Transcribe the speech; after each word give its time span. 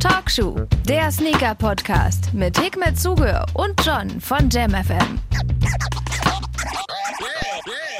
Talkshow, 0.00 0.56
der 0.88 1.10
Sneaker-Podcast 1.10 2.34
mit 2.34 2.58
Hikmet 2.58 2.98
Zuge 2.98 3.44
und 3.54 3.74
John 3.84 4.20
von 4.20 4.48
JamFM. 4.50 5.18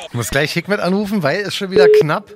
Ich 0.08 0.14
muss 0.14 0.30
gleich 0.30 0.52
Hikmet 0.52 0.80
anrufen, 0.80 1.22
weil 1.22 1.40
es 1.40 1.54
schon 1.54 1.70
wieder 1.70 1.86
knapp. 2.00 2.30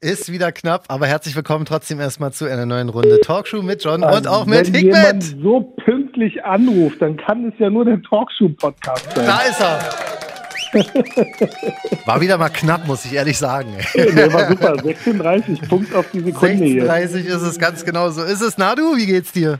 Ist 0.00 0.30
wieder 0.32 0.52
knapp, 0.52 0.84
aber 0.88 1.06
herzlich 1.06 1.34
willkommen 1.36 1.64
trotzdem 1.64 1.98
erstmal 2.00 2.32
zu 2.32 2.44
einer 2.46 2.66
neuen 2.66 2.88
Runde 2.90 3.20
Talkshow 3.20 3.62
mit 3.62 3.82
John 3.84 4.02
und 4.02 4.04
Also, 4.04 4.28
auch 4.30 4.46
mit 4.46 4.66
Wenn 4.66 4.74
Hikmet. 4.74 4.94
jemand 4.96 5.22
so 5.42 5.60
pünktlich 5.84 6.44
anruft, 6.44 7.00
dann 7.00 7.16
kann 7.16 7.48
es 7.48 7.54
ja 7.58 7.70
nur 7.70 7.84
der 7.84 8.02
Talkshow-Podcast 8.02 9.14
sein. 9.14 9.26
Da 9.26 9.38
ist 9.40 9.60
er. 9.60 10.13
War 12.04 12.20
wieder 12.20 12.38
mal 12.38 12.48
knapp, 12.48 12.86
muss 12.86 13.04
ich 13.04 13.14
ehrlich 13.14 13.38
sagen. 13.38 13.68
Der 13.94 14.32
war 14.32 14.48
super. 14.48 14.76
36 14.82 15.68
Punkt 15.68 15.94
auf 15.94 16.10
die 16.12 16.20
Sekunde 16.20 16.64
hier. 16.64 16.86
36 16.86 17.26
ist 17.26 17.42
es 17.42 17.58
ganz 17.58 17.84
genau 17.84 18.10
so. 18.10 18.22
Ist 18.22 18.40
es, 18.40 18.58
na 18.58 18.74
du, 18.74 18.96
wie 18.96 19.06
geht's 19.06 19.32
dir? 19.32 19.58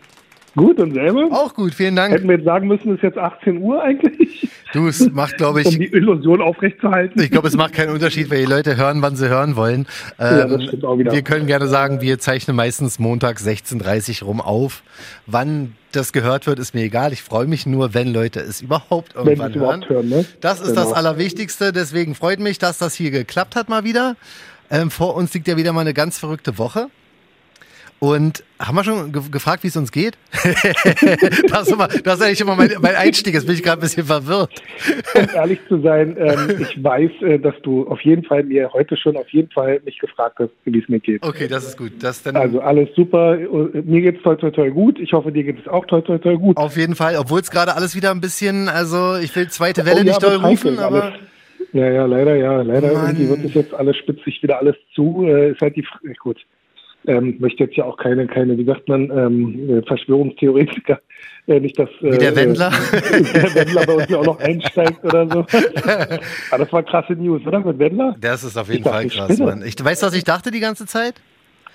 Gut, 0.57 0.79
und 0.79 0.95
selber? 0.95 1.29
Auch 1.31 1.53
gut, 1.55 1.75
vielen 1.75 1.97
Dank. 1.97 2.15
Hätten 2.15 2.29
wir 2.29 2.37
jetzt 2.37 2.45
sagen 2.45 2.69
müssen, 2.69 2.91
es 2.91 2.97
ist 2.97 3.03
jetzt 3.03 3.19
18 3.19 3.59
Uhr 3.59 3.83
eigentlich, 3.83 4.49
Du, 4.75 4.89
es 4.89 5.11
macht, 5.11 5.37
glaube 5.39 5.61
um 5.63 5.67
ich, 5.67 5.79
die 5.79 5.93
Illusion 5.93 6.43
aufrechtzuerhalten. 6.43 7.23
ich 7.23 7.31
glaube, 7.31 7.49
es 7.49 7.57
macht 7.57 7.73
keinen 7.73 7.91
Unterschied, 7.93 8.31
weil 8.31 8.39
die 8.41 8.51
Leute 8.51 8.77
hören, 8.77 9.01
wann 9.03 9.17
sie 9.17 9.29
hören 9.29 9.57
wollen. 9.57 9.87
Ja, 10.19 10.47
das 10.47 10.61
Ähm, 10.61 10.67
stimmt 10.69 10.85
auch 10.85 10.99
wieder. 10.99 11.13
wir 11.13 11.23
können 11.23 11.47
gerne 11.47 11.69
sagen, 11.69 12.01
wir 12.01 12.19
zeichnen 12.19 12.57
meistens 12.57 12.99
Montag 12.99 13.39
16.30 13.39 14.25
rum 14.25 14.41
auf. 14.41 14.83
Wann 15.27 15.75
das 15.93 16.13
gehört 16.13 16.47
wird, 16.49 16.59
ist 16.59 16.75
mir 16.75 16.83
egal. 16.83 17.13
Ich 17.13 17.23
freue 17.23 17.47
mich 17.47 17.67
nur, 17.67 17.95
wenn 17.95 18.13
Leute 18.13 18.41
es 18.41 18.61
überhaupt 18.61 19.15
irgendwann 19.15 19.51
es 19.51 19.57
überhaupt 19.57 19.89
hören. 19.89 20.09
Ne? 20.09 20.25
Das 20.41 20.61
ist 20.61 20.71
Genau. 20.71 20.83
das 20.83 20.93
Allerwichtigste. 20.93 21.73
Deswegen 21.73 22.15
freut 22.17 22.41
mich, 22.41 22.59
dass 22.59 22.79
das 22.79 22.95
hier 22.95 23.13
geklappt 23.13 23.55
hat 23.57 23.69
mal 23.69 23.85
wieder. 23.85 24.17
Ähm, 24.71 24.91
vor 24.91 25.15
uns 25.15 25.33
liegt 25.35 25.47
ja 25.47 25.57
wieder 25.57 25.73
mal 25.73 25.83
eine 25.83 25.95
ganz 25.95 26.19
verrückte 26.19 26.59
Woche. 26.59 26.89
Und 28.05 28.45
haben 28.61 28.77
wir 28.77 28.85
schon 28.85 29.13
ge 29.13 29.23
gefragt, 29.31 29.63
wie 29.63 29.69
es 29.69 29.77
uns 29.79 29.91
geht? 29.91 30.19
das, 30.35 31.63
ist 31.63 31.73
immer, 31.73 31.89
das 31.89 32.17
ist 32.17 32.23
eigentlich 32.23 32.41
immer 32.43 32.55
mein, 32.55 32.71
mein 32.83 32.97
Einstieg. 32.97 33.33
Jetzt 33.33 33.47
bin 33.47 33.55
ich 33.55 33.63
gerade 33.63 33.79
ein 33.79 33.81
bisschen 33.81 34.05
verwirrt. 34.05 34.51
Um 35.15 35.27
ehrlich 35.35 35.59
zu 35.69 35.81
sein, 35.81 36.15
ähm, 36.19 36.55
ich 36.61 36.85
weiß, 36.85 37.11
äh, 37.23 37.39
dass 37.39 37.55
du 37.63 37.87
auf 37.89 38.03
jeden 38.03 38.23
Fall 38.23 38.45
mir 38.45 38.71
heute 38.75 38.99
schon 38.99 39.17
auf 39.17 39.31
jeden 39.31 39.51
Fall 39.51 39.81
mich 39.87 39.99
gefragt 39.99 40.39
hast, 40.39 40.51
wie 40.65 40.79
es 40.79 40.87
mir 40.87 41.01
geht. 41.01 41.23
Okay, 41.23 41.49
das 41.49 41.67
ist 41.67 41.79
gut. 41.79 41.93
Das 42.01 42.27
Also 42.27 42.61
alles 42.61 42.91
super. 42.95 43.39
Mir 43.73 44.03
geht's 44.03 44.23
toll, 44.23 44.37
toll, 44.37 44.53
toll 44.53 44.71
gut. 44.71 44.99
Ich 44.99 45.15
hoffe, 45.15 45.33
dir 45.33 45.45
geht 45.45 45.61
es 45.61 45.67
auch 45.67 45.87
toll, 45.87 46.03
toll, 46.03 46.21
toll 46.21 46.37
gut. 46.37 46.59
auf 46.59 46.77
jeden 46.77 46.97
Fall, 46.97 47.17
obwohl 47.17 47.41
es 47.41 47.51
gerade 47.51 47.75
alles 47.75 47.97
wieder 47.97 48.11
ein 48.11 48.21
bisschen, 48.21 48.69
also 48.69 49.17
ich 49.17 49.35
will 49.35 49.49
zweite 49.49 49.87
Welle 49.87 49.97
Oh 49.97 49.99
ja, 50.01 50.05
nicht 50.05 50.23
doll 50.23 50.37
rufen, 50.37 50.79
aber 50.79 51.05
alles. 51.05 51.15
Ja, 51.73 51.91
ja, 51.91 52.05
leider, 52.05 52.37
ja. 52.37 52.61
Leider 52.61 52.93
Mann. 52.93 53.17
irgendwie 53.17 53.29
wird 53.31 53.45
es 53.47 53.55
jetzt 53.55 53.75
alles, 53.75 53.97
spitzt 53.97 54.25
sich 54.25 54.43
wieder 54.43 54.59
alles 54.59 54.77
zu. 54.95 55.25
Äh, 55.27 55.53
ist 55.53 55.61
halt 55.63 55.75
die 55.75 55.83
Frage, 55.83 56.15
gut. 56.21 56.39
Ähm, 57.07 57.37
möchte 57.39 57.65
jetzt 57.65 57.77
ja 57.77 57.85
auch 57.85 57.97
keine, 57.97 58.27
keine, 58.27 58.57
wie 58.57 58.65
sagt 58.65 58.89
man, 58.89 59.11
ähm, 59.11 59.79
äh, 59.79 59.83
Verschwörungstheoretiker, 59.87 61.01
äh, 61.47 61.61
nicht, 61.61 61.79
dass 61.79 61.91
äh, 62.01 62.13
Wie 62.13 62.19
der 62.19 62.35
Wendler. 62.35 62.73
äh, 62.93 63.23
der 63.23 63.55
Wendler 63.55 63.87
bei 63.87 63.93
uns 63.93 64.09
ja 64.09 64.19
auch 64.19 64.25
noch 64.25 64.41
einsteigt 64.41 65.05
oder 65.05 65.29
so. 65.29 65.47
Aber 66.51 66.59
das 66.65 66.73
war 66.73 66.83
krasse 66.83 67.13
News, 67.13 67.43
oder? 67.47 67.61
Mit 67.61 67.79
Wendler? 67.79 68.17
das 68.21 68.45
ist 68.45 68.57
auf 68.57 68.69
jeden 68.69 68.85
Ich 68.85 68.89
Fall 68.89 69.07
krass. 69.09 69.39
Mann. 69.39 69.63
Ich, 69.67 69.83
weißt 69.83 70.03
du, 70.03 70.07
was 70.07 70.15
ich 70.15 70.25
dachte 70.25 70.51
die 70.51 70.61
ganze 70.61 70.87
Zeit? 70.87 71.15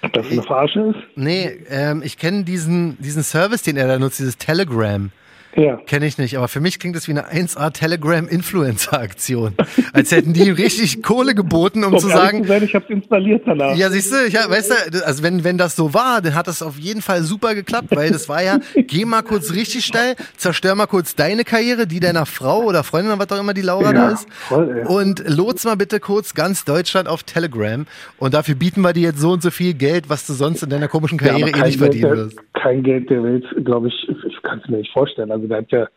Ob 0.01 0.13
das 0.13 0.31
eine 0.31 0.41
Verarsche 0.41 0.79
ist? 0.95 0.99
Nee, 1.15 1.59
ähm, 1.69 2.01
ich 2.03 2.17
kenne 2.17 2.43
diesen, 2.43 2.97
diesen 2.99 3.21
Service, 3.21 3.61
den 3.63 3.77
er 3.77 3.87
da 3.87 3.99
nutzt, 3.99 4.19
dieses 4.19 4.37
Telegram. 4.37 5.11
Ja. 5.55 5.77
Kenne 5.87 6.05
ich 6.05 6.17
nicht, 6.17 6.37
aber 6.37 6.47
für 6.47 6.59
mich 6.59 6.79
klingt 6.79 6.95
das 6.95 7.07
wie 7.07 7.11
eine 7.11 7.31
1A 7.31 7.71
Telegram 7.73 8.27
Influencer 8.27 8.99
Aktion. 8.99 9.53
Als 9.93 10.11
hätten 10.11 10.33
die 10.33 10.49
richtig 10.49 11.01
Kohle 11.01 11.33
geboten, 11.35 11.83
um 11.83 11.93
Um 11.93 11.99
zu 11.99 12.07
sagen, 12.07 12.43
zu 12.43 12.49
sein, 12.49 12.63
ich 12.63 12.75
habe 12.75 12.85
es 12.85 12.91
installiert 12.91 13.43
danach. 13.45 13.75
ja, 13.75 13.89
siehst 13.89 14.11
du, 14.13 14.17
ich, 14.27 14.35
weißt 14.35 14.71
du, 14.93 15.05
also 15.05 15.23
wenn, 15.23 15.43
wenn 15.43 15.57
das 15.57 15.75
so 15.75 15.93
war, 15.93 16.21
dann 16.21 16.35
hat 16.35 16.47
das 16.47 16.61
auf 16.61 16.77
jeden 16.77 17.01
Fall 17.01 17.23
super 17.23 17.55
geklappt, 17.55 17.87
weil 17.95 18.11
das 18.11 18.29
war 18.29 18.43
ja, 18.43 18.59
geh 18.75 19.05
mal 19.05 19.23
kurz 19.23 19.53
richtig 19.53 19.85
steil, 19.85 20.15
zerstör 20.37 20.75
mal 20.75 20.85
kurz 20.87 21.15
deine 21.15 21.43
Karriere, 21.43 21.87
die 21.87 21.99
deiner 21.99 22.25
Frau 22.25 22.63
oder 22.63 22.83
Freundin, 22.83 23.11
oder 23.13 23.19
was 23.19 23.31
auch 23.35 23.41
immer 23.41 23.53
die 23.53 23.61
Laura 23.61 23.91
da 23.91 24.07
Ja, 24.09 24.13
ist. 24.13 24.27
voll. 24.31 24.83
Und 24.87 25.23
lots 25.27 25.65
mal 25.65 25.75
bitte 25.75 25.99
kurz 25.99 26.35
ganz 26.35 26.63
Deutschland 26.65 27.07
auf 27.07 27.23
Telegram. 27.23 27.85
Und 28.17 28.33
dafür 28.33 28.55
bieten 28.55 28.81
wir 28.81 28.93
dir 28.93 29.03
jetzt 29.09 29.19
so 29.19 29.31
und 29.31 29.41
so 29.41 29.49
viel 29.51 29.73
Geld, 29.73 30.09
was 30.09 30.27
du 30.27 30.33
sonst 30.33 30.61
in 30.63 30.69
deiner 30.69 30.87
komischen 30.87 31.17
Ja, 31.19 31.29
Karriere 31.29 31.49
aber 31.53 31.63
eh 31.63 31.67
nicht 31.67 31.79
verdienen 31.79 32.11
wirst. 32.15 32.37
kein 32.53 32.83
Geld 32.83 33.09
der 33.09 33.23
Welt, 33.23 33.45
glaube 33.65 33.87
ich, 33.87 34.07
ich 34.27 34.41
kann 34.43 34.61
es 34.63 34.69
mir 34.69 34.77
nicht 34.77 34.91
vorstellen. 34.91 35.31
Also 35.31 35.38
der 35.47 35.57
hat 35.59 35.71
ja 35.71 35.87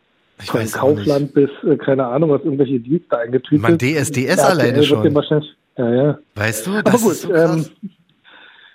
Ich 0.43 0.51
von 0.51 0.61
weiß 0.61 0.73
Kaufland 0.73 1.35
bis, 1.35 1.51
äh, 1.67 1.77
keine 1.77 2.07
Ahnung, 2.07 2.31
was 2.31 2.43
irgendwelche 2.43 2.81
Deals 2.81 3.03
da 3.11 3.19
eingetütet. 3.19 3.63
Man, 3.63 3.79
DSDS 3.79 4.39
alleine 4.39 4.83
schon. 4.83 5.13
Ja, 5.77 5.95
ja. 5.95 6.19
Weißt 6.35 6.67
du, 6.67 6.71
Aber 6.73 6.83
das 6.83 7.03
gut, 7.03 7.13
ist 7.13 7.23
so 7.23 7.29
krass. 7.31 7.73
ähm, 7.83 7.91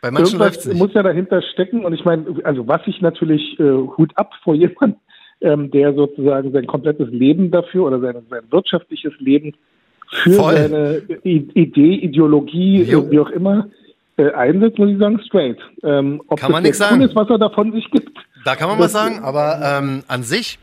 Bei 0.01 0.11
manchen 0.11 0.39
nicht. 0.39 0.73
muss 0.73 0.93
ja 0.93 1.03
dahinter 1.03 1.41
stecken. 1.41 1.85
Und 1.85 1.93
ich 1.93 2.05
meine, 2.05 2.25
also 2.43 2.67
was 2.67 2.81
ich 2.85 3.01
natürlich 3.01 3.59
äh, 3.59 3.63
Hut 3.97 4.11
ab 4.15 4.31
vor 4.43 4.55
jemandem, 4.55 4.95
ähm, 5.41 5.69
der 5.71 5.93
sozusagen 5.93 6.51
sein 6.51 6.65
komplettes 6.65 7.09
Leben 7.11 7.51
dafür 7.51 7.85
oder 7.85 7.99
sein, 7.99 8.15
sein 8.29 8.43
wirtschaftliches 8.49 9.13
Leben 9.19 9.53
für 10.23 10.31
Voll. 10.31 10.55
seine 10.55 11.01
I 11.25 11.47
Idee, 11.53 11.95
Ideologie, 11.95 12.83
Jo. 12.83 13.01
äh, 13.01 13.11
wie 13.11 13.19
auch 13.19 13.29
immer, 13.29 13.67
äh, 14.17 14.31
einsetzt, 14.31 14.79
muss 14.79 14.89
ich 14.89 14.97
sagen, 14.97 15.19
straight. 15.27 15.57
Ähm, 15.83 16.21
ob 16.27 16.39
Kann 16.39 16.51
man 16.51 16.63
das 16.63 16.69
nix 16.69 16.79
jetzt 16.79 16.89
sagen. 16.89 17.01
ist, 17.01 17.15
was 17.15 17.29
er 17.29 17.37
davon 17.37 17.71
sich 17.73 17.89
gibt. 17.91 18.17
Da 18.45 18.55
kann 18.55 18.69
man 18.69 18.79
was 18.79 18.91
sagen, 18.91 19.19
aber 19.23 19.59
ähm, 19.63 20.03
an 20.07 20.23
sich, 20.23 20.57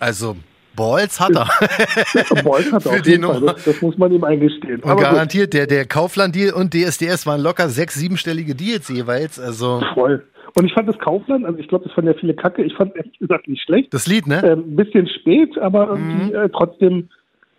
also 0.00 0.36
Balls 0.74 1.18
hat 1.20 1.34
er. 1.34 1.48
Bolz 2.44 2.70
hat 2.72 2.82
Für 2.84 3.00
die 3.02 3.18
Fall, 3.18 3.18
Nummer. 3.18 3.52
das, 3.54 3.64
das 3.64 3.82
muss 3.82 3.98
man 3.98 4.12
ihm 4.12 4.22
eingestehen. 4.24 4.76
Und 4.76 4.84
Aber 4.84 4.94
gut, 5.00 5.02
garantiert, 5.10 5.52
der, 5.52 5.66
der 5.66 5.86
Kaufland-Deal 5.86 6.52
und 6.52 6.72
DSDS 6.74 7.26
waren 7.26 7.40
locker 7.40 7.68
sechs, 7.68 7.94
siebenstellige 7.94 8.54
Deals 8.54 8.88
jeweils. 8.88 9.40
Also 9.40 9.82
voll. 9.94 10.24
Und 10.54 10.64
ich 10.64 10.72
fand 10.72 10.88
das 10.88 10.98
Kaufland, 10.98 11.44
also 11.44 11.58
ich 11.58 11.68
glaube, 11.68 11.84
das 11.84 11.92
fanden 11.94 12.12
ja 12.12 12.18
viele 12.18 12.34
Kacke, 12.34 12.62
ich 12.64 12.74
fand 12.74 12.90
es 12.92 12.96
ehrlich 12.96 13.18
gesagt 13.18 13.48
nicht 13.48 13.62
schlecht. 13.62 13.92
das 13.92 14.06
Lied, 14.06 14.26
ne? 14.26 14.42
Ähm, 14.44 14.60
ein 14.72 14.76
bisschen 14.76 15.06
spät, 15.20 15.56
aber 15.58 15.88
irgendwie 15.88 16.30
Mhm. 16.30 16.34
äh, 16.34 16.48
trotzdem, 16.48 17.08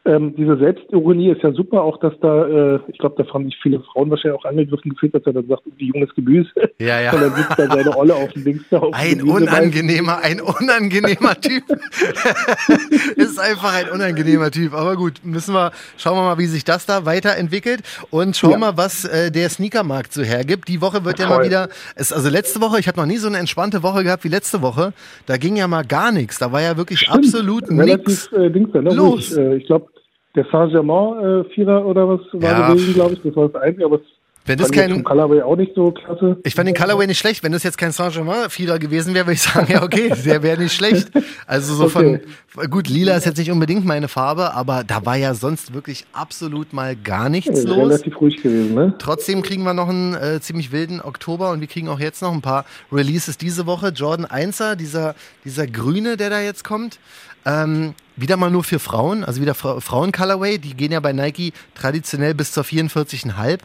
ähm, 0.06 0.34
diese 0.36 0.58
Selbstironie 0.58 1.30
ist 1.30 1.44
ja 1.44 1.52
super, 1.52 1.82
auch 1.82 2.00
dass 2.00 2.14
da, 2.22 2.48
äh, 2.48 2.80
ich 2.88 2.98
glaube, 2.98 3.22
da 3.22 3.34
haben 3.34 3.46
sich 3.46 3.58
viele 3.62 3.82
Frauen 3.82 4.10
wahrscheinlich 4.10 4.40
auch 4.40 4.46
angegriffen 4.46 4.92
gefühlt, 4.92 5.14
dass 5.14 5.26
er 5.26 5.34
dann 5.34 5.48
sagt, 5.48 5.64
wie 5.78 5.88
junges 5.88 6.14
Gemüse. 6.16 6.50
Ja, 6.80 7.02
ja. 7.02 7.12
Und 7.14 7.22
dann 7.22 7.36
sitzt 7.36 7.60
da 7.60 7.68
seine 7.68 7.98
Olle 7.98 8.16
auf 8.16 8.32
dem 8.34 8.44
Dings 8.46 8.64
da. 8.70 8.82
Ein 8.94 9.22
unangenehmer, 9.22 10.20
ein 10.24 10.40
unangenehmer 10.42 11.36
Typ. 11.40 11.64
ist 13.18 13.40
einfach 13.40 13.74
ein 13.76 13.90
unangenehmer 13.90 14.52
Typ. 14.52 14.74
Aber 14.74 14.96
gut, 14.96 15.22
müssen 15.24 15.54
wir, 15.54 15.72
schauen 15.98 16.16
wir 16.18 16.24
mal, 16.24 16.38
wie 16.38 16.46
sich 16.46 16.64
das 16.64 16.86
da 16.86 17.06
weiterentwickelt 17.06 17.82
und 18.10 18.38
schauen 18.38 18.52
Ja. 18.52 18.58
mal, 18.58 18.78
was 18.78 19.06
äh, 19.06 19.32
der 19.32 19.50
Sneakermarkt 19.50 20.14
so 20.14 20.24
hergibt. 20.24 20.68
Die 20.70 20.82
Woche 20.82 21.04
wird 21.04 21.20
ja 21.20 21.28
mal 21.28 21.36
Voll. 21.36 21.46
wieder, 21.46 21.70
es, 21.96 22.14
also 22.14 22.30
letzte 22.30 22.62
Woche, 22.62 22.80
ich 22.80 22.88
habe 22.88 23.00
noch 23.00 23.06
nie 23.06 23.18
so 23.18 23.28
eine 23.28 23.38
entspannte 23.38 23.84
Woche 23.84 24.04
gehabt 24.04 24.24
wie 24.24 24.30
letzte 24.30 24.62
Woche. 24.62 24.94
Da 25.26 25.38
ging 25.38 25.56
ja 25.58 25.68
mal 25.68 25.84
gar 25.84 26.12
nichts. 26.12 26.40
Da 26.40 26.52
war 26.52 26.62
ja 26.62 26.78
wirklich 26.78 27.00
Stimmt, 27.00 27.18
absolut 27.26 27.70
nichts. 27.70 28.32
Äh, 28.32 28.50
Dings 28.50 28.74
ne? 28.74 28.82
los. 28.82 29.36
Ruhig. 29.36 29.38
Äh, 29.38 29.56
ich 29.58 29.66
glaube, 29.66 29.88
der 30.36 30.46
Saint-Germain 30.52 31.44
äh, 31.46 31.50
Vierer 31.54 31.86
oder 31.86 32.08
was 32.08 32.20
war 32.34 32.52
Ja. 32.52 32.72
gewesen, 32.74 32.94
glaube 32.94 33.14
ich. 33.14 33.22
Das 33.24 33.36
war 33.36 33.50
das 33.50 33.62
Einzige, 33.62 33.86
aber 33.86 33.96
es 33.98 34.02
Wenn 34.46 34.58
das 34.58 34.72
kein, 34.72 35.04
Colorway 35.04 35.42
auch 35.42 35.56
nicht 35.58 35.74
so 35.76 35.92
klasse. 35.92 36.38
Ich 36.44 36.56
fand 36.56 36.68
den 36.68 36.76
Colorway 36.76 37.06
nicht 37.08 37.20
schlecht. 37.20 37.44
Wenn 37.44 37.52
das 37.52 37.62
jetzt 37.64 37.78
kein 37.78 37.92
Saint-Germain-Fieder 37.92 38.80
gewesen 38.80 39.14
wäre, 39.14 39.26
würde 39.26 39.34
ich 39.34 39.42
sagen, 39.42 39.68
ja, 39.72 39.84
okay, 39.84 40.12
der 40.26 40.42
wäre 40.44 40.60
nicht 40.62 40.74
schlecht. 40.74 41.10
Also 41.46 41.74
so 41.76 41.84
Okay. 41.86 42.22
von, 42.56 42.70
gut, 42.70 42.88
lila 42.88 43.16
ist 43.16 43.26
jetzt 43.26 43.38
nicht 43.38 43.52
unbedingt 43.52 43.86
meine 43.86 44.08
Farbe, 44.08 44.54
aber 44.54 44.84
da 44.84 45.06
war 45.06 45.18
ja 45.18 45.34
sonst 45.34 45.74
wirklich 45.74 46.06
absolut 46.14 46.74
mal 46.74 46.96
gar 46.96 47.30
nichts 47.30 47.64
Äh, 47.66 47.68
los. 47.68 47.78
relativ 47.78 48.22
ruhig 48.22 48.42
gewesen, 48.42 48.74
ne? 48.76 48.94
Trotzdem 48.98 49.42
kriegen 49.44 49.64
wir 49.64 49.74
noch 49.74 49.90
einen 49.90 50.14
äh, 50.16 50.40
ziemlich 50.42 50.72
wilden 50.72 51.02
Oktober 51.02 51.52
und 51.52 51.60
wir 51.60 51.68
kriegen 51.68 51.90
auch 51.90 52.00
jetzt 52.00 52.22
noch 52.22 52.32
ein 52.34 52.42
paar 52.42 52.66
Releases 52.92 53.38
diese 53.38 53.66
Woche. 53.68 53.90
Jordan 53.90 54.26
1er, 54.26 54.76
dieser, 54.76 55.16
dieser 55.46 55.68
Grüne, 55.68 56.18
der 56.18 56.30
da 56.30 56.40
jetzt 56.40 56.64
kommt. 56.64 57.00
Ähm, 57.46 57.94
wieder 58.20 58.38
mal 58.38 58.50
nur 58.52 58.64
für 58.64 58.80
Frauen, 58.80 59.24
also 59.24 59.42
wieder 59.42 59.54
Fra 59.56 59.80
Frauen-Colorway. 59.80 60.58
Die 60.58 60.76
gehen 60.76 60.92
ja 60.92 61.00
bei 61.00 61.14
Nike 61.14 61.54
traditionell 61.76 62.34
bis 62.34 62.52
zur 62.52 62.64
44,5, 62.64 63.60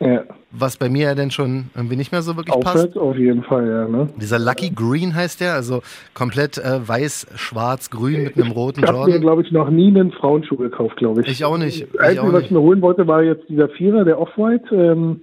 Ja. 0.00 0.22
was 0.50 0.76
bei 0.76 0.88
mir 0.88 1.04
ja 1.08 1.14
dann 1.14 1.30
schon 1.30 1.70
irgendwie 1.74 1.96
nicht 1.96 2.12
mehr 2.12 2.22
so 2.22 2.36
wirklich 2.36 2.54
passt. 2.60 2.76
Aufwärts 2.76 2.96
auf 2.96 3.16
jeden 3.16 3.42
Fall, 3.42 3.66
ja, 3.68 3.88
ne? 3.88 4.08
Dieser 4.20 4.38
Lucky 4.38 4.70
Green 4.70 5.14
heißt 5.14 5.40
der, 5.40 5.54
also 5.54 5.82
komplett 6.14 6.58
äh, 6.58 6.86
weiß, 6.86 7.26
schwarz, 7.36 7.90
grün 7.90 8.24
mit 8.24 8.36
einem 8.36 8.50
roten 8.52 8.80
Ich 8.80 8.86
habe 8.86 8.98
mir, 8.98 9.04
Jordan. 9.04 9.20
glaube 9.22 9.42
ich, 9.42 9.52
noch 9.52 9.70
nie 9.70 9.88
einen 9.88 10.12
Frauenschuh 10.12 10.56
gekauft, 10.56 10.96
glaube 10.98 11.22
ich. 11.22 11.28
Ich 11.28 11.44
auch 11.44 11.58
nicht. 11.58 11.82
Das 11.82 11.88
Ich 11.94 12.00
Einzige, 12.00 12.32
was 12.32 12.42
ich 12.44 12.50
mir 12.50 12.60
holen 12.60 12.80
wollte, 12.82 13.06
war 13.06 13.22
jetzt 13.22 13.48
dieser 13.48 13.68
Vierer, 13.70 14.04
der 14.04 14.20
Off-White. 14.20 14.74
Ähm, 14.74 15.20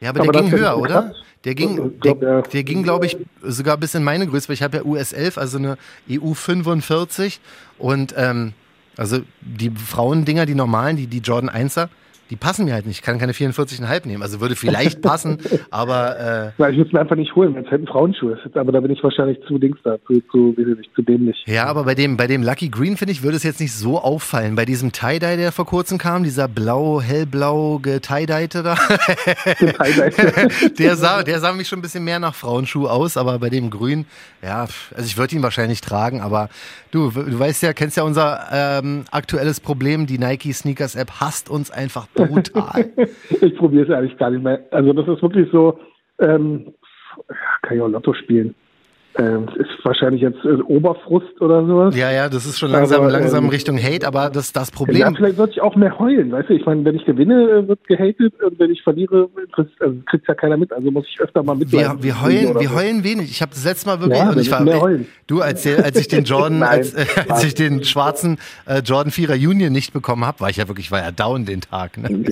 Ja, 0.00 0.10
aber, 0.10 0.20
aber 0.20 0.32
der 0.32 0.42
ging 0.42 0.52
höher, 0.52 0.76
oder? 0.78 1.02
geklappt. 1.02 1.16
Der 1.44 1.54
ging, 1.54 2.00
glaub, 2.00 2.20
der 2.20 2.64
ging, 2.64 2.82
glaube 2.82 3.04
ich, 3.06 3.18
sogar 3.42 3.76
bis 3.76 3.94
in 3.94 4.02
meine 4.02 4.26
Größe, 4.26 4.48
weil 4.48 4.54
ich 4.54 4.62
habe 4.62 4.78
ja 4.78 4.84
US 4.84 5.12
11, 5.12 5.36
also 5.36 5.58
eine 5.58 5.76
EU 6.10 6.32
45 6.32 7.40
und 7.78 8.14
ähm, 8.16 8.54
also 8.96 9.20
die 9.40 9.70
Frauendinger, 9.70 10.46
die 10.46 10.54
normalen, 10.54 10.96
die, 10.96 11.06
die 11.06 11.18
Jordan 11.18 11.50
1er, 11.50 11.88
die 12.30 12.36
passen 12.36 12.64
mir 12.64 12.72
halt 12.72 12.86
nicht. 12.86 12.98
Ich 12.98 13.02
kann 13.02 13.18
keine 13.18 13.32
44,5 13.32 14.06
nehmen. 14.06 14.22
Also 14.22 14.40
würde 14.40 14.56
vielleicht 14.56 15.02
passen, 15.02 15.38
aber. 15.70 16.18
Äh, 16.18 16.50
Weil 16.58 16.72
ich 16.72 16.78
würde 16.78 16.88
es 16.88 16.92
mir 16.92 17.00
einfach 17.00 17.16
nicht 17.16 17.34
holen, 17.34 17.54
wenn 17.54 17.64
es 17.64 17.70
halt 17.70 17.82
ein 17.82 17.86
Frauenschuh 17.86 18.30
ist. 18.30 18.56
Aber 18.56 18.72
da 18.72 18.80
bin 18.80 18.90
ich 18.90 19.02
wahrscheinlich 19.02 19.38
zu 19.46 19.58
Dings 19.58 19.78
da, 19.84 19.96
zu, 20.06 20.20
zu, 20.30 20.54
zu 20.94 21.02
dämlich. 21.02 21.42
Ja, 21.46 21.66
aber 21.66 21.84
bei 21.84 21.94
dem, 21.94 22.16
bei 22.16 22.26
dem 22.26 22.42
Lucky 22.42 22.68
Green, 22.68 22.96
finde 22.96 23.12
ich, 23.12 23.22
würde 23.22 23.36
es 23.36 23.42
jetzt 23.42 23.60
nicht 23.60 23.72
so 23.72 24.00
auffallen. 24.00 24.56
Bei 24.56 24.64
diesem 24.64 24.92
Tie-Dye, 24.92 25.36
der 25.36 25.52
vor 25.52 25.66
kurzem 25.66 25.98
kam, 25.98 26.24
dieser 26.24 26.48
blau, 26.48 27.00
hellblau 27.00 27.78
getie-dyte 27.78 28.62
da. 28.62 28.74
der, 30.78 30.96
sah, 30.96 31.22
der 31.22 31.40
sah 31.40 31.52
mich 31.52 31.68
schon 31.68 31.80
ein 31.80 31.82
bisschen 31.82 32.04
mehr 32.04 32.18
nach 32.18 32.34
Frauenschuh 32.34 32.86
aus, 32.86 33.16
aber 33.16 33.38
bei 33.38 33.50
dem 33.50 33.70
Grün, 33.70 34.06
ja, 34.42 34.66
also 34.94 35.06
ich 35.06 35.16
würde 35.16 35.36
ihn 35.36 35.42
wahrscheinlich 35.42 35.80
tragen, 35.80 36.20
aber 36.20 36.48
du, 36.90 37.10
du 37.10 37.38
weißt 37.38 37.62
ja, 37.62 37.72
kennst 37.72 37.96
ja 37.96 38.02
unser 38.02 38.48
ähm, 38.52 39.04
aktuelles 39.10 39.60
Problem, 39.60 40.06
die 40.06 40.18
Nike 40.18 40.52
Sneakers 40.52 40.94
App 40.94 41.20
hasst 41.20 41.50
uns 41.50 41.70
einfach 41.70 42.06
brutal. 42.14 42.90
ich 43.40 43.56
probiere 43.56 43.84
es 43.84 43.90
eigentlich 43.90 44.16
gar 44.18 44.30
nicht 44.30 44.42
mehr. 44.42 44.64
Also 44.70 44.92
das 44.92 45.08
ist 45.08 45.22
wirklich 45.22 45.48
so, 45.50 45.78
ähm, 46.20 46.74
kann 47.62 47.76
ich 47.76 47.82
auch 47.82 47.88
Lotto 47.88 48.14
spielen. 48.14 48.54
Ähm, 49.16 49.48
ist 49.54 49.68
wahrscheinlich 49.84 50.22
jetzt 50.22 50.44
äh, 50.44 50.60
Oberfrust 50.62 51.40
oder 51.40 51.64
sowas. 51.64 51.96
Ja, 51.96 52.10
ja, 52.10 52.28
das 52.28 52.46
ist 52.46 52.58
schon 52.58 52.72
langsam, 52.72 53.02
aber, 53.02 53.12
langsam 53.12 53.44
ähm, 53.44 53.50
Richtung 53.50 53.78
Hate, 53.80 54.04
aber 54.08 54.28
das 54.28 54.52
das 54.52 54.72
Problem. 54.72 54.96
Ja, 54.96 55.12
vielleicht 55.14 55.36
sollte 55.36 55.52
ich 55.52 55.60
auch 55.60 55.76
mehr 55.76 55.96
heulen, 56.00 56.32
weißt 56.32 56.48
du? 56.48 56.54
Ich 56.54 56.66
meine, 56.66 56.84
wenn 56.84 56.96
ich 56.96 57.04
gewinne, 57.04 57.48
äh, 57.48 57.68
wird 57.68 57.86
gehatet 57.86 58.34
und 58.42 58.58
wenn 58.58 58.72
ich 58.72 58.82
verliere, 58.82 59.28
kriegt 59.52 59.80
also 59.80 59.96
kriegt's 60.06 60.26
ja 60.26 60.34
keiner 60.34 60.56
mit. 60.56 60.72
Also 60.72 60.90
muss 60.90 61.06
ich 61.08 61.20
öfter 61.20 61.44
mal 61.44 61.54
mit. 61.54 61.70
Wir, 61.70 61.96
wir 62.00 62.22
heulen, 62.22 62.58
wir 62.58 62.68
so. 62.68 62.74
heulen 62.74 63.04
wenig. 63.04 63.30
Ich 63.30 63.40
habe 63.40 63.52
das 63.52 63.64
letzte 63.64 63.86
Mal 63.86 64.00
wirklich. 64.00 64.18
Ja, 64.18 64.30
und 64.30 64.38
ich 64.40 64.50
war, 64.50 64.80
heulen. 64.80 65.06
Du, 65.28 65.40
als, 65.40 65.64
als 65.64 65.96
ich 65.96 66.08
den 66.08 66.24
Jordan, 66.24 66.58
Nein, 66.58 66.68
als, 66.70 66.94
äh, 66.94 67.06
als 67.28 67.44
ich 67.44 67.54
den 67.54 67.84
schwarzen 67.84 68.38
äh, 68.66 68.80
Jordan 68.80 69.12
4er 69.12 69.34
Union 69.48 69.72
nicht 69.72 69.92
bekommen 69.92 70.24
habe, 70.24 70.40
war 70.40 70.50
ich 70.50 70.56
ja 70.56 70.66
wirklich, 70.66 70.90
war 70.90 70.98
ja 70.98 71.12
down 71.12 71.44
den 71.44 71.60
Tag. 71.60 71.98
Ne? 71.98 72.08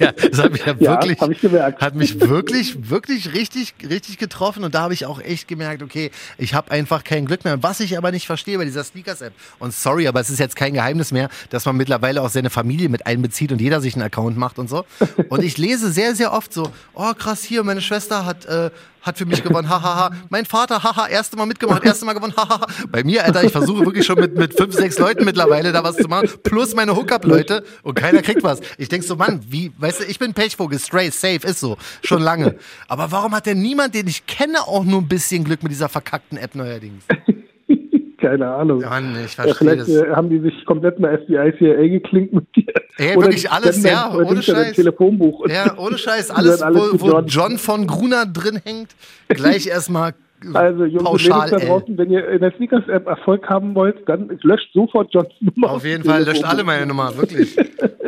Der, 0.00 0.12
das 0.12 0.42
hat 0.42 0.52
mich 0.52 0.64
ja 0.64 0.80
wirklich, 0.80 1.18
ja, 1.42 1.72
hat 1.78 1.94
mich 1.94 2.20
wirklich, 2.20 2.90
wirklich 2.90 3.34
richtig, 3.34 3.74
richtig 3.88 4.18
getroffen 4.18 4.64
und 4.64 4.74
da 4.74 4.82
habe 4.82 4.94
ich 4.94 5.04
auch 5.04 5.20
echt 5.20 5.48
gemerkt, 5.48 5.65
okay, 5.82 6.10
ich 6.38 6.54
habe 6.54 6.70
einfach 6.70 7.04
kein 7.04 7.26
Glück 7.26 7.44
mehr. 7.44 7.62
Was 7.62 7.80
ich 7.80 7.96
aber 7.96 8.10
nicht 8.12 8.26
verstehe 8.26 8.58
bei 8.58 8.64
dieser 8.64 8.84
Sneakers-App, 8.84 9.32
und 9.58 9.74
sorry, 9.74 10.08
aber 10.08 10.20
es 10.20 10.30
ist 10.30 10.38
jetzt 10.38 10.56
kein 10.56 10.74
Geheimnis 10.74 11.12
mehr, 11.12 11.28
dass 11.50 11.64
man 11.64 11.76
mittlerweile 11.76 12.22
auch 12.22 12.30
seine 12.30 12.50
Familie 12.50 12.88
mit 12.88 13.06
einbezieht 13.06 13.52
und 13.52 13.60
jeder 13.60 13.80
sich 13.80 13.94
einen 13.94 14.04
Account 14.04 14.36
macht 14.36 14.58
und 14.58 14.68
so. 14.68 14.84
Und 15.28 15.42
ich 15.42 15.58
lese 15.58 15.90
sehr, 15.90 16.14
sehr 16.14 16.32
oft 16.32 16.52
so, 16.52 16.70
oh 16.94 17.12
krass, 17.14 17.42
hier, 17.42 17.64
meine 17.64 17.80
Schwester 17.80 18.24
hat, 18.24 18.44
äh, 18.46 18.70
hat 19.06 19.18
für 19.18 19.24
mich 19.24 19.42
gewonnen, 19.42 19.68
hahaha. 19.68 20.10
mein 20.30 20.44
Vater, 20.44 20.82
haha, 20.82 21.06
erste 21.06 21.36
Mal 21.36 21.46
mitgemacht, 21.46 21.84
erste 21.84 22.04
Mal 22.04 22.12
gewonnen, 22.12 22.34
hahaha. 22.36 22.66
Bei 22.90 23.04
mir, 23.04 23.24
Alter, 23.24 23.44
ich 23.44 23.52
versuche 23.52 23.84
wirklich 23.84 24.04
schon 24.04 24.18
mit, 24.18 24.36
mit 24.36 24.56
fünf, 24.56 24.74
sechs 24.74 24.98
Leuten 24.98 25.24
mittlerweile 25.24 25.72
da 25.72 25.84
was 25.84 25.96
zu 25.96 26.08
machen, 26.08 26.28
plus 26.42 26.74
meine 26.74 26.96
Hookup-Leute 26.96 27.64
und 27.82 27.94
keiner 27.94 28.20
kriegt 28.22 28.42
was. 28.42 28.60
Ich 28.78 28.88
denk 28.88 29.04
so, 29.04 29.14
Mann, 29.14 29.40
wie, 29.48 29.72
weißt 29.78 30.00
du, 30.00 30.04
ich 30.04 30.18
bin 30.18 30.34
Pechvogel, 30.34 30.78
straight, 30.80 31.14
safe, 31.14 31.46
ist 31.46 31.60
so, 31.60 31.76
schon 32.02 32.20
lange. 32.20 32.56
Aber 32.88 33.12
warum 33.12 33.34
hat 33.34 33.46
denn 33.46 33.62
niemand, 33.62 33.94
den 33.94 34.08
ich 34.08 34.26
kenne, 34.26 34.60
auch 34.62 34.84
nur 34.84 35.00
ein 35.00 35.08
bisschen 35.08 35.44
Glück 35.44 35.55
mit 35.62 35.72
dieser 35.72 35.88
verkackten 35.88 36.38
App 36.38 36.54
neuerdings? 36.54 37.04
Keine 38.18 38.48
Ahnung. 38.48 38.80
Mann, 38.80 39.16
ich 39.24 39.36
verstehe 39.36 39.52
ja, 39.52 39.54
vielleicht 39.54 39.80
das. 39.82 39.88
Äh, 39.88 40.10
haben 40.10 40.30
die 40.30 40.40
sich 40.40 40.64
komplett 40.64 40.98
mit 40.98 41.10
FBI, 41.22 41.52
CIA 41.58 41.88
geklinkt 41.88 42.32
mit 42.32 42.56
dir. 42.56 42.72
Ey, 42.96 43.16
oder 43.16 43.26
wirklich 43.26 43.50
alles, 43.50 43.82
ja, 43.82 44.12
ohne 44.12 44.42
Scheiß. 44.42 44.74
Telefonbuch. 44.74 45.46
Ja, 45.48 45.74
ohne 45.78 45.98
Scheiß, 45.98 46.30
alles, 46.30 46.62
alles 46.62 47.00
wo, 47.00 47.00
wo 47.00 47.20
John 47.20 47.58
von 47.58 47.86
Gruner 47.86 48.26
drin 48.26 48.60
hängt, 48.64 48.96
gleich 49.28 49.66
erstmal 49.68 50.14
also, 50.52 50.84
Jungs 50.84 51.04
pauschal, 51.04 51.50
da 51.50 51.58
draußen, 51.58 51.96
wenn 51.96 52.10
ihr 52.10 52.28
in 52.28 52.40
der 52.40 52.52
Sneakers-App 52.56 53.06
Erfolg 53.06 53.48
haben 53.48 53.74
wollt, 53.74 54.06
dann 54.06 54.38
löscht 54.42 54.72
sofort 54.74 55.12
Johns 55.12 55.30
Nummer. 55.40 55.70
Auf 55.70 55.84
jeden 55.84 56.04
Fall, 56.04 56.24
löscht 56.24 56.44
alle 56.44 56.62
meine 56.62 56.86
Nummer, 56.86 57.16
wirklich. 57.16 57.56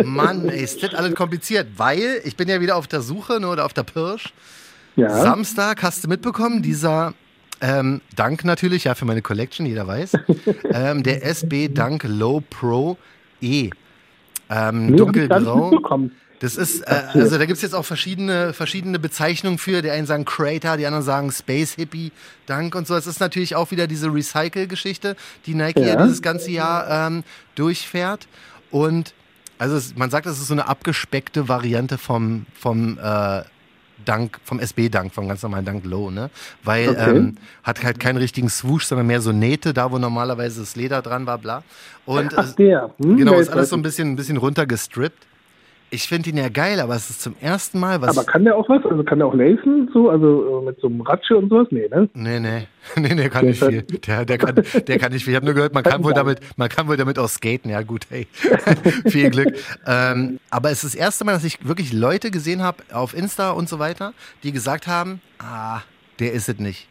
Mann, 0.05 0.49
ey, 0.49 0.63
ist 0.63 0.83
das 0.83 0.95
alles 0.95 1.15
kompliziert, 1.15 1.67
weil 1.77 2.21
ich 2.25 2.37
bin 2.37 2.49
ja 2.49 2.61
wieder 2.61 2.77
auf 2.77 2.87
der 2.87 3.01
Suche 3.01 3.41
ne, 3.41 3.49
oder 3.49 3.65
auf 3.65 3.73
der 3.73 3.83
Pirsch. 3.83 4.33
Ja. 4.97 5.09
Samstag 5.09 5.83
hast 5.83 6.05
du 6.05 6.09
mitbekommen, 6.09 6.63
dieser 6.63 7.15
ähm, 7.61 8.01
Dank 8.15 8.45
natürlich, 8.45 8.85
ja, 8.85 8.95
für 8.95 9.05
meine 9.05 9.23
Collection, 9.23 9.67
jeder 9.67 9.87
weiß. 9.87 10.13
ähm, 10.73 11.03
der 11.03 11.25
SB 11.25 11.69
Dank 11.69 12.05
Low 12.05 12.43
Pro 12.49 12.97
E. 13.41 13.71
Ähm, 14.51 14.97
dunkelgrau. 14.97 16.11
Das 16.41 16.57
ist, 16.57 16.83
äh, 16.83 17.03
also 17.15 17.37
da 17.37 17.47
gibt 17.47 17.57
es 17.57 17.63
jetzt 17.63 17.75
auch 17.75 17.85
verschiedene, 17.85 18.53
verschiedene 18.53 18.99
Bezeichnungen 18.99 19.59
für. 19.59 19.83
Die 19.83 19.91
einen 19.91 20.07
sagen 20.07 20.25
Creator, 20.25 20.77
die 20.77 20.87
anderen 20.87 21.05
sagen 21.05 21.33
Space 21.33 21.75
Hippie, 21.75 22.13
Dank 22.47 22.75
und 22.75 22.87
so. 22.87 22.95
Es 22.95 23.07
ist 23.07 23.21
natürlich 23.21 23.57
auch 23.57 23.71
wieder 23.73 23.87
diese 23.87 24.13
Recycle-Geschichte, 24.13 25.17
die 25.47 25.55
Nike 25.55 25.81
ja. 25.81 25.87
ja 25.89 26.03
dieses 26.03 26.23
ganze 26.23 26.51
Jahr 26.51 27.09
ähm, 27.09 27.25
durchfährt. 27.57 28.29
Und 28.71 29.15
also 29.59 29.77
es, 29.77 29.97
man 29.97 30.11
sagt, 30.11 30.27
das 30.27 30.39
ist 30.39 30.47
so 30.47 30.55
eine 30.55 30.69
abgespeckte 30.69 31.49
Variante 31.49 31.99
vom, 31.99 32.47
vom 32.55 32.99
äh, 33.03 33.43
Dank, 34.05 34.39
vom 34.45 34.61
SB-Dank, 34.61 35.13
vom 35.13 35.29
ganz 35.29 35.43
normalen 35.43 35.65
Dank 35.65 35.85
Low, 35.85 36.11
ne? 36.11 36.31
Weil 36.65 36.91
okay. 36.91 37.17
ähm, 37.17 37.37
hat 37.63 37.83
halt 37.83 38.01
keinen 38.01 38.17
richtigen 38.17 38.49
Swoosh, 38.49 38.85
sondern 38.85 39.07
mehr 39.07 39.21
so 39.21 39.33
Nähte, 39.33 39.73
da 39.75 39.91
wo 39.91 39.99
normalerweise 39.99 40.61
das 40.61 40.77
Leder 40.77 41.03
dran 41.03 41.27
war, 41.27 41.39
bla. 41.39 41.63
Und 42.07 42.37
Ach, 42.37 42.55
der. 42.55 42.95
Hm, 42.99 43.17
genau, 43.17 43.35
ist 43.35 43.51
alles 43.51 43.71
so 43.71 43.77
ein 43.77 43.83
bisschen, 43.83 44.13
ein 44.13 44.17
bisschen 44.17 44.37
runtergestrippt. 44.37 45.28
Ich 45.91 46.07
finde 46.07 46.29
ihn 46.29 46.37
ja 46.37 46.51
geil, 46.51 46.81
aber 46.81 46.95
es 46.95 47.09
ist 47.09 47.23
zum 47.23 47.35
ersten 47.41 47.81
Mal 47.81 48.03
was. 48.03 48.17
Aber 48.17 48.27
kann 48.27 48.45
der 48.45 48.57
auch 48.57 48.69
was? 48.69 48.85
Also 48.85 49.03
kann 49.05 49.19
der 49.19 49.29
auch 49.29 49.35
lacen, 49.35 49.89
so? 49.95 50.11
Also 50.11 50.61
äh, 50.61 50.65
mit 50.67 50.79
so 50.81 50.89
einem 50.89 51.01
Ratsche 51.01 51.35
und 51.37 51.49
sowas? 51.49 51.69
Nee, 51.71 51.89
ne? 51.89 52.11
Nee, 52.13 52.41
nee. 52.41 52.67
nee, 52.97 53.15
der 53.15 53.31
kann 53.31 53.47
nicht 53.47 53.65
viel. 53.65 53.83
Der, 53.83 54.27
der, 54.27 54.37
kann, 54.37 54.55
der 54.87 54.99
kann 54.99 55.13
nicht 55.13 55.25
viel. 55.25 55.33
Ich 55.33 55.37
habe 55.37 55.47
nur 55.47 55.55
gehört, 55.55 55.73
man 55.73 55.83
kann 55.83 56.05
wohl 56.05 56.13
damit, 56.13 56.41
man 56.57 56.69
kann 56.69 56.89
wohl 56.89 56.99
damit 56.99 57.19
auch 57.19 57.29
skaten. 57.29 57.71
Ja, 57.71 57.81
gut, 57.81 58.07
hey. 58.11 58.27
viel 59.07 59.31
Glück. 59.31 59.55
Ähm, 59.87 60.39
aber 60.51 60.71
es 60.71 60.85
ist 60.85 60.95
das 60.95 61.01
erste 61.01 61.25
Mal, 61.25 61.33
dass 61.33 61.45
ich 61.45 61.67
wirklich 61.67 61.95
Leute 61.95 62.31
gesehen 62.31 62.63
habe 62.63 62.83
auf 62.93 63.17
Insta 63.17 63.53
und 63.53 63.69
so 63.69 63.79
weiter, 63.79 64.13
die 64.43 64.53
gesagt 64.53 64.87
haben, 64.89 65.23
ah, 65.39 65.81
der 66.21 66.35
ist 66.35 66.51
es 66.51 66.59
nicht. 66.59 66.87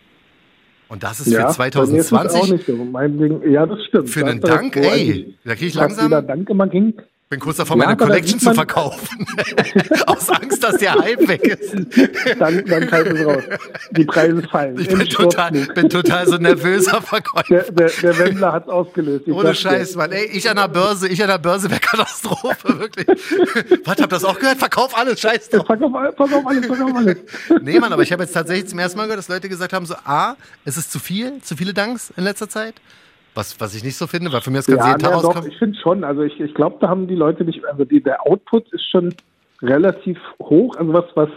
Und 0.89 1.03
das 1.03 1.19
ist 1.19 1.27
ja, 1.27 1.49
für 1.49 1.53
2020. 1.53 1.99
Ist 1.99 2.13
auch 2.13 2.51
nicht 2.51 2.65
so. 2.65 2.75
Mein 2.77 3.19
Ding, 3.19 3.51
ja, 3.51 3.65
das 3.67 3.83
stimmt. 3.85 4.09
Für 4.09 4.25
einen 4.25 4.41
Dank, 4.41 4.75
ey. 4.75 5.35
Da 5.45 5.53
kriege 5.53 5.67
ich 5.67 5.75
langsam. 5.75 6.09
Dank 6.09 6.49
immer 6.49 6.65
ging 6.65 6.95
bin 7.29 7.39
kurz 7.41 7.57
davor, 7.57 7.77
ja, 7.77 7.85
meine 7.85 7.97
Collection 7.97 8.39
zu 8.39 8.53
verkaufen. 8.53 9.27
Aus 10.05 10.29
Angst, 10.29 10.63
dass 10.63 10.77
der 10.77 10.95
Hype 10.95 11.27
weg 11.27 11.43
ist. 11.43 11.73
dann, 12.39 12.63
dann 12.65 12.87
fällt 12.87 13.07
es 13.07 13.25
raus. 13.25 13.43
Die 13.91 14.05
Preise 14.05 14.41
fallen. 14.43 14.79
Ich 14.79 14.87
bin 14.87 14.99
total, 15.07 15.51
bin 15.51 15.89
total 15.89 16.25
so 16.25 16.37
nervöser 16.37 17.01
Verkäufer. 17.01 17.43
Der, 17.49 17.63
der, 17.71 17.89
der 17.89 18.17
Wendler 18.17 18.53
hat 18.53 18.63
es 18.63 18.69
ausgelöst. 18.69 19.27
Ich 19.27 19.33
Ohne 19.33 19.53
Scheiß, 19.53 19.95
Mann. 19.95 20.11
Ey, 20.11 20.25
ich 20.31 20.49
an 20.49 20.55
der 20.55 20.69
Börse, 20.69 21.09
ich 21.09 21.21
an 21.21 21.27
der 21.27 21.37
Börse 21.37 21.69
wäre 21.69 21.81
Katastrophe, 21.81 22.79
wirklich. 22.79 23.07
Was, 23.85 23.89
habt 23.89 23.99
ihr 23.99 24.07
das 24.07 24.23
auch 24.23 24.39
gehört? 24.39 24.57
Verkauf 24.57 24.97
alles, 24.97 25.19
scheiß 25.19 25.49
drauf. 25.49 25.67
Verkauf, 25.67 25.91
verkauf 26.15 26.47
alles, 26.47 26.65
verkauf 26.65 26.95
alles. 26.95 27.17
nee, 27.61 27.79
Mann, 27.79 27.91
aber 27.91 28.03
ich 28.03 28.11
habe 28.13 28.23
jetzt 28.23 28.33
tatsächlich 28.33 28.69
zum 28.69 28.79
ersten 28.79 28.97
Mal 28.97 29.03
gehört, 29.03 29.19
dass 29.19 29.27
Leute 29.27 29.49
gesagt 29.49 29.73
haben, 29.73 29.85
so, 29.85 29.95
A, 30.05 30.35
es 30.63 30.77
ist 30.77 30.91
zu 30.91 30.99
viel, 30.99 31.41
zu 31.41 31.57
viele 31.57 31.73
Danks 31.73 32.13
in 32.15 32.23
letzter 32.23 32.47
Zeit. 32.47 32.75
Was, 33.37 33.61
was 33.61 33.75
ich 33.75 33.83
nicht 33.83 33.97
so 33.97 34.07
finde, 34.07 34.33
weil 34.33 34.41
für 34.41 34.49
mich 34.49 34.65
das 34.65 34.65
ganze 34.65 34.83
ja, 34.83 34.89
jeden 34.89 34.99
Tag 34.99 35.11
ja, 35.11 35.21
doch, 35.21 35.45
Ich 35.45 35.57
finde 35.57 35.77
schon, 35.77 36.03
also 36.03 36.23
ich, 36.23 36.39
ich 36.39 36.55
glaube, 36.55 36.77
da 36.81 36.89
haben 36.89 37.07
die 37.07 37.13
Leute 37.13 37.45
nicht, 37.45 37.63
also 37.65 37.85
die, 37.85 38.01
der 38.01 38.25
Output 38.25 38.73
ist 38.73 38.89
schon 38.89 39.13
relativ 39.61 40.17
hoch. 40.41 40.75
Also 40.75 40.91
was, 40.91 41.05
was 41.13 41.29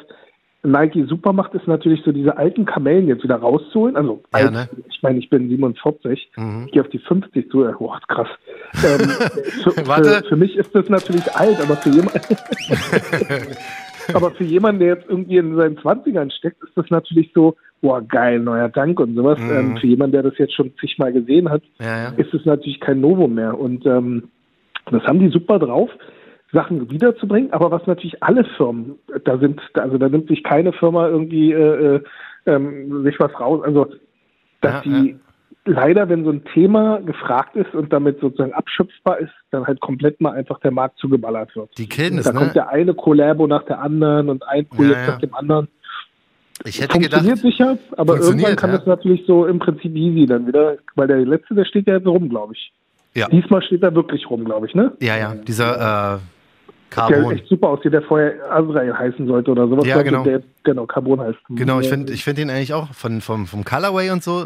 Nike 0.63 1.05
super 1.05 1.35
macht, 1.35 1.53
ist 1.53 1.69
natürlich 1.69 2.03
so 2.03 2.11
diese 2.11 2.39
alten 2.39 2.65
Kamellen 2.65 3.07
jetzt 3.07 3.23
wieder 3.23 3.37
rauszuholen. 3.37 3.97
Also 3.97 4.23
ja, 4.33 4.39
alt, 4.39 4.53
ne? 4.53 4.69
ich 4.89 5.03
meine, 5.03 5.19
ich 5.19 5.29
bin 5.29 5.51
47, 5.51 6.31
mhm. 6.37 6.65
ich 6.69 6.73
gehe 6.73 6.81
auf 6.81 6.89
die 6.89 7.01
50 7.01 7.51
zu, 7.51 7.67
oh, 7.67 7.95
krass. 8.09 8.29
Ähm, 8.83 9.11
für, 9.63 9.73
für, 9.73 10.25
für, 10.27 10.37
mich 10.37 10.57
ist 10.57 10.75
das 10.75 10.89
natürlich 10.89 11.31
alt, 11.35 11.61
aber 11.61 11.77
für 11.77 11.91
jemanden 11.91 12.21
aber 14.15 14.31
für 14.33 14.45
jemanden, 14.45 14.81
der 14.81 14.97
jetzt 14.97 15.09
irgendwie 15.09 15.37
in 15.37 15.57
seinen 15.57 15.79
20ern 15.79 16.31
steckt, 16.31 16.63
ist 16.63 16.77
das 16.77 16.91
natürlich 16.91 17.31
so, 17.35 17.57
boah, 17.81 18.03
geil, 18.03 18.41
neuer 18.41 18.69
Dank 18.69 19.01
und 19.01 19.15
sowas. 19.15 19.39
Mhm. 19.39 19.51
Ähm, 19.51 19.77
für 19.77 19.87
jemanden, 19.87 20.13
der 20.13 20.23
das 20.23 20.39
jetzt 20.39 20.55
schon 20.55 20.73
zigmal 20.79 21.13
gesehen 21.13 21.51
hat, 21.51 21.63
ja, 21.81 22.05
ja. 22.05 22.09
ist 22.17 22.33
es 22.35 22.45
natürlich 22.45 22.81
kein 22.81 23.01
Novum 23.01 23.35
mehr. 23.35 23.59
Und 23.59 23.87
ähm, 23.87 24.29
das 24.91 25.03
haben 25.05 25.21
die 25.21 25.29
super 25.29 25.59
drauf, 25.59 25.91
Sachen 26.53 26.91
wiederzubringen. 26.91 27.53
Aber 27.53 27.71
was 27.71 27.87
natürlich 27.87 28.23
alle 28.23 28.45
Firmen, 28.57 28.97
da 29.25 29.39
sind, 29.39 29.61
also 29.75 29.99
da 29.99 30.09
nimmt 30.09 30.29
sich 30.29 30.43
keine 30.43 30.73
Firma 30.73 31.09
irgendwie 31.09 31.53
äh, 31.53 31.97
äh, 31.97 32.01
ähm, 32.47 33.03
sich 33.05 33.19
was 33.21 33.39
raus. 33.39 33.63
Also, 33.65 33.87
dass 34.61 34.85
ja, 34.85 34.91
die 34.91 35.17
leider, 35.65 36.09
wenn 36.09 36.25
so 36.25 36.31
ein 36.31 36.45
Thema 36.45 37.01
gefragt 37.01 37.57
ist 37.57 37.75
und 37.75 37.93
damit 37.93 38.21
sozusagen 38.21 38.53
abschöpfbar 38.53 39.19
ist, 39.19 39.33
dann 39.51 39.67
halt 39.67 39.81
komplett 39.81 40.21
mal 40.21 40.33
einfach 40.33 40.59
der 40.61 40.71
Markt 40.71 40.99
zugeballert 40.99 41.55
wird. 41.55 41.77
Die 41.79 41.89
kennen 41.89 42.19
es, 42.19 42.25
Da 42.25 42.33
ne? 42.33 42.39
kommt 42.39 42.55
der 42.55 42.69
eine 42.69 42.95
Collabo 42.95 43.47
nach 43.47 43.65
der 43.65 43.81
anderen 43.81 44.29
und 44.29 44.47
ein 44.49 44.67
Projekt 44.67 45.07
nach 45.07 45.19
dem 45.19 45.35
anderen. 45.35 45.69
Ich 46.65 46.81
hätte 46.81 46.93
funktioniert 46.93 47.37
gedacht, 47.37 47.57
sicher, 47.57 47.79
aber 47.97 48.19
irgendwann 48.19 48.57
kann 48.57 48.71
ja. 48.71 48.77
das 48.77 48.87
natürlich 48.87 49.25
so 49.27 49.47
im 49.47 49.59
Prinzip 49.59 49.95
easy 49.95 50.27
dann 50.27 50.47
wieder, 50.47 50.77
weil 50.95 51.09
der 51.09 51.19
letzte, 51.19 51.55
der 51.55 51.65
steht 51.65 51.87
ja 51.87 51.95
jetzt 51.95 52.07
rum, 52.07 52.29
glaube 52.29 52.53
ich. 52.55 52.73
Ja. 53.15 53.29
Diesmal 53.29 53.63
steht 53.63 53.83
er 53.83 53.95
wirklich 53.95 54.29
rum, 54.29 54.45
glaube 54.45 54.67
ich, 54.67 54.75
ne? 54.75 54.93
Ja, 55.01 55.17
ja, 55.17 55.35
dieser 55.35 56.17
äh, 56.17 56.19
Carbon. 56.91 57.23
Der 57.23 57.31
echt 57.33 57.47
super 57.49 57.69
aussieht, 57.69 57.93
der 57.93 58.03
vorher 58.03 58.35
Azrael 58.51 58.93
heißen 58.93 59.27
sollte 59.27 59.51
oder 59.53 59.69
sowas. 59.69 59.87
Ja, 59.87 60.03
genau. 60.03 60.23
Der, 60.23 60.43
genau, 60.63 60.87
Carbon 60.87 61.21
heißt. 61.21 61.39
Genau, 61.49 61.81
ich 61.81 61.89
finde 61.89 62.13
ich 62.13 62.25
find 62.25 62.39
ihn 62.39 62.51
eigentlich 62.51 62.75
auch 62.75 62.93
von, 62.93 63.21
vom, 63.21 63.47
vom 63.47 63.65
Colorway 63.65 64.11
und 64.11 64.23
so 64.23 64.45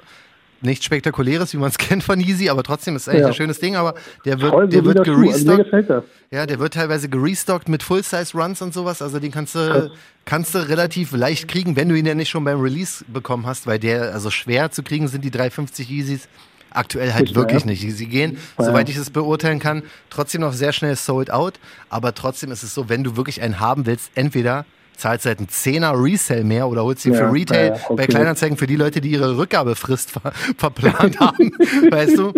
nichts 0.65 0.85
Spektakuläres, 0.85 1.53
wie 1.53 1.59
man 1.59 1.69
es 1.71 1.79
kennt 1.79 2.03
von 2.03 2.19
Yeezy, 2.21 2.49
aber 2.49 2.63
trotzdem 2.63 2.97
ist 2.97 3.03
es 3.03 3.09
eigentlich 3.09 3.21
Ja. 3.23 3.27
ein 3.29 3.35
schönes 3.35 3.61
Ding, 3.61 3.77
aber 3.77 3.95
der 4.25 4.41
wird, 4.41 4.51
Voll 4.53 4.69
der 4.69 4.85
wird. 4.85 4.99
Also 4.99 5.15
gerestockt. 5.57 6.07
Ja, 6.31 6.47
der 6.47 6.59
wird 6.59 6.75
teilweise 6.75 7.09
gerestockt 7.09 7.69
mit 7.69 7.83
Full-Size-Runs 7.83 8.61
und 8.63 8.75
sowas. 8.75 9.01
Also 9.03 9.21
den 9.21 9.31
kannst 9.31 9.55
du, 9.55 9.91
kannst 10.25 10.55
du 10.55 10.59
relativ 10.69 11.13
leicht 11.13 11.47
kriegen, 11.49 11.77
wenn 11.77 11.89
du 11.89 11.95
ihn 11.95 12.07
ja 12.07 12.15
nicht 12.15 12.29
schon 12.31 12.45
beim 12.45 12.61
Release 12.61 13.05
bekommen 13.07 13.47
hast, 13.47 13.67
weil 13.67 13.79
der, 13.79 14.13
also 14.13 14.31
schwer 14.31 14.71
zu 14.71 14.83
kriegen 14.83 15.07
sind 15.09 15.25
die 15.25 15.31
350 15.31 15.89
Yeezys. 15.89 16.29
Aktuell 16.71 17.13
halt 17.15 17.27
mehr, 17.27 17.37
wirklich 17.37 17.61
ja. 17.63 17.67
nicht. 17.71 17.83
Sie 17.97 18.07
gehen, 18.09 18.37
Ja. 18.59 18.65
soweit 18.65 18.89
ich 18.89 18.97
es 18.97 19.11
beurteilen 19.11 19.61
kann, 19.61 19.85
trotzdem 20.11 20.41
noch 20.41 20.53
sehr 20.53 20.73
schnell 20.73 20.97
sold 20.97 21.31
out. 21.31 21.55
Aber 21.89 22.15
trotzdem 22.15 22.51
ist 22.51 22.65
es 22.65 22.75
so, 22.75 22.89
wenn 22.89 23.05
du 23.05 23.17
wirklich 23.17 23.41
einen 23.43 23.61
haben 23.61 23.87
willst, 23.87 24.11
entweder 24.17 24.67
zahlst 24.97 25.25
du 25.25 25.29
halt 25.31 25.39
einen 25.39 25.49
Zehner 25.49 25.93
Resell 25.95 26.45
mehr 26.45 26.69
oder 26.69 26.85
holst 26.85 27.05
ihn 27.07 27.13
Ja, 27.15 27.29
für 27.29 27.33
Retail 27.33 27.69
ja, 27.69 27.75
okay. 27.75 27.95
bei 27.97 28.07
Kleinanzeigen 28.07 28.57
für 28.57 28.67
die 28.67 28.77
Leute, 28.77 29.01
die 29.01 29.11
ihre 29.11 29.37
Rückgabefrist 29.37 30.11
ver 30.13 30.33
verplant 30.57 31.21
haben, 31.21 31.51
weißt 31.91 32.19
du? 32.19 32.33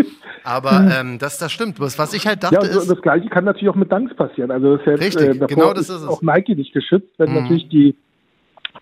Aber 0.44 0.86
ähm, 1.00 1.18
das, 1.18 1.38
das 1.38 1.50
stimmt. 1.52 1.80
Was, 1.80 1.98
was 1.98 2.14
ich 2.14 2.26
halt 2.26 2.42
dachte 2.44 2.54
Ja, 2.56 2.60
und 2.62 2.70
so, 2.72 2.80
ist, 2.80 2.90
das 2.90 3.02
Gleiche 3.02 3.28
kann 3.28 3.44
natürlich 3.44 3.68
auch 3.68 3.74
mit 3.76 3.90
Dunks 3.90 4.14
passieren. 4.14 4.50
Also 4.50 4.76
das 4.76 4.80
ist 4.86 4.86
jetzt, 4.86 5.20
Richtig, 5.20 5.42
äh, 5.42 5.46
genau 5.46 5.72
das 5.72 5.88
ist 5.88 6.02
es. 6.02 6.06
auch 6.08 6.22
Nike 6.22 6.54
nicht 6.54 6.72
geschützt, 6.72 7.08
wenn 7.18 7.30
Mhm. 7.30 7.34
natürlich 7.36 7.68
die, 7.68 7.96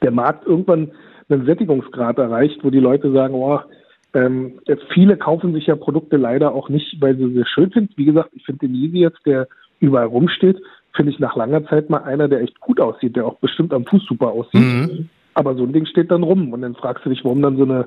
der 0.02 0.10
Markt 0.10 0.46
irgendwann 0.46 0.90
einen 1.28 1.46
Sättigungsgrad 1.46 2.18
erreicht, 2.18 2.58
wo 2.62 2.70
die 2.70 2.80
Leute 2.80 3.10
sagen, 3.12 3.34
oh, 3.34 3.60
ähm, 4.12 4.60
viele 4.92 5.16
kaufen 5.16 5.54
sich 5.54 5.66
ja 5.66 5.74
Produkte 5.74 6.16
leider 6.18 6.52
auch 6.54 6.68
nicht, 6.68 7.00
weil 7.00 7.16
sie 7.16 7.32
sie 7.32 7.44
schön 7.46 7.70
finden. 7.72 7.94
Wie 7.96 8.04
gesagt, 8.04 8.30
ich 8.34 8.44
finde 8.44 8.66
den 8.66 8.74
Yeezy 8.74 8.98
jetzt, 8.98 9.24
der 9.26 9.48
überall 9.80 10.06
rumsteht, 10.06 10.58
finde 10.94 11.12
ich 11.12 11.18
nach 11.18 11.36
langer 11.36 11.64
Zeit 11.66 11.90
mal 11.90 12.02
einer, 12.04 12.28
der 12.28 12.40
echt 12.42 12.58
gut 12.60 12.80
aussieht, 12.80 13.16
der 13.16 13.26
auch 13.26 13.36
bestimmt 13.36 13.72
am 13.74 13.84
Fuß 13.84 14.04
super 14.06 14.28
aussieht. 14.28 14.60
Mhm. 14.60 15.08
Aber 15.34 15.54
so 15.56 15.64
ein 15.64 15.72
Ding 15.72 15.84
steht 15.86 16.10
dann 16.10 16.22
rum 16.22 16.52
und 16.52 16.62
dann 16.62 16.74
fragst 16.76 17.04
du 17.04 17.10
dich, 17.10 17.24
warum 17.24 17.42
dann 17.42 17.56
so 17.56 17.64
eine, 17.64 17.86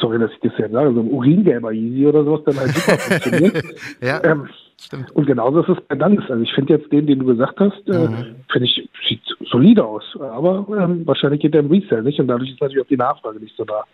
sorry, 0.00 0.18
dass 0.18 0.32
ich 0.32 0.40
das 0.40 0.58
jetzt 0.58 0.72
sage, 0.72 0.92
so 0.92 1.00
ein 1.00 1.10
uringelber 1.12 1.70
Yeezy 1.70 2.06
oder 2.06 2.24
sowas 2.24 2.40
dann 2.44 2.58
halt 2.58 2.70
super 2.70 2.98
funktioniert. 2.98 3.64
ja, 4.02 4.20
Ähm, 4.24 4.48
stimmt. 4.80 5.12
und 5.12 5.26
genauso 5.26 5.60
ist 5.60 5.68
es 5.68 5.80
bei 5.86 5.94
Dunks. 5.94 6.28
Also 6.28 6.42
ich 6.42 6.52
finde 6.52 6.74
jetzt 6.74 6.90
den, 6.90 7.06
den 7.06 7.20
du 7.20 7.26
gesagt 7.26 7.60
hast, 7.60 7.88
äh, 7.88 7.92
Mhm. 8.08 8.34
finde 8.50 8.66
ich, 8.66 8.88
sieht 9.08 9.20
solide 9.48 9.84
aus. 9.84 10.02
Aber 10.20 10.66
ähm, 10.76 11.06
wahrscheinlich 11.06 11.40
geht 11.42 11.54
der 11.54 11.60
im 11.60 11.70
Resell 11.70 12.02
nicht 12.02 12.18
und 12.18 12.26
dadurch 12.26 12.50
ist 12.50 12.60
natürlich 12.60 12.82
auch 12.84 12.88
die 12.88 12.96
Nachfrage 12.96 13.38
nicht 13.38 13.56
so 13.56 13.64
da. 13.64 13.84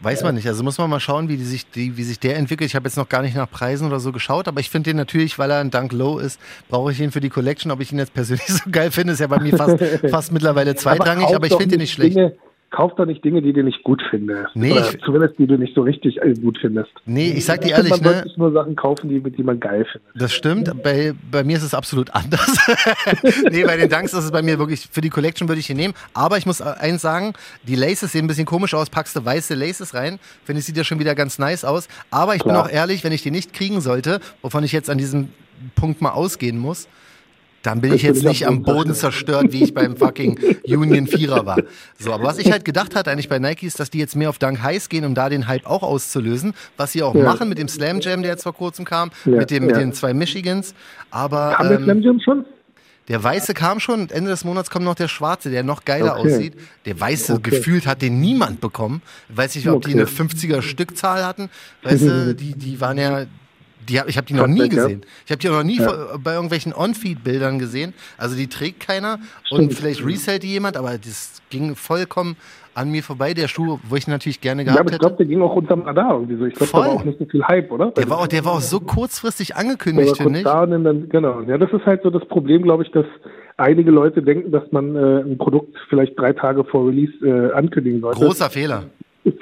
Weiß 0.00 0.22
man 0.22 0.34
nicht. 0.34 0.46
Also 0.46 0.62
muss 0.62 0.76
man 0.78 0.90
mal 0.90 1.00
schauen, 1.00 1.28
wie, 1.28 1.36
die 1.36 1.44
sich, 1.44 1.70
die, 1.70 1.96
wie 1.96 2.04
sich 2.04 2.20
der 2.20 2.36
entwickelt. 2.36 2.68
Ich 2.68 2.76
habe 2.76 2.86
jetzt 2.86 2.96
noch 2.96 3.08
gar 3.08 3.22
nicht 3.22 3.34
nach 3.34 3.50
Preisen 3.50 3.86
oder 3.86 3.98
so 3.98 4.12
geschaut, 4.12 4.46
aber 4.46 4.60
ich 4.60 4.68
finde 4.68 4.90
den 4.90 4.96
natürlich, 4.96 5.38
weil 5.38 5.50
er 5.50 5.60
ein 5.60 5.70
Dunk 5.70 5.92
Low 5.92 6.18
ist, 6.18 6.38
brauche 6.68 6.92
ich 6.92 7.00
ihn 7.00 7.10
für 7.10 7.20
die 7.20 7.30
Collection. 7.30 7.70
Ob 7.72 7.80
ich 7.80 7.92
ihn 7.92 7.98
jetzt 7.98 8.12
persönlich 8.12 8.46
so 8.48 8.70
geil 8.70 8.90
finde, 8.90 9.14
ist 9.14 9.20
ja 9.20 9.26
bei 9.26 9.40
mir 9.40 9.56
fast, 9.56 9.76
fast 10.10 10.32
mittlerweile 10.32 10.74
zweitrangig, 10.74 11.26
kauf 11.26 11.36
aber 11.36 11.46
ich 11.46 11.54
finde 11.54 11.68
den 11.68 11.80
nicht 11.80 11.92
schlecht. 11.92 12.16
Dinge, 12.16 12.36
kauf 12.70 12.94
doch 12.96 13.06
nicht 13.06 13.24
Dinge, 13.24 13.42
die 13.42 13.52
du 13.52 13.62
nicht 13.62 13.82
gut 13.84 14.02
findest. 14.10 14.54
Nee, 14.54 14.72
Oder 14.72 14.98
zumindest 15.04 15.38
die 15.38 15.46
du 15.46 15.56
nicht 15.56 15.74
so 15.74 15.82
richtig 15.82 16.20
äh, 16.20 16.34
gut 16.34 16.58
findest. 16.60 16.90
Nee, 17.04 17.32
ich 17.36 17.44
sag 17.44 17.60
dir 17.60 17.70
ehrlich, 17.70 17.90
man 17.90 18.00
ne? 18.00 18.08
sollte 18.08 18.28
sich 18.28 18.36
nur 18.36 18.52
Sachen 18.52 18.76
kaufen, 18.76 19.08
die, 19.08 19.20
die 19.20 19.42
man 19.42 19.60
geil 19.60 19.86
findet. 19.90 20.10
Das 20.14 20.34
stimmt. 20.34 20.82
Bei, 20.82 21.14
bei 21.30 21.44
mir 21.44 21.56
ist 21.56 21.62
es 21.62 21.74
absolut 21.74 22.14
anders. 22.14 22.56
nee, 23.50 23.64
bei 23.64 23.76
den 23.76 23.88
Dunks 23.88 24.12
ist 24.12 24.24
es 24.24 24.30
bei 24.30 24.42
mir 24.42 24.58
wirklich, 24.58 24.88
für 24.90 25.00
die 25.00 25.10
Collection 25.10 25.48
würde 25.48 25.60
ich 25.60 25.70
ihn 25.70 25.76
nehmen. 25.76 25.94
Aber 26.12 26.38
ich 26.38 26.46
muss 26.46 26.60
eins 26.60 27.02
sagen, 27.02 27.34
die 27.66 27.76
Laces 27.76 28.12
sehen 28.12 28.24
ein 28.24 28.28
bisschen 28.28 28.46
komisch 28.46 28.74
aus. 28.74 28.90
Packst 28.90 29.16
du 29.16 29.24
weiße 29.24 29.54
Laces 29.54 29.94
rein, 29.94 30.18
finde 30.44 30.60
ich, 30.60 30.66
sieht 30.66 30.76
ja 30.76 30.84
schon 30.84 30.98
wieder 30.98 31.14
ganz 31.14 31.38
nice 31.38 31.64
aus. 31.64 31.88
Aber 32.10 32.34
ich 32.34 32.42
bin 32.42 32.52
Klar. 32.52 32.64
auch 32.64 32.70
ehrlich, 32.70 33.04
wenn 33.04 33.12
ich 33.12 33.22
die 33.22 33.30
nicht 33.30 33.52
kriegen 33.52 33.80
sollte, 33.80 34.20
wovon 34.42 34.64
ich 34.64 34.72
jetzt 34.72 34.90
an 34.90 34.98
diesem 34.98 35.28
Punkt 35.74 36.02
mal 36.02 36.10
ausgehen 36.10 36.58
muss, 36.58 36.88
dann 37.66 37.80
bin 37.80 37.92
ich 37.92 38.02
jetzt 38.02 38.22
nicht 38.22 38.46
am 38.46 38.62
Boden 38.62 38.94
zerstört, 38.94 39.52
wie 39.52 39.64
ich 39.64 39.74
beim 39.74 39.96
fucking 39.96 40.38
Union 40.66 41.06
Vierer 41.08 41.46
war. 41.46 41.64
So, 41.98 42.12
aber 42.12 42.24
was 42.24 42.38
ich 42.38 42.52
halt 42.52 42.64
gedacht 42.64 42.94
hatte 42.94 43.10
eigentlich 43.10 43.28
bei 43.28 43.38
Nike 43.40 43.66
ist, 43.66 43.80
dass 43.80 43.90
die 43.90 43.98
jetzt 43.98 44.14
mehr 44.14 44.30
auf 44.30 44.38
Dunk 44.38 44.62
Heiß 44.62 44.88
gehen, 44.88 45.04
um 45.04 45.14
da 45.14 45.28
den 45.28 45.48
Hype 45.48 45.66
auch 45.66 45.82
auszulösen, 45.82 46.54
was 46.76 46.92
sie 46.92 47.02
auch 47.02 47.14
Ja. 47.14 47.24
machen 47.24 47.48
mit 47.48 47.58
dem 47.58 47.66
Slam 47.68 48.00
Jam, 48.00 48.22
der 48.22 48.30
jetzt 48.32 48.44
vor 48.44 48.54
kurzem 48.54 48.84
kam, 48.84 49.10
Ja, 49.24 49.38
mit, 49.40 49.50
dem, 49.50 49.66
mit 49.66 49.76
den 49.76 49.92
zwei 49.92 50.14
Michigans. 50.14 50.74
Aber 51.10 51.54
Kam 51.56 51.68
der 51.68 51.78
Slam 51.82 51.98
ähm, 51.98 52.02
Jam 52.04 52.20
schon? 52.20 52.44
der 53.08 53.22
Weiße 53.22 53.52
kam 53.54 53.80
schon 53.80 54.10
Ende 54.10 54.30
des 54.30 54.44
Monats 54.44 54.70
kommt 54.70 54.84
noch 54.84 54.94
der 54.94 55.08
Schwarze, 55.08 55.50
der 55.50 55.62
noch 55.64 55.84
geiler 55.84 56.18
Okay. 56.20 56.34
aussieht. 56.34 56.54
Der 56.84 57.00
Weiße 57.00 57.34
Okay. 57.34 57.50
gefühlt 57.50 57.86
hat 57.86 58.00
den 58.02 58.20
niemand 58.20 58.60
bekommen. 58.60 59.02
Weiß 59.28 59.54
nicht, 59.56 59.68
ob 59.68 59.82
die 59.82 59.90
Okay. 59.90 59.98
eine 60.00 60.06
50er 60.06 60.62
Stückzahl 60.62 61.24
hatten. 61.24 61.48
Weißt 61.82 62.02
du, 62.06 62.34
die, 62.34 62.54
die 62.54 62.80
waren 62.80 62.98
ja. 62.98 63.26
Die 63.88 64.00
hab, 64.00 64.08
ich 64.08 64.16
habe 64.16 64.26
die 64.26 64.34
noch 64.34 64.46
nie 64.46 64.60
ja. 64.60 64.66
gesehen. 64.66 65.02
Ich 65.24 65.30
habe 65.30 65.38
die 65.40 65.48
noch 65.48 65.62
nie 65.62 65.78
Ja. 65.78 66.16
bei 66.22 66.34
irgendwelchen 66.34 66.74
On-Feed-Bildern 66.74 67.58
gesehen. 67.58 67.94
Also 68.18 68.36
die 68.36 68.48
trägt 68.48 68.80
keiner 68.80 69.18
und 69.50 69.72
vielleicht 69.74 70.04
resellt 70.04 70.42
die 70.42 70.48
jemand, 70.52 70.76
aber 70.76 70.98
das 70.98 71.42
ging 71.50 71.76
vollkommen 71.76 72.36
an 72.74 72.90
mir 72.90 73.02
vorbei. 73.02 73.32
Der 73.32 73.48
Schuh, 73.48 73.78
wo 73.88 73.96
ich 73.96 74.06
natürlich 74.06 74.40
gerne 74.40 74.62
Ja, 74.62 74.66
gehabt 74.66 74.80
aber 74.80 74.88
ich 74.90 74.94
hätte. 74.94 75.00
glaube, 75.00 75.16
der 75.16 75.26
ging 75.26 75.40
auch 75.42 75.54
unterm 75.54 75.82
Radar 75.82 76.14
irgendwie 76.14 76.36
so. 76.36 76.44
Ich 76.44 76.54
glaube, 76.54 76.72
da 76.72 76.78
war 76.78 76.88
auch 76.88 77.04
nicht 77.04 77.18
so 77.18 77.24
viel 77.24 77.42
Hype, 77.44 77.70
oder? 77.70 77.90
Der 77.92 78.08
war, 78.10 78.18
auch, 78.18 78.26
der 78.26 78.44
war 78.44 78.52
auch 78.52 78.60
so 78.60 78.80
kurzfristig 78.80 79.56
angekündigt, 79.56 80.16
finde 80.16 80.40
ich. 80.40 80.44
da 80.44 80.66
dann, 80.66 81.08
genau. 81.08 81.40
Ja, 81.42 81.58
das 81.58 81.72
ist 81.72 81.86
halt 81.86 82.02
so 82.02 82.10
das 82.10 82.26
Problem, 82.28 82.62
glaube 82.62 82.84
ich, 82.84 82.90
dass 82.92 83.06
einige 83.56 83.90
Leute 83.90 84.22
denken, 84.22 84.52
dass 84.52 84.70
man 84.72 84.94
äh, 84.94 85.20
ein 85.20 85.38
Produkt 85.38 85.74
vielleicht 85.88 86.18
drei 86.18 86.32
Tage 86.32 86.64
vor 86.64 86.86
Release 86.88 87.12
äh, 87.24 87.52
ankündigen 87.52 88.00
sollte. 88.00 88.20
Großer 88.20 88.50
Fehler. 88.50 88.84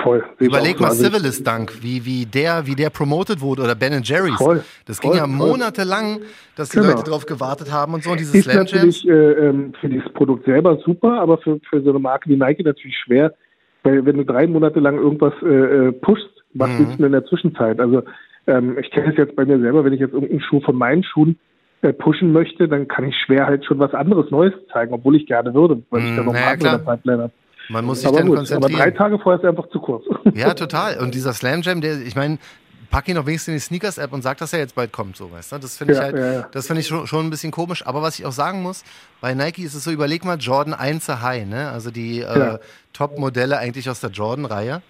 Voll. 0.03 0.25
Ich 0.38 0.47
Überleg 0.47 0.81
mal 0.81 0.88
Also, 0.88 1.05
Civilist 1.05 1.47
Dunk, 1.47 1.83
wie, 1.83 2.05
wie, 2.07 2.25
der, 2.25 2.67
wie 2.67 2.75
der 2.75 2.88
promoted 2.91 3.41
wurde 3.41 3.62
oder 3.62 3.75
Ben 3.75 4.00
Jerry's. 4.03 4.37
Voll, 4.38 4.62
das 4.87 5.00
ging 5.00 5.11
voll, 5.11 5.19
ja 5.19 5.26
monatelang, 5.26 6.21
dass 6.57 6.71
die 6.71 6.79
Genau. 6.79 6.91
Leute 6.91 7.05
drauf 7.11 7.26
gewartet 7.26 7.71
haben 7.71 7.93
und 7.95 8.03
so. 8.03 8.11
Und 8.12 8.21
diese 8.21 8.37
Ist 8.38 8.45
Slam 8.45 8.57
natürlich 8.57 9.07
äh, 9.07 9.12
ähm, 9.12 9.75
für 9.81 9.88
dieses 9.88 10.11
Produkt 10.14 10.47
selber 10.47 10.79
super, 10.85 11.21
aber 11.21 11.38
für, 11.38 11.61
für 11.69 11.83
so 11.83 11.91
eine 11.91 11.99
Marke 11.99 12.31
wie 12.31 12.37
Nike 12.37 12.62
natürlich 12.64 12.97
schwer, 12.99 13.35
weil 13.83 14.05
wenn 14.07 14.17
du 14.17 14.25
drei 14.25 14.47
Monate 14.47 14.81
lang 14.81 14.97
irgendwas 14.97 15.35
äh, 15.43 15.47
äh, 15.88 15.93
pushst, 15.93 16.29
was 16.55 16.71
Mhm. 16.71 16.79
willst 16.79 16.93
du 16.93 16.97
denn 16.99 17.07
in 17.07 17.12
der 17.12 17.26
Zwischenzeit? 17.26 17.79
Also 17.81 18.03
ähm, 18.47 18.79
ich 18.79 18.91
kenne 18.91 19.11
es 19.11 19.19
jetzt 19.19 19.37
bei 19.37 19.45
mir 19.45 19.59
selber, 19.61 19.85
wenn 19.85 19.93
ich 19.93 20.00
jetzt 20.00 20.14
irgendeinen 20.14 20.41
Schuh 20.41 20.61
von 20.61 20.76
meinen 20.76 21.03
Schuhen 21.05 21.38
äh, 21.83 21.93
pushen 21.93 22.33
möchte, 22.33 22.69
dann 22.69 22.88
kann 22.88 23.05
ich 23.05 23.17
schwer 23.26 23.47
halt 23.47 23.64
schon 23.67 23.79
was 23.79 23.93
anderes 23.93 24.31
Neues 24.31 24.55
zeigen, 24.73 24.95
obwohl 24.95 25.17
ich 25.17 25.26
gerne 25.26 25.53
würde, 25.53 25.83
weil 25.91 26.05
ich 26.05 26.12
Mhm, 26.12 26.17
da 26.17 26.23
noch 26.25 26.33
naja, 26.33 26.47
ein 26.47 26.49
paar 26.50 26.57
klar. 26.59 26.75
andere 26.75 26.97
Pipeline 26.97 27.23
habe. 27.25 27.33
Man 27.68 27.85
muss 27.85 27.99
sich 28.00 28.09
Aber 28.09 28.18
dann 28.18 28.28
gut, 28.28 28.38
aber 28.38 28.47
drei 28.47 28.56
konzentrieren. 28.59 28.94
Tage 28.94 29.18
vorher 29.18 29.40
ist 29.42 29.49
einfach 29.49 29.68
zu 29.71 29.80
kurz. 29.80 30.04
Ja, 30.35 30.54
total. 30.54 30.99
Und 30.99 31.14
dieser 31.14 31.33
Slam 31.33 31.62
Jam, 31.62 31.80
der, 31.80 32.00
ich 32.02 32.14
meine, 32.16 32.38
pack 32.90 33.09
ihn 33.09 33.14
doch 33.16 33.26
wenigstens 33.26 33.49
in 33.49 33.54
die 33.54 33.61
Sneakers-App 33.61 34.12
und 34.12 34.23
sag, 34.23 34.38
dass 34.38 34.52
er 34.52 34.59
jetzt 34.59 34.75
bald 34.75 34.92
kommt, 34.92 35.16
so 35.16 35.33
weißt 35.33 35.52
du? 35.52 35.59
Das 35.59 35.76
finde 35.78 35.94
ich 35.94 35.99
Ja, 35.99 36.04
halt, 36.04 36.16
ja, 36.16 36.33
ja. 36.33 36.49
das 36.52 36.66
finde 36.66 36.80
ich 36.80 36.87
schon, 36.87 37.06
schon 37.06 37.26
ein 37.26 37.30
bisschen 37.30 37.50
komisch. 37.52 37.87
Aber 37.87 38.02
was 38.02 38.18
ich 38.18 38.26
auch 38.26 38.33
sagen 38.33 38.62
muss, 38.62 38.85
bei 39.21 39.35
Nike 39.35 39.62
ist 39.64 39.75
es 39.75 39.85
so, 39.85 39.90
überleg 39.90 40.25
mal 40.25 40.37
Jordan 40.38 40.75
1 40.75 41.09
High, 41.09 41.47
ne? 41.47 41.71
Also 41.71 41.90
die 41.90 42.21
äh. 42.21 42.59
Top-Modelle 42.92 43.59
eigentlich 43.59 43.88
aus 43.90 44.00
der 44.00 44.11
Jordan-Reihe. 44.11 44.83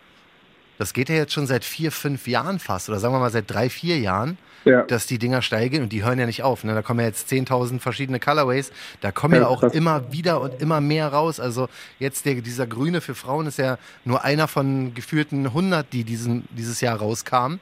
Das 0.78 0.92
geht 0.92 1.08
ja 1.08 1.14
jetzt 1.14 1.32
schon 1.32 1.46
seit 1.46 1.64
vier, 1.64 1.92
fünf 1.92 2.26
Jahren 2.26 2.58
fast, 2.58 2.88
oder 2.88 2.98
sagen 2.98 3.14
wir 3.14 3.20
mal 3.20 3.30
seit 3.30 3.50
drei, 3.50 3.70
vier 3.70 3.98
Jahren, 3.98 4.38
ja. 4.64 4.82
dass 4.82 5.06
die 5.06 5.18
Dinger 5.18 5.42
steigen 5.42 5.82
und 5.82 5.92
die 5.92 6.04
hören 6.04 6.18
ja 6.18 6.26
nicht 6.26 6.42
auf. 6.42 6.64
Ne? 6.64 6.74
Da 6.74 6.82
kommen 6.82 7.00
ja 7.00 7.06
jetzt 7.06 7.30
10.000 7.30 7.80
verschiedene 7.80 8.18
Colorways. 8.18 8.72
Da 9.00 9.12
kommen 9.12 9.34
ja, 9.34 9.42
Ja, 9.42 9.46
auch 9.48 9.60
krass. 9.60 9.74
immer 9.74 10.12
wieder 10.12 10.40
und 10.40 10.60
immer 10.60 10.80
mehr 10.80 11.08
raus. 11.08 11.38
Also 11.38 11.68
jetzt 11.98 12.26
der, 12.26 12.34
dieser 12.36 12.66
Grüne 12.66 13.00
für 13.00 13.14
Frauen 13.14 13.46
ist 13.46 13.58
ja 13.58 13.78
nur 14.04 14.24
einer 14.24 14.48
von 14.48 14.94
geführten 14.94 15.46
100, 15.46 15.92
die 15.92 16.04
diesen, 16.04 16.48
dieses 16.50 16.80
Jahr 16.80 16.98
rauskamen. 16.98 17.60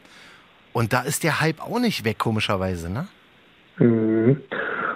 Und 0.72 0.92
da 0.92 1.02
ist 1.02 1.22
der 1.22 1.40
Hype 1.40 1.60
auch 1.60 1.78
nicht 1.78 2.04
weg, 2.04 2.18
komischerweise, 2.18 2.90
ne? 2.90 3.08
Mhm. 3.78 4.40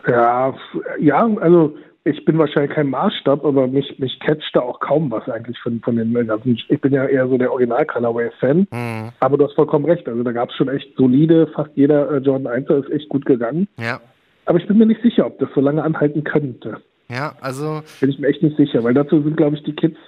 Ja, 0.07 0.55
ja, 1.01 1.29
also 1.41 1.77
ich 2.07 2.25
bin 2.25 2.39
wahrscheinlich 2.39 2.73
kein 2.75 2.89
Maßstab, 2.89 3.45
aber 3.45 3.67
mich, 3.67 3.99
mich 3.99 4.19
catcht 4.21 4.51
da 4.55 4.61
auch 4.61 4.81
kaum 4.81 5.11
was 5.11 5.29
eigentlich 5.29 5.59
von, 5.59 5.81
von 5.81 5.97
den 5.97 6.15
ganzen. 6.27 6.59
Ich 6.69 6.81
bin 6.81 6.93
ja 6.93 7.05
eher 7.05 7.29
so 7.29 7.37
der 7.37 7.51
Original 7.53 7.85
Colorway-Fan, 7.85 8.69
Mhm. 8.71 9.11
aber 9.21 9.37
du 9.37 9.45
hast 9.45 9.55
vollkommen 9.55 9.85
recht. 9.85 10.09
Also 10.09 10.23
da 10.23 10.33
gab 10.33 10.51
es 10.51 10.57
schon 10.57 10.69
echt 10.69 10.97
solide, 10.97 11.49
fast 11.49 11.71
jeder 11.75 12.11
äh, 12.11 12.19
Jordan 12.19 12.47
1 12.47 12.71
ist 12.71 12.91
echt 12.91 13.09
gut 13.09 13.27
gegangen. 13.27 13.69
Ja. 13.79 14.01
Aber 14.45 14.59
ich 14.59 14.67
bin 14.69 14.79
mir 14.79 14.87
nicht 14.87 15.03
sicher, 15.03 15.27
ob 15.27 15.39
das 15.41 15.49
so 15.55 15.61
lange 15.61 15.83
anhalten 15.83 16.23
könnte. 16.23 16.79
Ja, 17.09 17.35
also 17.41 17.83
Bin 18.01 18.11
ich 18.11 18.19
mir 18.19 18.29
echt 18.29 18.43
nicht 18.43 18.57
sicher, 18.57 18.83
weil 18.85 18.95
dazu 18.95 19.21
sind, 19.23 19.37
glaube 19.37 19.57
ich, 19.57 19.63
die 19.65 19.75
Kids 19.75 19.99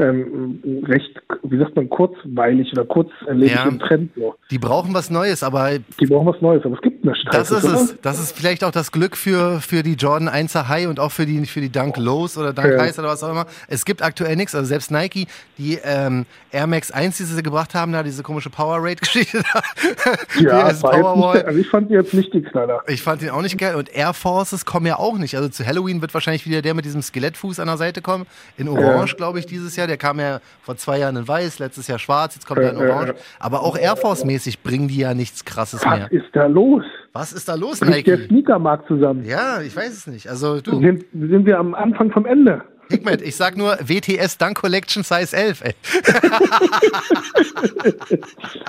ähm, 0.00 0.60
recht, 0.86 1.10
wie 1.42 1.58
sagt 1.58 1.74
man, 1.76 1.88
kurzweilig 1.88 2.70
oder 2.72 2.84
kurzlebig 2.84 3.52
Ja. 3.52 3.66
im 3.66 3.78
Trend. 3.80 4.12
So. 4.16 4.36
die 4.50 4.58
brauchen 4.58 4.94
was 4.94 5.10
Neues, 5.10 5.42
aber 5.42 5.70
Die 6.00 6.06
brauchen 6.06 6.26
was 6.28 6.40
Neues, 6.40 6.64
aber 6.64 6.76
es 6.76 6.80
gibt 6.82 7.04
nichts. 7.04 7.18
Das 7.32 7.50
ist 7.50 7.64
oder? 7.64 7.74
es. 7.74 8.00
Das 8.00 8.20
ist 8.20 8.36
vielleicht 8.36 8.62
auch 8.62 8.70
das 8.70 8.92
Glück 8.92 9.16
für, 9.16 9.60
für 9.60 9.82
die 9.82 9.94
Jordan 9.94 10.28
1er 10.28 10.68
High 10.68 10.86
und 10.88 11.00
auch 11.00 11.10
für 11.10 11.26
die, 11.26 11.44
für 11.46 11.60
die 11.60 11.70
Dunk 11.72 11.96
Lows 11.96 12.38
oder 12.38 12.52
Dunk 12.52 12.68
Ja. 12.72 12.80
Highs 12.82 12.98
oder 12.98 13.08
was 13.08 13.24
auch 13.24 13.30
immer. 13.30 13.46
Es 13.66 13.84
gibt 13.84 14.00
aktuell 14.02 14.36
nichts. 14.36 14.54
Also 14.54 14.68
selbst 14.68 14.90
Nike, 14.92 15.26
die 15.58 15.78
ähm, 15.82 16.26
Air 16.52 16.68
Max 16.68 16.92
1, 16.92 17.16
die 17.16 17.24
sie 17.24 17.42
gebracht 17.42 17.74
haben, 17.74 17.90
da 17.92 18.04
diese 18.04 18.22
komische 18.22 18.50
Power 18.50 18.78
Rate 18.80 19.00
Geschichte 19.00 19.42
da. 19.52 19.62
Ja, 20.40 20.72
die 20.72 20.80
Powerwall. 20.80 21.42
also 21.42 21.58
ich 21.58 21.68
fand 21.68 21.90
die 21.90 21.94
jetzt 21.94 22.14
nicht 22.14 22.32
die 22.32 22.42
Knaller. 22.42 22.82
Ich 22.86 23.02
fand 23.02 23.20
den 23.22 23.30
auch 23.30 23.42
nicht 23.42 23.58
geil. 23.58 23.74
Und 23.74 23.92
Air 23.92 24.14
Forces 24.14 24.64
kommen 24.64 24.86
ja 24.86 24.96
auch 24.98 25.18
nicht. 25.18 25.34
Also 25.36 25.48
zu 25.48 25.66
Halloween 25.66 26.00
wird 26.00 26.14
wahrscheinlich 26.14 26.46
wieder 26.46 26.62
der 26.62 26.74
mit 26.74 26.84
diesem 26.84 27.02
Skelettfuß 27.02 27.58
an 27.58 27.66
der 27.66 27.76
Seite 27.76 28.00
kommen. 28.00 28.26
In 28.56 28.68
Orange, 28.68 29.16
glaube 29.16 29.40
ich, 29.40 29.46
dieses 29.46 29.74
Jahr. 29.74 29.87
Der 29.88 29.96
kam 29.96 30.20
ja 30.20 30.40
vor 30.62 30.76
zwei 30.76 30.98
Jahren 30.98 31.16
in 31.16 31.26
Weiß, 31.26 31.58
letztes 31.58 31.88
Jahr 31.88 31.98
schwarz, 31.98 32.34
jetzt 32.36 32.46
kommt 32.46 32.60
er 32.60 32.70
in 32.72 32.78
Ja, 32.78 32.86
ja, 32.86 32.94
Orange. 32.94 33.14
Aber 33.40 33.62
auch 33.62 33.76
Air 33.76 33.96
Force-mäßig 33.96 34.62
bringen 34.62 34.88
die 34.88 34.98
ja 34.98 35.14
nichts 35.14 35.44
krasses 35.44 35.84
Was 35.84 35.98
mehr. 35.98 36.12
ist 36.12 36.26
da 36.32 36.46
los? 36.46 36.84
Was 37.12 37.32
ist 37.32 37.48
da 37.48 37.54
los, 37.54 37.80
Bricht 37.80 38.06
der 38.06 38.18
Nike? 38.18 38.28
Sneakermarkt 38.28 38.86
zusammen? 38.86 39.24
Ja, 39.24 39.60
ich 39.62 39.74
weiß 39.74 39.90
es 39.90 40.06
nicht. 40.06 40.28
Also 40.28 40.60
du. 40.60 40.78
Sind, 40.80 41.04
sind 41.12 41.46
wir 41.46 41.58
am 41.58 41.74
Anfang 41.74 42.10
vom 42.12 42.26
Ende? 42.26 42.62
Hikmet, 42.90 43.22
ich 43.22 43.36
sag 43.36 43.56
nur 43.56 43.76
WTS 43.80 44.38
Dunk 44.38 44.56
Collection 44.58 45.02
Size 45.02 45.36
11, 45.36 45.62
ey. 45.62 45.74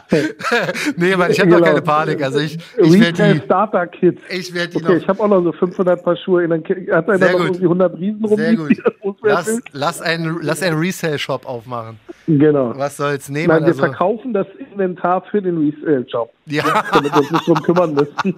nee, 0.98 1.16
Mann, 1.16 1.32
ich 1.32 1.40
habe 1.40 1.50
Genau. 1.50 1.60
doch 1.60 1.66
keine 1.66 1.82
Panik. 1.82 2.22
Also 2.24 2.40
ich, 2.40 2.58
ich 2.78 3.00
werde 3.00 3.34
die, 3.34 3.40
Starter 3.46 3.88
Kits. 3.88 4.22
ich 4.30 4.54
werd 4.54 4.74
die 4.74 4.78
Okay, 4.78 4.94
noch 4.96 5.02
ich 5.02 5.08
habe 5.08 5.24
auch 5.24 5.28
noch 5.28 5.44
so 5.44 5.52
500 5.52 6.04
Paar 6.04 6.16
Schuhe. 6.18 6.44
In 6.44 6.50
den 6.52 6.64
hat 6.92 7.10
einer 7.10 7.32
noch 7.32 7.40
irgendwie 7.40 7.64
100 7.64 7.98
Riesen 7.98 8.26
rum. 8.26 8.38
Sehr 8.38 8.56
gut. 8.56 8.78
Lass, 9.22 9.60
lass 9.72 10.02
einen, 10.02 10.40
lass 10.42 10.62
einen 10.64 10.78
Resale-Shop 10.80 11.46
aufmachen. 11.46 12.00
Genau. 12.28 12.74
Was 12.78 12.98
soll's? 12.98 13.28
Nee, 13.30 13.48
Nein, 13.48 13.62
wir 13.62 13.68
also, 13.68 13.80
verkaufen 13.80 14.34
das 14.34 14.48
Inventar 14.72 15.24
für 15.30 15.42
den 15.42 15.58
Resale-Shop, 15.58 16.32
ja, 16.46 16.64
damit 16.94 17.12
wir 17.14 17.20
uns 17.20 17.32
nicht 17.32 17.48
drum 17.48 17.62
kümmern 17.64 17.94
müssen. 17.96 18.36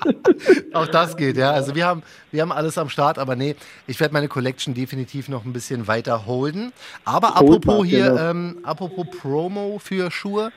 auch 0.73 0.87
das 0.87 1.15
geht, 1.17 1.37
ja. 1.37 1.51
Also 1.51 1.75
wir 1.75 1.85
haben, 1.85 2.01
wir 2.31 2.41
haben 2.41 2.51
alles 2.51 2.77
am 2.77 2.89
Start, 2.89 3.19
aber 3.19 3.35
nee, 3.35 3.55
ich 3.85 3.99
werde 3.99 4.13
meine 4.13 4.27
Collection 4.27 4.73
definitiv 4.73 5.29
noch 5.29 5.45
ein 5.45 5.53
bisschen 5.53 5.70
weiter 5.87 6.25
holden. 6.25 6.71
Aber 7.05 7.35
apropos 7.37 7.79
mal, 7.79 7.85
hier, 7.85 8.09
genau. 8.09 8.29
ähm, 8.29 8.57
apropos 8.63 9.07
Promo 9.19 9.79
für 9.79 10.11
Schuhe, 10.11 10.51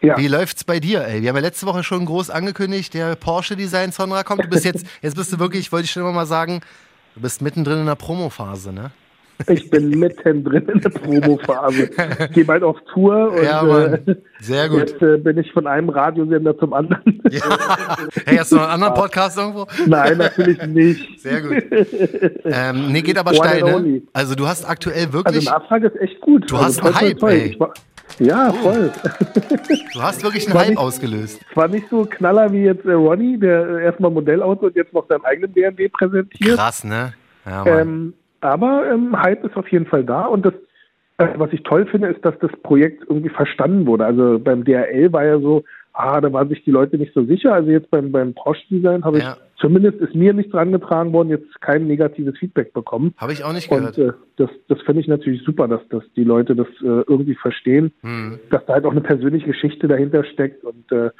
ja. 0.00 0.16
Wie 0.16 0.28
läuft's 0.28 0.62
bei 0.62 0.78
dir, 0.78 1.04
ey? 1.04 1.22
Wir 1.22 1.30
haben 1.30 1.36
ja 1.36 1.42
letzte 1.42 1.66
Woche 1.66 1.82
schon 1.82 2.06
groß 2.06 2.30
angekündigt, 2.30 2.94
der 2.94 3.16
Porsche 3.16 3.56
Design 3.56 3.90
Sonra 3.90 4.22
kommt. 4.22 4.44
Du 4.44 4.48
bist 4.48 4.64
jetzt, 4.64 4.86
jetzt 5.02 5.16
bist 5.16 5.32
du 5.32 5.40
wirklich, 5.40 5.72
wollte 5.72 5.86
ich 5.86 5.90
schon 5.90 6.02
immer 6.02 6.12
mal 6.12 6.26
sagen, 6.26 6.60
du 7.14 7.20
bist 7.20 7.42
mittendrin 7.42 7.80
in 7.80 7.86
der 7.86 7.96
Promophase, 7.96 8.72
ne? 8.72 8.92
Ich 9.46 9.70
bin 9.70 9.90
mittendrin 9.90 10.68
in 10.68 10.80
der 10.80 10.88
Promophase. 10.90 11.90
Ich 12.24 12.30
gehe 12.32 12.44
bald 12.44 12.62
auf 12.64 12.76
Tour 12.92 13.32
und 13.32 13.44
Ja, 13.44 13.62
Mann. 13.62 13.94
äh, 14.06 14.14
Sehr 14.40 14.68
gut. 14.68 14.78
jetzt 14.80 15.00
äh, 15.00 15.16
bin 15.18 15.38
ich 15.38 15.52
von 15.52 15.66
einem 15.66 15.88
Radiosender 15.90 16.58
zum 16.58 16.72
anderen. 16.72 17.22
Ja. 17.30 17.42
Hey, 18.24 18.38
hast 18.38 18.52
du 18.52 18.56
noch 18.56 18.62
einen 18.62 18.72
anderen 18.72 18.94
Podcast 18.94 19.36
irgendwo? 19.36 19.66
Nein, 19.86 20.16
natürlich 20.16 20.60
nicht. 20.66 21.20
Sehr 21.20 21.40
gut. 21.42 21.62
Ähm, 22.44 22.90
nee, 22.90 23.02
geht 23.02 23.18
aber 23.18 23.30
One 23.32 23.36
steil, 23.38 23.80
ne? 23.82 24.02
Also 24.14 24.34
du 24.34 24.46
hast 24.46 24.68
aktuell 24.68 25.00
Also 25.06 25.12
wirklich, 25.12 25.44
Nachfrage 25.44 25.88
ist 25.88 26.00
echt 26.00 26.20
gut. 26.22 26.50
Du 26.50 26.56
also 26.56 26.82
hast 26.82 26.84
einen 26.84 26.94
Hype, 27.00 27.22
ey. 27.24 27.56
War, 27.60 27.74
ja, 28.18 28.50
voll. 28.52 28.90
du 29.92 30.02
hast 30.02 30.22
wirklich 30.22 30.48
einen 30.48 30.58
Hype 30.58 30.68
nicht- 30.70 30.78
ausgelöst. 30.78 31.40
Zwar 31.52 31.68
nicht 31.68 31.86
so 31.90 32.04
Knaller 32.06 32.50
wie 32.52 32.62
jetzt 32.64 32.84
äh, 32.86 32.92
Ronny, 32.92 33.38
der 33.38 33.68
äh, 33.68 33.84
erstmal 33.84 34.10
Modellauto 34.10 34.66
und 34.66 34.76
jetzt 34.76 34.92
noch 34.94 35.06
seinen 35.08 35.24
eigenen 35.26 35.52
BMW 35.52 35.88
präsentiert. 35.88 36.56
Krass, 36.56 36.82
ne? 36.84 37.12
Ja. 37.44 37.66
Ähm, 37.66 38.14
aber 38.40 38.90
ähm, 38.90 39.20
Hype 39.20 39.44
ist 39.44 39.56
auf 39.56 39.68
jeden 39.68 39.86
Fall 39.86 40.04
da 40.04 40.26
und 40.26 40.44
das, 40.46 40.54
äh, 41.18 41.28
was 41.36 41.52
ich 41.52 41.62
toll 41.62 41.86
finde, 41.86 42.08
ist, 42.08 42.24
dass 42.24 42.38
das 42.38 42.50
Projekt 42.62 43.04
irgendwie 43.08 43.28
verstanden 43.30 43.86
wurde. 43.86 44.04
Also 44.06 44.38
beim 44.38 44.64
DRL 44.64 45.12
war 45.12 45.24
ja 45.24 45.38
so, 45.40 45.64
ah, 45.92 46.20
da 46.20 46.32
waren 46.32 46.48
sich 46.48 46.62
die 46.64 46.70
Leute 46.70 46.96
nicht 46.96 47.12
so 47.12 47.24
sicher. 47.24 47.52
Also 47.54 47.70
jetzt 47.70 47.90
beim, 47.90 48.12
beim 48.12 48.32
Porsche-Design 48.34 49.04
habe 49.04 49.18
ich, 49.18 49.24
Ja. 49.24 49.36
zumindest 49.56 49.98
ist 50.00 50.14
mir 50.14 50.32
nichts 50.32 50.54
rangetragen 50.54 51.12
worden, 51.12 51.30
jetzt 51.30 51.60
kein 51.60 51.88
negatives 51.88 52.38
Feedback 52.38 52.72
bekommen. 52.72 53.14
Habe 53.18 53.32
ich 53.32 53.42
auch 53.42 53.52
nicht 53.52 53.68
gehört. 53.68 53.98
Und 53.98 54.04
äh, 54.08 54.12
das, 54.36 54.50
das 54.68 54.80
finde 54.82 55.00
ich 55.00 55.08
natürlich 55.08 55.42
super, 55.42 55.66
dass, 55.66 55.80
dass 55.88 56.04
die 56.14 56.22
Leute 56.22 56.54
das 56.54 56.68
äh, 56.82 57.02
irgendwie 57.08 57.34
verstehen, 57.34 57.92
Hm. 58.02 58.38
dass 58.50 58.64
da 58.66 58.74
halt 58.74 58.84
auch 58.84 58.92
eine 58.92 59.00
persönliche 59.00 59.46
Geschichte 59.46 59.88
dahinter 59.88 60.22
steckt. 60.22 60.62
Und 60.62 60.92
äh, 60.92 61.10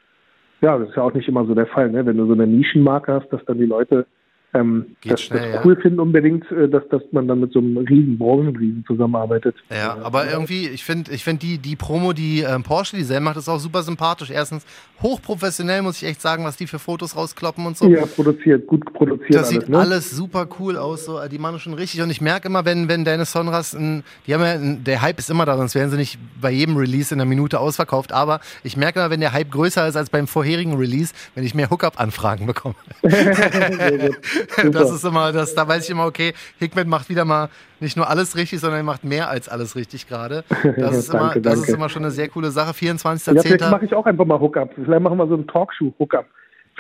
ja, 0.61 0.79
das 0.79 0.91
ist 0.91 0.97
ja 0.97 1.03
auch 1.03 1.15
nicht 1.15 1.27
immer 1.29 1.45
so 1.45 1.55
der 1.57 1.67
Fall, 1.67 1.91
ne? 1.91 2.07
wenn 2.07 2.17
du 2.17 2.27
so 2.27 2.33
eine 2.35 2.47
Nischenmarke 2.47 3.13
hast, 3.13 3.33
dass 3.33 3.45
dann 3.47 3.59
die 3.59 3.67
Leute 3.67 4.07
ähm, 4.55 4.97
Geht 5.03 5.13
das, 5.13 5.23
schnell, 5.23 5.41
das 5.41 5.55
ja. 5.57 5.61
cool 5.65 5.77
finden 5.77 6.01
unbedingt, 6.01 6.51
äh, 6.51 6.69
dass, 6.69 6.83
dass 6.89 7.03
man 7.13 7.29
dann 7.29 7.41
mit 7.41 7.53
so 7.53 7.59
einem 7.59 7.77
riesen 7.77 8.17
Branchenriesen 8.17 8.83
zusammenarbeitet. 8.87 9.55
Ja, 9.71 9.99
aber 10.03 10.31
irgendwie, 10.31 10.69
ich 10.69 10.85
finde, 10.85 11.13
ich 11.13 11.23
find 11.23 11.43
die, 11.43 11.59
die 11.59 11.77
Promo, 11.77 12.15
die 12.15 12.41
ähm, 12.41 12.63
Porsche 12.63 12.97
Design 12.97 13.23
macht, 13.25 13.37
ist 13.37 13.49
auch 13.49 13.59
super 13.59 13.83
sympathisch. 13.83 14.31
Erstens 14.31 14.65
hochprofessionell, 15.03 15.83
muss 15.83 16.01
ich 16.01 16.09
echt 16.09 16.23
sagen, 16.23 16.45
was 16.45 16.57
die 16.57 16.67
für 16.67 16.79
Fotos 16.79 17.15
rauskloppen 17.15 17.67
und 17.67 17.77
so. 17.77 17.89
Ja, 17.89 18.07
produziert, 18.07 18.67
gut 18.67 18.91
produziert 18.95 19.35
Das 19.35 19.49
alles. 19.49 19.51
sieht 19.51 19.69
ne? 19.69 19.79
alles 19.79 20.11
super 20.11 20.49
cool 20.59 20.79
aus, 20.79 21.05
so, 21.05 21.21
die 21.29 21.39
machen 21.39 21.59
schon 21.59 21.75
richtig. 21.75 22.01
Und 22.01 22.09
ich 22.09 22.23
merke 22.23 22.49
immer, 22.49 22.65
wenn, 22.65 22.89
wenn 22.89 23.05
deine 23.05 23.27
Sonras, 23.27 23.75
ein, 23.75 24.03
die 24.27 24.33
haben 24.33 24.41
ja, 24.41 24.53
ein, 24.53 24.83
der 24.83 25.03
Hype 25.03 25.19
ist 25.19 25.29
immer 25.29 25.45
da, 25.45 25.59
sonst 25.59 25.75
wären 25.75 25.91
sie 25.91 25.99
nicht 25.99 26.19
bei 26.41 26.51
jedem 26.51 26.79
Release 26.79 27.15
in 27.15 27.21
einer 27.21 27.29
Minute 27.29 27.61
ausverkauft. 27.61 28.13
Aber 28.13 28.41
ich 28.65 28.79
merke 28.79 29.01
immer, 29.01 29.11
wenn 29.11 29.21
der 29.21 29.35
Hype 29.35 29.51
größer 29.51 29.87
ist 29.87 29.97
als 29.97 30.09
beim 30.09 30.27
vorherigen 30.27 30.75
Release, 30.75 31.13
wenn 31.35 31.45
ich 31.45 31.55
mehr 31.55 31.69
Hookup-Anfragen 31.69 32.47
bekomme. 32.47 32.75
Super. 34.57 34.71
Das 34.71 34.91
ist 34.93 35.05
immer, 35.05 35.33
das, 35.33 35.55
da 35.55 35.67
weiß 35.69 35.85
ich 35.85 35.91
immer, 35.91 36.07
okay, 36.07 36.33
Hickman 36.59 36.89
macht 36.89 37.09
wieder 37.09 37.25
mal 37.25 37.49
nicht 37.81 37.97
nur 37.97 38.09
alles 38.09 38.37
richtig, 38.37 38.61
sondern 38.61 38.81
er 38.81 38.85
macht 38.85 39.05
mehr 39.05 39.29
als 39.29 39.49
alles 39.49 39.77
richtig 39.77 40.09
gerade. 40.09 40.45
Das, 40.77 40.97
ist 40.97 41.11
immer, 41.11 41.21
Danke, 41.25 41.41
das 41.43 41.55
danke. 41.55 41.69
ist 41.69 41.75
immer 41.77 41.89
schon 41.89 42.03
eine 42.03 42.11
sehr 42.11 42.29
coole 42.29 42.51
Sache. 42.51 42.69
Ja, 42.69 42.73
vielleicht 42.73 43.03
24.10. 43.05 43.71
mache 43.71 43.85
ich 43.85 43.95
auch 43.95 44.07
einfach 44.07 44.25
mal 44.25 44.41
Hookup. 44.41 44.71
Vielleicht 44.75 45.03
machen 45.03 45.19
wir 45.19 45.27
so 45.29 45.35
einen 45.35 45.47
Talkshow-Hookup. 45.47 46.27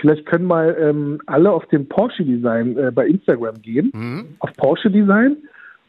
Vielleicht 0.00 0.26
können 0.26 0.44
mal 0.44 0.76
ähm, 0.80 1.20
alle 1.26 1.50
auf 1.50 1.66
den 1.66 1.88
Porsche 1.88 2.24
Design 2.24 2.76
äh, 2.78 2.90
bei 2.92 3.06
Instagram 3.06 3.60
gehen, 3.62 3.90
Mhm. 3.94 4.36
auf 4.38 4.50
Porsche 4.56 4.90
Design 4.90 5.36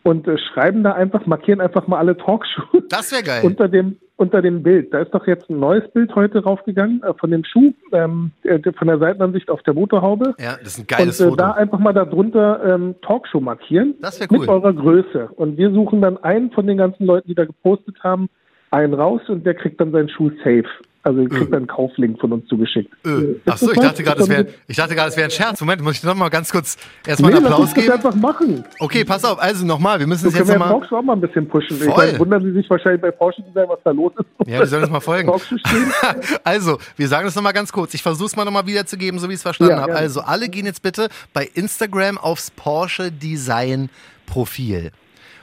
und 0.04 0.28
äh, 0.28 0.38
schreiben 0.38 0.84
da 0.84 0.94
einfach, 0.94 1.26
markieren 1.28 1.62
einfach 1.62 1.88
mal 1.88 1.98
alle 2.00 2.18
Talkshow 2.18 2.64
Das 2.90 3.12
wäre 3.12 3.24
geil. 3.24 3.42
unter 3.44 3.68
dem 3.68 3.98
unter 4.20 4.42
dem 4.42 4.64
Bild. 4.64 4.94
Da 4.94 5.00
ist 5.00 5.14
doch 5.14 5.26
jetzt 5.28 5.50
ein 5.50 5.60
neues 5.60 5.90
Bild 5.92 6.14
heute 6.14 6.44
raufgegangen 6.44 7.02
äh, 7.04 7.13
von 7.13 7.32
dem 7.32 7.43
Schuh, 7.46 7.74
ähm, 7.93 8.32
äh, 8.43 8.60
von 8.74 8.88
der 8.88 9.00
Seitenansicht 9.00 9.50
auf 9.50 9.63
der 9.63 9.74
Motorhaube. 9.74 10.36
ja, 10.38 10.58
das 10.58 10.74
ist 10.74 10.78
ein 10.80 10.82
Und 10.82 10.88
geiles 10.89 11.20
äh, 11.22 11.24
Foto. 11.24 11.36
da 11.38 11.52
einfach 11.52 11.80
mal 11.80 11.93
darunter 11.93 12.62
ähm, 12.65 12.96
Talkshow 13.02 13.39
markieren. 13.39 13.96
Das 14.02 14.20
wär 14.20 14.28
cool. 14.30 14.39
Mit 14.39 14.50
eurer 14.50 14.74
Größe. 14.74 15.30
Und 15.36 15.58
wir 15.58 15.72
suchen 15.72 16.02
dann 16.02 16.17
einen 16.17 16.52
von 16.52 16.67
den 16.67 16.78
ganzen 16.78 17.06
Leuten, 17.06 17.30
die 17.30 17.36
da 17.36 17.46
gepostet 17.46 17.96
haben, 18.04 18.30
einen 18.71 18.93
raus 18.93 19.21
und 19.27 19.45
der 19.45 19.55
kriegt 19.55 19.79
dann 19.82 19.91
seinen 19.91 20.10
Schuh 20.10 20.29
safe. 20.43 20.65
Also 21.01 21.23
kriegt 21.29 21.53
dann 21.53 21.60
einen 21.60 21.67
Kauflink 21.67 22.19
von 22.19 22.34
uns 22.34 22.45
zugeschickt. 22.49 22.93
Öh. 23.05 23.36
Ist 23.45 23.47
Achso, 23.47 23.67
das 23.67 23.75
ich 23.77 23.82
dachte 23.82 24.03
gerade, 24.03 24.19
das 24.19 24.29
wäre 24.29 24.43
das- 24.43 24.53
ich 24.67 24.77
wäre 24.77 25.23
ein 25.23 25.32
Scherz. 25.32 25.62
Moment, 25.62 25.82
muss 25.82 25.95
ich 25.95 26.03
noch 26.03 26.13
mal 26.13 26.27
ganz 26.29 26.51
kurz 26.51 26.75
erstmal 27.08 27.32
Nee, 27.32 27.38
einen 27.38 27.45
lass 27.45 27.53
Applaus 27.53 27.67
uns 27.69 27.73
das 27.73 27.84
geben? 27.84 27.93
einfach 27.95 28.15
machen. 28.15 28.63
Okay, 28.79 29.05
pass 29.05 29.23
auf, 29.23 29.41
also 29.41 29.65
nochmal, 29.65 29.97
wir 29.99 30.08
müssen 30.08 30.23
So 30.23 30.27
es 30.27 30.34
können 30.36 30.49
jetzt 30.49 30.60
nochmal. 30.60 30.73
Talkshow 30.77 30.97
auch 30.97 31.01
mal 31.01 31.13
ein 31.13 31.21
bisschen 31.21 31.47
pushen. 31.47 31.77
Ich 31.77 31.84
Voll. 31.86 32.05
meine, 32.05 32.19
wundern 32.19 32.43
Sie 32.43 32.51
sich 32.51 32.69
wahrscheinlich 32.69 33.01
bei 33.01 33.12
Porsche 33.12 33.41
Design, 33.43 33.69
was 33.69 33.79
da 33.86 33.91
los 33.91 34.12
ist. 34.19 34.49
Ja, 34.49 34.60
wir 34.60 34.67
sollen 34.67 34.84
uns 34.84 34.91
mal 34.91 34.99
folgen. 34.99 35.32
Also, 36.43 36.77
wir 36.97 37.08
sagen 37.08 37.25
das 37.25 37.36
nochmal 37.36 37.53
ganz 37.53 37.71
kurz. 37.71 37.93
Ich 37.93 38.03
versuche 38.03 38.27
es 38.27 38.36
mal 38.36 38.43
nochmal 38.45 38.67
wiederzugeben, 38.67 39.19
so 39.21 39.29
wie 39.29 39.34
ich 39.34 39.38
es 39.38 39.43
verstanden 39.43 39.75
Ja, 39.75 39.82
habe. 39.82 39.95
Also, 39.95 40.19
alle 40.19 40.49
gehen 40.49 40.65
jetzt 40.65 40.82
bitte 40.82 41.08
bei 41.34 41.49
Instagram 41.53 42.17
aufs 42.17 42.51
Porsche 42.51 43.10
Design 43.12 43.89
Profil. 44.25 44.91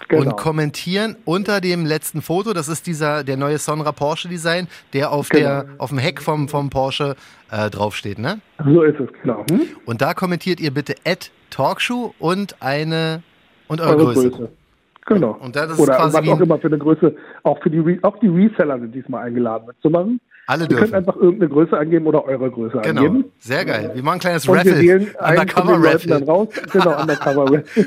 Genau. 0.09 0.23
Und 0.23 0.37
kommentieren 0.37 1.17
unter 1.25 1.61
dem 1.61 1.85
letzten 1.85 2.23
Foto, 2.23 2.53
das 2.53 2.69
ist 2.69 2.87
dieser, 2.87 3.25
der 3.25 3.37
neue 3.37 3.59
Sonra 3.59 3.93
Porsche 3.93 4.29
Design, 4.29 4.69
der 4.93 5.11
auf, 5.11 5.29
Genau. 5.29 5.43
der, 5.43 5.67
auf 5.79 5.89
dem 5.91 5.99
Heck 5.99 6.23
vom, 6.23 6.49
vom 6.49 6.71
Porsche 6.71 7.17
äh, 7.51 7.71
draufsteht, 7.71 8.19
ne? 8.19 8.41
So 8.65 8.83
ist 8.83 9.01
es, 9.01 9.09
genau. 9.23 9.45
Hm? 9.51 9.63
Und 9.85 10.01
da 10.03 10.15
kommentiert 10.15 10.61
ihr 10.61 10.71
bitte 10.73 10.95
at 11.05 11.31
Talkshow 11.51 12.15
und 12.19 12.63
eine 12.63 13.23
und 13.69 13.81
eure, 13.81 13.97
Eure 13.97 14.15
Größe. 14.15 14.31
Größe. 14.31 14.49
Genau. 15.07 15.37
Und 15.41 15.55
ist 15.57 15.79
Oder 15.79 15.99
was 15.99 16.15
auch 16.15 16.41
immer 16.41 16.59
für 16.59 16.67
eine 16.67 16.79
Größe. 16.79 17.15
Auch 17.45 17.63
für 17.63 17.71
die 17.71 17.79
Re 17.79 17.99
auch 18.03 18.19
die 18.19 18.29
Reseller 18.29 18.79
sind 18.81 18.95
diesmal 18.95 19.25
eingeladen 19.27 19.67
mitzumachen. 19.69 20.21
Alle 20.49 20.63
Ihr 20.63 20.69
könnt 20.69 20.81
dürfen. 20.81 20.95
einfach 20.95 21.17
irgendeine 21.17 21.49
Größe 21.51 21.77
angeben 21.77 22.07
oder 22.07 22.25
eure 22.25 22.49
Größe 22.51 22.79
Genau. 22.83 23.03
angeben. 23.03 23.25
Sehr 23.41 23.65
geil. 23.65 23.91
Wir 23.95 24.03
machen 24.05 24.15
ein 24.17 24.21
kleines 24.21 24.47
Und 24.47 24.55
wir 24.55 24.61
Raffle. 24.73 24.81
wählen 24.81 25.01
einen 25.19 25.49
von 25.49 25.63
Undercover 25.63 25.79
Leuten 25.79 26.09
dann 26.09 26.23
Raffle. 26.23 26.33
raus. 26.33 26.49
Genau, 26.73 27.01
Undercover 27.01 27.45
Raffle. 27.53 27.87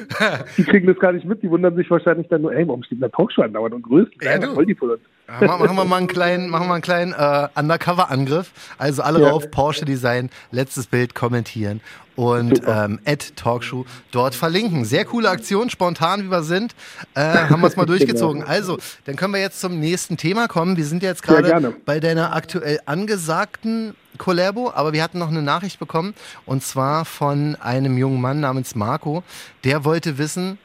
die 0.57 0.63
kriegen 0.63 0.87
das 0.87 0.99
gar 0.99 1.11
nicht 1.13 1.25
mit. 1.25 1.41
Die 1.41 1.49
wundern 1.49 1.75
sich 1.77 1.89
wahrscheinlich 1.89 2.27
dann 2.27 2.41
nur, 2.41 2.53
ey, 2.53 2.67
warum 2.67 2.83
steht 2.83 3.01
da 3.01 3.07
Talkshow 3.07 3.43
andauernd 3.43 3.75
und 3.75 3.81
Größen? 3.83 4.11
Ja, 4.21 4.37
du. 4.37 4.55
wollen 4.57 4.67
die 4.67 4.75
von 4.75 4.89
uns? 4.91 4.99
Machen 5.41 5.77
wir 5.77 5.85
mal 5.85 5.95
einen 5.97 6.07
kleinen, 6.07 6.49
machen 6.49 6.67
wir 6.67 6.73
einen 6.73 6.81
kleinen 6.81 7.13
äh, 7.13 7.47
Undercover-Angriff. 7.57 8.51
Also 8.77 9.03
alle 9.03 9.21
Ja. 9.21 9.29
rauf, 9.29 9.49
Porsche 9.51 9.85
Design, 9.85 10.29
letztes 10.51 10.87
Bild 10.87 11.15
kommentieren 11.15 11.81
und 12.19 12.61
ähm, 12.67 12.99
Talkshow 13.37 13.85
dort 14.11 14.35
verlinken. 14.35 14.83
Sehr 14.83 15.05
coole 15.05 15.29
Aktion, 15.29 15.69
spontan 15.69 16.25
wie 16.25 16.29
wir 16.29 16.43
sind, 16.43 16.75
äh, 17.15 17.21
haben 17.21 17.61
wir 17.61 17.67
es 17.67 17.77
mal 17.77 17.85
durchgezogen. 17.87 18.43
Also, 18.43 18.77
dann 19.05 19.15
können 19.15 19.33
wir 19.33 19.39
jetzt 19.39 19.61
zum 19.61 19.79
nächsten 19.79 20.17
Thema 20.17 20.49
kommen. 20.49 20.75
Wir 20.75 20.85
sind 20.85 21.01
jetzt 21.01 21.23
gerade 21.23 21.73
bei 21.85 22.01
deiner 22.01 22.35
aktuell 22.35 22.81
angesagten 22.85 23.95
Collabo, 24.17 24.69
aber 24.75 24.91
wir 24.91 25.01
hatten 25.01 25.17
noch 25.17 25.29
eine 25.29 25.41
Nachricht 25.41 25.79
bekommen 25.79 26.13
und 26.45 26.61
zwar 26.61 27.05
von 27.05 27.55
einem 27.55 27.97
jungen 27.97 28.19
Mann 28.19 28.41
namens 28.41 28.75
Marco. 28.75 29.23
Der 29.63 29.85
wollte 29.85 30.17
wissen, 30.17 30.57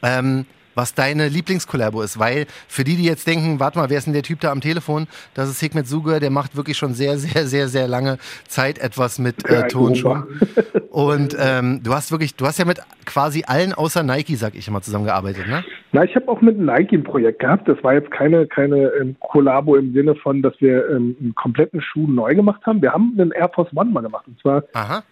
ähm, 0.00 0.46
was 0.74 0.94
deine 0.94 1.28
Lieblingskollabo 1.28 2.02
ist, 2.02 2.18
weil 2.18 2.46
für 2.68 2.84
die, 2.84 2.96
die 2.96 3.04
jetzt 3.04 3.26
denken, 3.26 3.60
warte 3.60 3.78
mal, 3.78 3.90
wer 3.90 3.98
ist 3.98 4.06
denn 4.06 4.12
der 4.12 4.22
Typ 4.22 4.40
da 4.40 4.50
am 4.50 4.60
Telefon? 4.60 5.06
Das 5.34 5.48
ist 5.48 5.60
Hikmet 5.60 5.86
Suger, 5.86 6.20
der 6.20 6.30
macht 6.30 6.56
wirklich 6.56 6.76
schon 6.76 6.94
sehr, 6.94 7.18
sehr, 7.18 7.46
sehr, 7.46 7.68
sehr 7.68 7.88
lange 7.88 8.18
Zeit 8.46 8.78
etwas 8.78 9.18
mit 9.18 9.48
äh, 9.48 9.68
Tonschuhen. 9.68 10.24
Und 10.90 11.36
ähm, 11.38 11.80
du 11.82 11.94
hast 11.94 12.12
wirklich, 12.12 12.36
du 12.36 12.46
hast 12.46 12.58
ja 12.58 12.66
mit 12.66 12.80
quasi 13.06 13.44
allen 13.46 13.72
außer 13.72 14.02
Nike, 14.02 14.36
sag 14.36 14.54
ich 14.54 14.68
immer, 14.68 14.82
zusammengearbeitet, 14.82 15.46
ne? 15.48 15.64
Na, 15.94 16.04
ich 16.04 16.16
habe 16.16 16.28
auch 16.28 16.40
mit 16.40 16.58
Nike 16.58 16.94
ein 16.94 17.04
Projekt 17.04 17.40
gehabt. 17.40 17.68
Das 17.68 17.82
war 17.84 17.92
jetzt 17.92 18.10
keine, 18.10 18.46
keine 18.46 18.92
ähm, 18.98 19.14
Kollabo 19.20 19.76
im 19.76 19.92
Sinne 19.92 20.14
von, 20.14 20.40
dass 20.40 20.58
wir 20.58 20.88
ähm, 20.88 21.14
einen 21.20 21.34
kompletten 21.34 21.82
Schuh 21.82 22.06
neu 22.06 22.34
gemacht 22.34 22.64
haben. 22.64 22.80
Wir 22.80 22.92
haben 22.92 23.14
einen 23.18 23.30
Air 23.30 23.50
Force 23.50 23.68
One 23.74 23.90
mal 23.90 24.00
gemacht. 24.00 24.26
Und 24.26 24.40
zwar, 24.40 24.64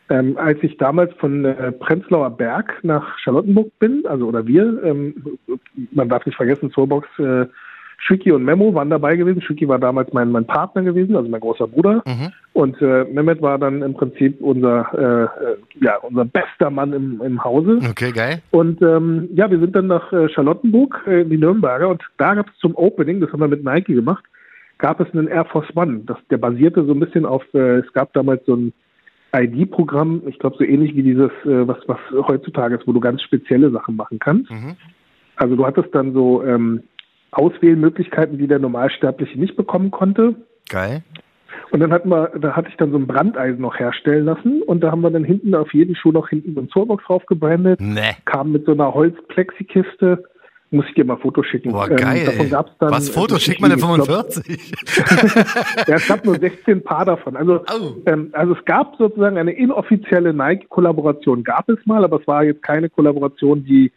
ähm, 0.08 0.38
als 0.38 0.58
ich 0.62 0.78
damals 0.78 1.12
von 1.18 1.44
äh, 1.44 1.72
Prenzlauer 1.72 2.30
Berg 2.30 2.78
nach 2.82 3.18
Charlottenburg 3.18 3.78
bin, 3.78 4.04
also 4.06 4.26
oder 4.26 4.46
wir, 4.46 4.82
ähm, 4.82 5.38
man 5.92 6.08
darf 6.08 6.26
nicht 6.26 6.36
vergessen, 6.36 6.70
Soulbox 6.70 7.08
äh, 7.18 7.46
Shuki 8.02 8.32
und 8.32 8.44
Memo 8.44 8.74
waren 8.74 8.90
dabei 8.90 9.16
gewesen. 9.16 9.42
Shuki 9.42 9.68
war 9.68 9.78
damals 9.78 10.12
mein, 10.12 10.30
mein 10.32 10.46
Partner 10.46 10.82
gewesen, 10.82 11.16
also 11.16 11.28
mein 11.28 11.40
großer 11.40 11.66
Bruder. 11.66 12.02
Mhm. 12.06 12.32
Und 12.52 12.80
äh, 12.80 13.04
Mehmet 13.04 13.42
war 13.42 13.58
dann 13.58 13.82
im 13.82 13.94
Prinzip 13.94 14.40
unser, 14.40 14.88
äh, 14.94 15.44
äh, 15.44 15.56
ja, 15.84 15.96
unser 15.98 16.24
bester 16.24 16.70
Mann 16.70 16.92
im, 16.92 17.20
im 17.22 17.44
Hause. 17.44 17.78
Okay, 17.90 18.12
geil. 18.12 18.42
Und 18.50 18.80
ähm, 18.82 19.28
ja, 19.34 19.50
wir 19.50 19.60
sind 19.60 19.76
dann 19.76 19.86
nach 19.86 20.12
äh, 20.12 20.28
Charlottenburg 20.30 21.02
äh, 21.06 21.22
in 21.22 21.30
die 21.30 21.36
Nürnberger 21.36 21.88
und 21.88 22.02
da 22.16 22.34
gab 22.34 22.48
es 22.48 22.58
zum 22.58 22.74
Opening, 22.74 23.20
das 23.20 23.32
haben 23.32 23.40
wir 23.40 23.48
mit 23.48 23.64
Nike 23.64 23.94
gemacht, 23.94 24.24
gab 24.78 25.00
es 25.00 25.12
einen 25.12 25.28
Air 25.28 25.44
Force 25.44 25.68
One. 25.76 26.02
Das, 26.06 26.16
der 26.30 26.38
basierte 26.38 26.84
so 26.84 26.92
ein 26.92 27.00
bisschen 27.00 27.26
auf, 27.26 27.44
äh, 27.52 27.78
es 27.78 27.92
gab 27.92 28.12
damals 28.14 28.44
so 28.46 28.56
ein 28.56 28.72
ID-Programm, 29.36 30.22
ich 30.26 30.38
glaube 30.38 30.56
so 30.58 30.64
ähnlich 30.64 30.96
wie 30.96 31.02
dieses, 31.02 31.30
äh, 31.44 31.68
was, 31.68 31.78
was 31.86 31.98
heutzutage 32.26 32.76
ist, 32.76 32.86
wo 32.86 32.92
du 32.92 33.00
ganz 33.00 33.22
spezielle 33.22 33.70
Sachen 33.70 33.94
machen 33.96 34.18
kannst. 34.18 34.50
Mhm. 34.50 34.76
Also 35.40 35.56
du 35.56 35.64
hattest 35.66 35.94
dann 35.94 36.12
so 36.12 36.44
ähm, 36.44 36.82
Auswählmöglichkeiten, 37.32 38.36
die 38.38 38.46
der 38.46 38.58
Normalsterbliche 38.58 39.38
nicht 39.40 39.56
bekommen 39.56 39.90
konnte. 39.90 40.34
Geil. 40.68 41.02
Und 41.70 41.80
dann 41.80 41.92
hatten 41.92 42.10
wir, 42.10 42.30
da 42.38 42.54
hatte 42.54 42.68
ich 42.68 42.76
dann 42.76 42.90
so 42.90 42.98
ein 42.98 43.06
Brandeisen 43.06 43.60
noch 43.60 43.78
herstellen 43.78 44.26
lassen 44.26 44.60
und 44.62 44.80
da 44.82 44.90
haben 44.90 45.00
wir 45.00 45.10
dann 45.10 45.24
hinten 45.24 45.54
auf 45.54 45.72
jeden 45.72 45.96
Schuh 45.96 46.12
noch 46.12 46.28
hinten 46.28 46.54
so 46.54 46.60
ein 46.60 46.68
Zorbox 46.68 47.04
drauf 47.04 47.24
gebrandet, 47.26 47.80
Ne. 47.80 48.16
kam 48.26 48.52
mit 48.52 48.66
so 48.66 48.72
einer 48.72 48.92
Holzplexikiste. 48.92 50.24
Muss 50.72 50.84
ich 50.88 50.94
dir 50.94 51.04
mal 51.04 51.16
Foto 51.16 51.42
schicken. 51.42 51.72
Boah, 51.72 51.90
Ähm, 51.90 51.96
geil. 51.96 52.46
gab's 52.50 52.70
dann, 52.78 52.90
Was 52.92 53.08
Foto? 53.08 53.34
also, 53.34 53.38
Schickt 53.38 53.60
man 53.60 53.70
denn 53.70 53.78
ich 53.80 53.84
glaub, 53.84 54.06
45? 54.32 54.72
Ja, 55.88 55.94
es 55.96 56.06
gab 56.06 56.24
nur 56.24 56.36
16 56.38 56.82
Paar 56.84 57.04
davon. 57.06 57.36
Also, 57.36 57.56
Au. 57.66 57.96
ähm, 58.06 58.28
also 58.32 58.54
es 58.54 58.64
gab 58.66 58.94
sozusagen 58.96 59.36
eine 59.38 59.50
inoffizielle 59.52 60.32
Nike-Kollaboration, 60.32 61.42
gab 61.44 61.68
es 61.68 61.78
mal, 61.86 62.04
aber 62.04 62.20
es 62.20 62.26
war 62.28 62.44
jetzt 62.44 62.62
keine 62.62 62.88
Kollaboration, 62.88 63.64
die 63.64 63.90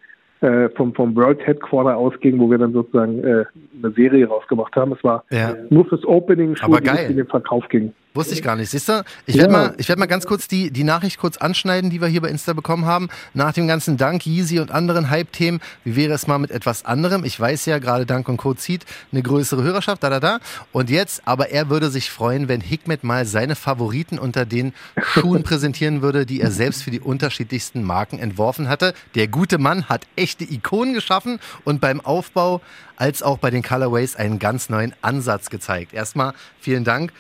äh, 0.44 0.70
vom, 0.76 0.94
vom 0.94 1.16
World 1.16 1.46
Headquarter 1.48 1.96
ausging, 1.98 2.40
wo 2.40 2.50
wir 2.52 2.58
dann 2.58 2.74
sozusagen 2.74 3.24
äh, 3.24 3.46
eine 3.82 3.92
Serie 3.94 4.28
rausgemacht 4.28 4.76
haben. 4.76 4.92
Es 4.92 5.04
war 5.04 5.24
Ja. 5.32 5.56
nur 5.70 5.86
fürs 5.86 6.06
Opening 6.06 6.56
die 6.56 6.86
geil. 6.98 7.10
in 7.12 7.18
den 7.18 7.28
Verkauf 7.28 7.68
ging. 7.70 7.94
Wusste 8.16 8.36
ich 8.36 8.44
gar 8.44 8.56
nicht. 8.56 8.70
Siehst 8.70 8.90
du? 8.90 9.04
Ich 9.26 9.36
Ja. 9.36 9.42
werde 9.42 9.54
mal, 9.54 9.74
ich 9.78 9.90
werd 9.90 9.98
mal 9.98 10.06
ganz 10.06 10.28
kurz 10.28 10.48
die, 10.48 10.70
die 10.70 10.84
Nachricht 10.84 11.18
kurz 11.18 11.38
anschneiden, 11.38 11.90
die 11.90 12.00
wir 12.00 12.08
hier 12.08 12.22
bei 12.22 12.30
Insta 12.30 12.54
bekommen 12.54 12.86
haben. 12.86 13.10
Nach 13.34 13.54
dem 13.54 13.68
ganzen 13.68 13.98
Dank, 13.98 14.26
Yeezy 14.28 14.60
und 14.60 14.70
anderen 14.70 15.10
Hype-Themen, 15.10 15.62
wie 15.84 15.96
wäre 15.96 16.14
es 16.14 16.28
mal 16.28 16.38
mit 16.38 16.52
etwas 16.52 16.86
anderem? 16.86 17.24
Ich 17.26 17.40
weiß 17.40 17.66
ja, 17.66 17.80
gerade 17.80 18.06
Dank 18.06 18.30
und 18.30 18.38
Co. 18.38 18.54
zieht 18.54 18.86
eine 19.12 19.24
größere 19.24 19.64
Hörerschaft, 19.64 20.04
da, 20.04 20.12
da, 20.12 20.20
da. 20.20 20.40
Und 20.72 20.92
jetzt, 20.92 21.24
aber 21.26 21.50
er 21.50 21.70
würde 21.70 21.90
sich 21.90 22.12
freuen, 22.12 22.48
wenn 22.48 22.62
Hikmet 22.62 23.04
mal 23.04 23.26
seine 23.26 23.56
Favoriten 23.56 24.20
unter 24.20 24.46
den 24.46 24.74
Schuhen 25.02 25.42
präsentieren 25.44 26.04
würde, 26.04 26.28
die 26.28 26.40
er 26.40 26.52
selbst 26.52 26.84
für 26.84 26.92
die 26.92 27.00
unterschiedlichsten 27.00 27.82
Marken 27.82 28.20
entworfen 28.20 28.70
hatte. 28.70 28.94
Der 29.16 29.28
gute 29.28 29.58
Mann 29.58 29.90
hat 29.90 30.06
echte 30.16 30.44
Ikonen 30.44 30.94
geschaffen 30.94 31.40
und 31.64 31.82
beim 31.82 32.00
Aufbau 32.00 32.62
als 32.96 33.24
auch 33.24 33.40
bei 33.40 33.50
den 33.50 33.64
Colorways 33.64 34.16
einen 34.16 34.38
ganz 34.38 34.70
neuen 34.70 34.94
Ansatz 35.02 35.50
gezeigt. 35.50 35.94
Erstmal 35.94 36.34
vielen 36.60 36.84
Dank. 36.84 37.12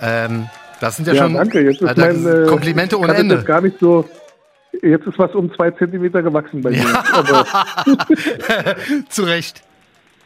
Ähm, 0.00 0.48
das 0.80 0.96
sind 0.96 1.06
ja, 1.06 1.14
Ja, 1.14 1.74
schon 1.74 1.88
Alter, 1.88 2.12
mein 2.12 2.44
äh, 2.44 2.46
Komplimente 2.46 2.98
ohne 2.98 3.14
Ende. 3.14 3.36
Jetzt 3.36 3.46
gar 3.46 3.60
nicht 3.60 3.78
so. 3.78 4.08
Jetzt 4.82 5.06
ist 5.06 5.18
was 5.18 5.34
um 5.34 5.52
zwei 5.54 5.70
Zentimeter 5.70 6.22
gewachsen 6.22 6.62
bei 6.62 6.70
mir. 6.70 6.84
Aber, 7.12 7.46
Zu 9.08 9.24
Recht. 9.24 9.62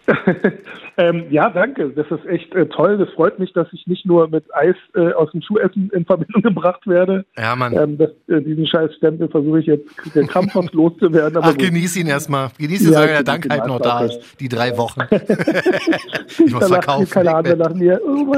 ähm, 0.97 1.25
ja, 1.31 1.51
danke. 1.51 1.91
Das 1.91 2.07
ist 2.11 2.27
echt 2.27 2.55
äh, 2.55 2.67
toll. 2.67 2.99
Das 2.99 3.09
freut 3.11 3.39
mich, 3.39 3.53
dass 3.53 3.67
ich 3.73 3.87
nicht 3.87 4.07
nur 4.07 4.29
mit 4.29 4.45
Eis 4.55 4.77
äh, 4.95 5.13
aus 5.13 5.31
dem 5.33 5.43
Schuhessen 5.43 5.91
in 5.93 6.05
Verbindung 6.05 6.43
gebracht 6.55 6.87
werde. 6.87 7.25
Ja, 7.37 7.57
Mann. 7.57 7.77
Ähm, 7.77 7.99
das, 7.99 8.11
äh, 8.29 8.41
diesen 8.41 8.67
scheiß 8.67 8.95
Stempel 8.97 9.29
versuche 9.29 9.61
ich 9.61 9.67
jetzt 9.67 9.97
krampfhaft 10.29 10.73
loszuwerden. 10.75 11.37
Aber 11.37 11.49
Ach, 11.49 11.57
genieß 11.57 11.97
ihn 11.97 12.07
erstmal. 12.07 12.51
Genieß 12.59 12.83
ihn, 12.83 12.87
Ja, 12.89 12.93
solange 12.95 13.13
der 13.13 13.23
Dank 13.25 13.47
halt 13.51 13.67
noch 13.67 13.81
da 13.81 14.05
ist. 14.05 14.41
Die 14.41 14.49
drei 14.49 14.77
Wochen. 14.77 15.03
ich 15.11 16.53
muss 16.53 16.61
Da 16.61 16.69
verkaufen. 16.69 17.11
Keine 17.11 17.35
Ahnung 17.35 17.59
nach 17.59 17.75
mir. 17.75 18.01
Oh 18.07 18.35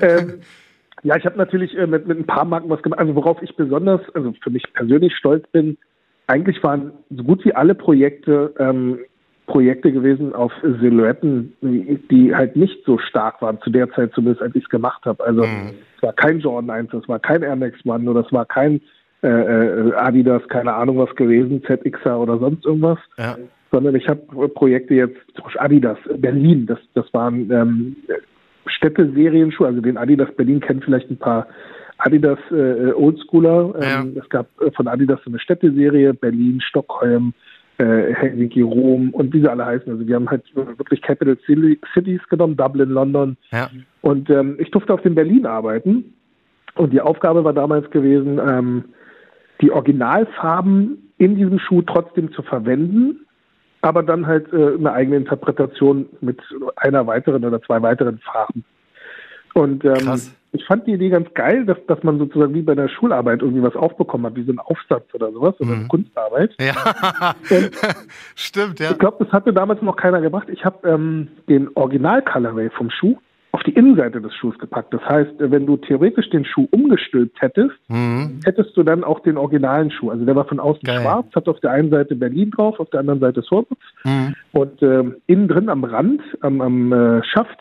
ähm, 0.00 0.40
ja, 1.02 1.16
ich 1.16 1.26
habe 1.26 1.36
natürlich 1.36 1.76
äh, 1.76 1.86
mit, 1.86 2.06
mit 2.06 2.18
ein 2.18 2.26
paar 2.26 2.44
Marken 2.44 2.70
was 2.70 2.82
gemacht. 2.82 3.00
Also 3.00 3.14
worauf 3.14 3.42
ich 3.42 3.54
besonders, 3.56 4.00
also 4.14 4.32
für 4.42 4.50
mich 4.50 4.64
persönlich 4.72 5.14
stolz 5.16 5.46
bin, 5.52 5.76
eigentlich 6.26 6.62
waren 6.62 6.92
so 7.10 7.22
gut 7.22 7.44
wie 7.44 7.54
alle 7.54 7.74
Projekte 7.74 8.54
ähm, 8.58 8.98
Projekte 9.46 9.92
gewesen 9.92 10.34
auf 10.34 10.52
Silhouetten, 10.62 11.52
die, 11.60 12.34
halt 12.34 12.56
nicht 12.56 12.82
so 12.86 12.98
stark 12.98 13.42
waren, 13.42 13.60
zu 13.60 13.70
der 13.70 13.90
Zeit 13.92 14.12
zumindest, 14.14 14.42
als 14.42 14.54
ich 14.54 14.64
es 14.64 14.70
gemacht 14.70 15.04
habe. 15.04 15.24
Also 15.24 15.44
es 15.44 16.02
war 16.02 16.12
kein 16.14 16.40
Jordan 16.40 16.70
1, 16.70 16.94
es 16.94 17.08
war 17.08 17.18
kein 17.18 17.42
Air 17.42 17.56
Max 17.56 17.78
One 17.84 18.10
oder 18.10 18.20
es 18.20 18.32
war 18.32 18.46
kein 18.46 18.80
äh, 19.22 19.28
äh, 19.28 19.92
Adidas, 19.94 20.42
keine 20.48 20.72
Ahnung 20.72 20.98
was 20.98 21.14
gewesen, 21.14 21.62
ZXer 21.62 22.18
oder 22.18 22.38
sonst 22.38 22.64
irgendwas 22.64 22.98
Ja. 23.18 23.36
sondern 23.70 23.94
ich 23.96 24.08
habe 24.08 24.48
Projekte 24.48 24.94
jetzt, 24.94 25.16
zum 25.34 25.44
Beispiel 25.44 25.60
Adidas 25.60 25.98
Berlin, 26.16 26.66
das, 26.66 26.78
das 26.94 27.12
waren 27.12 27.50
ähm, 27.50 27.96
Städte-Serienschuhe, 28.66 29.66
also 29.66 29.80
den 29.80 29.98
Adidas 29.98 30.34
Berlin 30.36 30.60
kennen 30.60 30.80
vielleicht 30.82 31.10
ein 31.10 31.18
paar 31.18 31.46
Adidas 31.98 32.38
äh, 32.50 32.92
Oldschooler. 32.92 33.74
Ähm, 33.80 34.16
Es 34.20 34.28
gab 34.28 34.46
äh, 34.60 34.70
von 34.72 34.88
Adidas 34.88 35.20
so 35.24 35.30
eine 35.30 35.38
Städteserie, 35.38 36.12
Berlin, 36.14 36.60
Stockholm, 36.60 37.34
äh, 37.78 38.14
Helsinki, 38.14 38.62
Rom 38.62 39.10
und 39.10 39.32
wie 39.32 39.40
sie 39.40 39.48
alle 39.48 39.66
heißen. 39.66 39.90
Also 39.90 40.06
wir 40.06 40.14
haben 40.14 40.30
halt 40.30 40.44
wirklich 40.54 41.02
Capital 41.02 41.36
Cities 41.46 42.20
genommen, 42.28 42.56
Dublin, 42.56 42.90
London. 42.90 43.36
Ja. 43.50 43.70
Und 44.02 44.30
ähm, 44.30 44.56
ich 44.58 44.70
durfte 44.70 44.92
auf 44.92 45.02
dem 45.02 45.14
Berlin 45.14 45.46
arbeiten. 45.46 46.14
Und 46.76 46.92
die 46.92 47.00
Aufgabe 47.00 47.44
war 47.44 47.52
damals 47.52 47.88
gewesen, 47.90 48.40
ähm, 48.44 48.84
die 49.60 49.70
Originalfarben 49.70 51.12
in 51.18 51.36
diesem 51.36 51.58
Schuh 51.58 51.82
trotzdem 51.82 52.32
zu 52.32 52.42
verwenden, 52.42 53.26
aber 53.82 54.02
dann 54.02 54.26
halt 54.26 54.52
äh, 54.52 54.74
eine 54.74 54.92
eigene 54.92 55.16
Interpretation 55.16 56.06
mit 56.20 56.40
einer 56.76 57.06
weiteren 57.06 57.44
oder 57.44 57.62
zwei 57.62 57.80
weiteren 57.80 58.18
Farben. 58.18 58.64
Und 59.54 59.84
ähm, 59.84 59.94
Krass. 59.94 60.34
ich 60.52 60.64
fand 60.66 60.86
die 60.86 60.92
Idee 60.92 61.08
ganz 61.10 61.32
geil, 61.34 61.64
dass, 61.64 61.78
dass 61.86 62.02
man 62.02 62.18
sozusagen 62.18 62.54
wie 62.54 62.62
bei 62.62 62.74
der 62.74 62.88
Schularbeit 62.88 63.40
irgendwie 63.42 63.62
was 63.62 63.74
aufbekommen 63.76 64.26
hat, 64.26 64.36
wie 64.36 64.44
so 64.44 64.52
ein 64.52 64.58
Aufsatz 64.58 65.06
oder 65.14 65.32
sowas, 65.32 65.54
oder 65.60 65.72
eine 65.72 65.88
Kunstarbeit. 65.88 66.54
Ja. 66.60 66.74
Stimmt, 68.34 68.80
ja. 68.80 68.90
Ich 68.90 68.98
glaube, 68.98 69.24
das 69.24 69.32
hatte 69.32 69.52
damals 69.52 69.80
noch 69.82 69.96
keiner 69.96 70.20
gemacht. 70.20 70.48
Ich 70.50 70.64
habe 70.64 70.88
ähm, 70.88 71.28
den 71.48 71.68
Original-Colorway 71.74 72.70
vom 72.70 72.90
Schuh 72.90 73.16
auf 73.52 73.62
die 73.62 73.72
Innenseite 73.74 74.20
des 74.20 74.34
Schuhs 74.34 74.58
gepackt. 74.58 74.92
Das 74.92 75.02
heißt, 75.02 75.40
äh, 75.40 75.50
wenn 75.52 75.64
du 75.66 75.76
theoretisch 75.76 76.28
den 76.30 76.44
Schuh 76.44 76.66
umgestülpt 76.72 77.40
hättest, 77.40 77.74
Mhm. 77.88 78.40
hättest 78.44 78.76
du 78.76 78.82
dann 78.82 79.04
auch 79.04 79.20
den 79.20 79.36
originalen 79.36 79.92
Schuh. 79.92 80.10
Also 80.10 80.24
der 80.24 80.34
war 80.34 80.44
von 80.46 80.58
außen 80.58 80.82
Geil. 80.82 81.00
schwarz, 81.02 81.26
hat 81.36 81.48
auf 81.48 81.60
der 81.60 81.70
einen 81.70 81.90
Seite 81.90 82.16
Berlin 82.16 82.50
drauf, 82.50 82.80
auf 82.80 82.90
der 82.90 83.00
anderen 83.00 83.20
Seite 83.20 83.42
Sorbitz. 83.42 83.78
Mhm. 84.04 84.34
Und 84.52 84.82
ähm, 84.82 85.16
innen 85.28 85.46
drin 85.46 85.68
am 85.68 85.84
Rand, 85.84 86.20
am, 86.40 86.60
am 86.60 86.92
äh, 86.92 87.22
Schaft, 87.24 87.58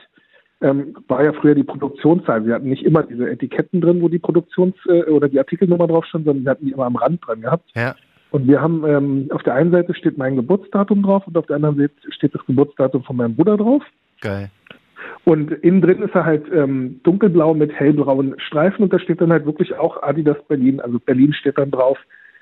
ähm, 0.64 0.96
war 1.08 1.24
ja 1.24 1.34
früher 1.34 1.54
die 1.54 1.64
Produktionszahl. 1.64 2.46
Wir 2.46 2.56
hatten 2.56 2.70
nicht 2.70 2.84
immer 2.84 3.04
diese 3.04 3.30
Etiketten 3.30 3.82
drin, 3.82 4.02
wo 4.02 4.08
die 4.08 4.20
Produktions- 4.20 4.76
äh, 4.88 5.04
oder 5.04 5.28
die 5.28 5.38
Artikelnummer 5.38 5.88
drauf 5.88 6.06
stand, 6.06 6.26
sondern 6.26 6.46
wir 6.46 6.52
hatten 6.52 6.66
die 6.66 6.72
immer 6.72 6.86
am 6.86 6.96
Rand 6.96 7.22
dran 7.26 7.42
gehabt. 7.42 7.70
Ja. 7.76 7.96
Und 8.32 8.48
wir 8.48 8.62
haben, 8.62 8.84
ähm, 8.88 9.28
auf 9.32 9.44
der 9.44 9.54
einen 9.54 9.72
Seite 9.72 9.94
steht 9.94 10.18
mein 10.18 10.36
Geburtsdatum 10.38 11.04
drauf 11.04 11.28
und 11.28 11.38
auf 11.38 11.46
der 11.46 11.58
anderen 11.58 11.78
Seite 11.78 11.94
steht 12.10 12.34
das 12.34 12.44
Geburtsdatum 12.48 13.04
von 13.04 13.18
meinem 13.18 13.36
Bruder 13.36 13.58
drauf. 13.58 13.84
Geil. 14.22 14.50
Und 15.26 15.52
innen 15.52 15.82
drin 15.82 16.02
ist 16.02 16.16
er 16.16 16.26
halt 16.26 16.46
ähm, 16.52 17.00
dunkelblau 17.04 17.54
mit 17.54 17.72
hellblauen 17.74 18.36
Streifen 18.40 18.84
und 18.84 18.94
da 18.94 19.00
steht 19.00 19.22
dann 19.22 19.32
halt 19.32 19.46
wirklich 19.46 19.76
auch 19.76 20.02
Adidas 20.02 20.38
Berlin, 20.48 20.80
also 20.80 20.98
Berlin 21.00 21.34
steht 21.34 21.58
dann 21.58 21.72
drauf. 21.72 21.98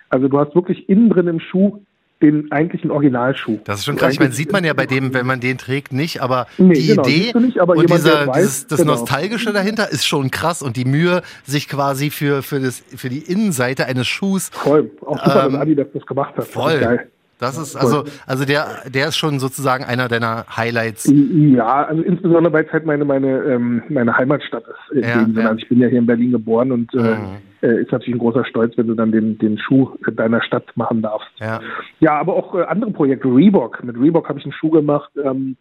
Also 0.10 0.28
du 0.28 0.40
hast 0.40 0.56
wirklich 0.56 0.88
innen 0.88 1.10
drin 1.10 1.28
im 1.28 1.40
Schuh 1.40 1.82
den 2.22 2.52
eigentlichen 2.52 2.92
Originalschuh. 2.92 3.60
Das 3.64 3.80
ist 3.80 3.86
schon 3.86 3.96
krass. 3.96 4.14
Ich 4.14 4.20
meine, 4.20 4.32
sieht 4.32 4.52
man 4.52 4.64
ja 4.64 4.74
bei 4.74 4.86
dem, 4.86 5.14
wenn 5.14 5.26
man 5.26 5.40
den 5.40 5.58
trägt, 5.58 5.94
nicht, 5.94 6.22
aber 6.22 6.48
Nee, 6.58 6.74
die 6.74 6.88
genau, 6.88 7.04
Idee 7.04 7.40
nicht, 7.40 7.60
aber 7.60 7.74
und 7.74 7.82
jemand, 7.82 8.06
dieser, 8.06 8.28
weiß, 8.28 8.36
dieses, 8.38 8.68
das 8.68 8.80
genau. 8.80 8.94
Nostalgische 8.94 9.54
dahinter 9.54 9.90
ist 9.90 10.06
schon 10.06 10.32
krass 10.32 10.62
und 10.62 10.78
die 10.78 10.86
Mühe, 10.86 11.22
sich 11.46 11.68
quasi 11.68 12.10
für, 12.10 12.44
für, 12.44 12.60
das, 12.60 12.84
für 12.96 13.10
die 13.10 13.20
Innenseite 13.20 13.86
eines 13.86 14.08
Schuhs 14.08 14.50
Voll. 14.52 14.92
Auch 15.06 15.18
super, 15.18 15.46
Ähm, 15.46 15.54
dass 15.54 15.62
Adidas 15.62 15.88
das 15.94 16.06
gemacht 16.06 16.36
hat. 16.38 16.48
Voll. 16.48 17.08
Das 17.42 17.58
ist 17.58 17.76
also, 17.76 18.04
also 18.28 18.46
der, 18.46 18.68
der 18.88 19.08
ist 19.08 19.18
schon 19.18 19.40
sozusagen 19.40 19.84
einer 19.84 20.08
deiner 20.08 20.46
Highlights. 20.56 21.12
Ja, 21.12 21.86
also 21.88 22.04
insbesondere 22.04 22.54
weil 22.54 22.66
es 22.66 22.72
halt 22.72 22.86
meine 22.86 23.04
meine 23.04 23.40
ähm, 23.44 23.82
meine 23.90 24.16
Heimatstadt 24.16 24.64
ist. 24.68 24.96
In 24.96 25.04
Ja, 25.04 25.16
dem 25.18 25.26
Sinne. 25.34 25.42
ja. 25.42 25.50
Also 25.50 25.60
ich 25.64 25.68
bin 25.68 25.80
ja 25.80 25.88
hier 25.88 26.00
in 26.00 26.06
Berlin 26.06 26.32
geboren 26.32 26.72
und 26.72 26.94
äh, 26.94 26.98
Mhm. 27.00 27.38
äh, 27.62 27.82
ist 27.82 27.92
natürlich 27.92 28.16
ein 28.16 28.20
großer 28.20 28.46
Stolz, 28.46 28.78
wenn 28.78 28.88
du 28.88 28.94
dann 28.94 29.12
den 29.12 29.38
den 29.40 29.58
Schuh 29.58 29.90
deiner 30.16 30.42
Stadt 30.44 30.66
machen 30.76 31.02
darfst. 31.02 31.30
Ja. 31.40 31.60
Ja, 32.00 32.14
aber 32.20 32.36
auch 32.36 32.54
äh, 32.56 32.62
andere 32.64 32.92
Projekte. 32.92 33.28
Reebok. 33.28 33.84
Mit 33.84 33.98
Reebok 34.00 34.30
habe 34.30 34.38
ich 34.40 34.46
einen 34.46 34.54
Schuh 34.54 34.70
gemacht, 34.70 35.10
ähm, 35.24 35.58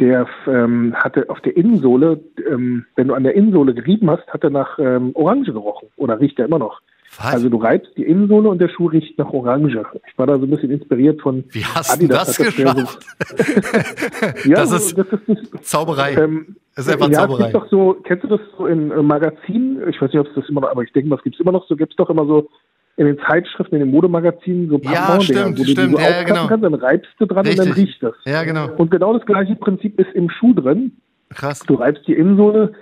der 0.00 0.26
ähm, 0.46 0.94
hatte 0.94 1.30
auf 1.30 1.40
der 1.40 1.56
Innensohle, 1.56 2.20
ähm, 2.50 2.84
wenn 2.96 3.08
du 3.08 3.14
an 3.14 3.22
der 3.24 3.34
Innensohle 3.34 3.72
gerieben 3.74 4.10
hast, 4.10 4.26
hat 4.28 4.44
er 4.44 4.50
nach 4.50 4.78
ähm, 4.78 5.12
Orange 5.14 5.52
gerochen. 5.52 5.88
Oder 5.96 6.20
riecht 6.20 6.38
er 6.38 6.46
immer 6.46 6.58
noch. 6.58 6.80
Was? 7.18 7.34
Also 7.34 7.48
du 7.48 7.58
reibst 7.58 7.90
die 7.96 8.02
Innensohle 8.04 8.48
und 8.48 8.60
der 8.60 8.68
Schuh 8.68 8.86
riecht 8.86 9.18
nach 9.18 9.30
Orange. 9.32 9.84
Ich 10.06 10.18
war 10.18 10.26
da 10.26 10.36
so 10.38 10.44
ein 10.44 10.50
bisschen 10.50 10.70
inspiriert 10.70 11.20
von 11.20 11.44
Wie 11.50 11.64
hast 11.64 12.00
du 12.00 12.08
das 12.08 12.36
ja 12.38 12.44
geschafft? 12.46 13.06
So, 13.36 14.48
ja, 14.50 14.56
Das 14.56 14.72
ist 14.72 14.98
das 14.98 15.06
ist 15.26 15.64
Zauberei. 15.64 16.14
ähm, 16.14 16.56
Das 16.74 16.86
ist 16.86 16.92
einfach 16.92 17.08
ja, 17.10 17.20
Zauberei. 17.20 17.46
Es 17.46 17.52
gibt 17.52 17.62
doch 17.64 17.70
so, 17.70 17.96
kennst 18.04 18.24
du 18.24 18.28
das 18.28 18.40
so 18.58 18.66
in 18.66 18.90
äh, 18.90 19.02
Magazinen? 19.02 19.88
Ich 19.88 20.00
weiß 20.00 20.12
nicht, 20.12 20.20
ob 20.20 20.26
es 20.28 20.34
das 20.34 20.48
immer 20.48 20.62
noch, 20.62 20.70
aber 20.70 20.82
ich 20.82 20.92
denke 20.92 21.08
mal, 21.08 21.16
es 21.16 21.22
gibt 21.22 21.36
es 21.36 21.40
immer 21.40 21.52
noch 21.52 21.66
so, 21.68 21.76
gibt 21.76 21.92
es 21.92 21.96
doch 21.96 22.10
immer 22.10 22.26
so 22.26 22.48
in 22.96 23.06
den 23.06 23.18
Zeitschriften, 23.26 23.74
in 23.76 23.80
den 23.80 23.90
Modemagazinen 23.90 24.68
so 24.68 24.78
Ja, 24.78 24.92
Parfum-Dinger, 25.06 25.40
stimmt, 25.42 25.58
wo 25.58 25.62
du 25.64 25.74
die 25.74 25.90
so 25.92 25.98
ja, 25.98 26.10
ja, 26.10 26.22
genau. 26.22 26.46
kannst, 26.46 26.64
dann 26.64 26.74
reibst 26.74 27.10
du 27.18 27.26
dran 27.26 27.38
und 27.38 27.46
Richtig. 27.48 27.64
dann 27.64 27.72
riecht 27.74 28.02
das. 28.02 28.14
Ja, 28.24 28.44
genau. 28.44 28.68
Und 28.76 28.90
genau 28.90 29.12
das 29.16 29.26
gleiche 29.26 29.56
Prinzip 29.56 29.98
ist 29.98 30.12
im 30.14 30.30
Schuh 30.30 30.52
drin. 30.54 30.92
Krass. 31.30 31.60
Du 31.66 31.74
reibst 31.74 32.06
die 32.06 32.12
Innensohle. 32.14 32.72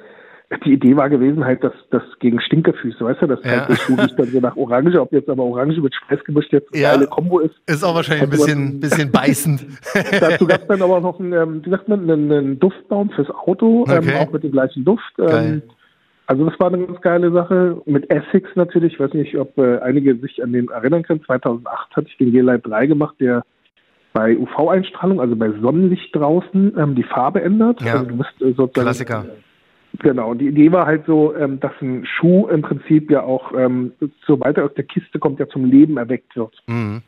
Die 0.65 0.73
Idee 0.73 0.97
war 0.97 1.09
gewesen 1.09 1.45
halt, 1.45 1.62
dass 1.65 1.73
das 1.91 2.03
gegen 2.21 2.41
Stinkefüße, 2.41 3.05
weißt 3.05 3.23
du, 3.23 3.27
dass 3.27 3.43
Ja. 3.45 3.67
halt 3.67 3.88
riecht 3.88 4.19
dann 4.19 4.31
so 4.31 4.41
nach 4.41 4.57
Orange, 4.57 5.01
ob 5.01 5.12
jetzt 5.12 5.29
aber 5.29 5.43
Orange 5.45 5.81
mit 5.81 5.95
Schweiß 5.95 6.23
gemischt 6.25 6.53
jetzt 6.53 6.73
eine 6.73 6.83
Ja. 6.83 6.93
geile 6.93 7.07
Kombo 7.07 7.38
ist. 7.41 7.55
Ist 7.67 7.83
auch 7.85 7.95
wahrscheinlich 7.95 8.25
ein 8.25 8.31
bisschen, 8.31 8.81
bisschen 8.81 9.11
beißend. 9.11 9.67
Dazu 10.21 10.47
gab 10.47 10.62
es 10.62 10.67
dann 10.69 10.83
aber 10.83 11.01
noch 11.01 11.19
einen, 11.19 11.33
ähm, 11.33 11.65
wie 11.65 11.71
sagt 11.71 11.88
man, 11.88 12.09
einen, 12.11 12.59
Duftbaum 12.59 13.11
fürs 13.11 13.31
Auto, 13.31 13.87
ähm, 13.88 13.99
Okay. 13.99 14.17
auch 14.19 14.33
mit 14.33 14.43
dem 14.43 14.53
gleichen 14.53 14.85
Duft. 14.85 15.12
Ähm, 15.19 15.62
also 16.27 16.49
das 16.49 16.59
war 16.61 16.69
eine 16.73 16.87
ganz 16.87 17.01
geile 17.01 17.31
Sache. 17.33 17.81
Mit 17.87 18.11
Essex 18.11 18.49
natürlich, 18.55 18.95
ich 18.95 19.01
weiß 19.01 19.12
nicht, 19.15 19.37
ob 19.38 19.57
äh, 19.59 19.79
einige 19.79 20.17
sich 20.17 20.43
an 20.43 20.53
den 20.53 20.69
erinnern 20.69 21.03
können. 21.03 21.23
2008 21.25 21.97
hatte 21.97 22.07
ich 22.09 22.17
den 22.19 22.33
G-Light 22.33 22.67
3 22.67 22.87
gemacht, 22.87 23.17
der 23.21 23.43
bei 24.12 24.37
UV-Einstrahlung, 24.37 25.21
also 25.21 25.35
bei 25.37 25.51
Sonnenlicht 25.61 26.15
draußen, 26.15 26.75
ähm, 26.79 26.95
die 26.95 27.03
Farbe 27.03 27.43
ändert. 27.43 27.81
Ja. 27.83 27.95
Also 27.95 28.07
du 28.07 28.17
bist 28.19 28.31
äh, 28.41 28.53
sozusagen 28.53 28.73
Klassiker. 28.85 29.25
Genau, 29.99 30.31
und 30.31 30.39
die 30.39 30.49
Idee 30.49 30.73
war 30.73 30.87
halt 30.87 31.05
so, 31.07 31.35
ähm, 31.37 31.61
dass 31.61 31.73
ein 31.83 32.07
Schuh 32.07 32.49
im 32.49 32.63
Prinzip 32.63 33.11
ja 33.11 33.23
auch, 33.23 33.53
ähm, 33.57 33.93
sobald 34.27 34.57
er 34.57 34.65
aus 34.65 34.75
der 34.75 34.85
Kiste 34.85 35.19
kommt, 35.19 35.39
ja 35.39 35.47
zum 35.49 35.65
Leben 35.67 35.99
erweckt 35.99 36.35
wird. 36.37 36.55
Mhm. 36.67 37.03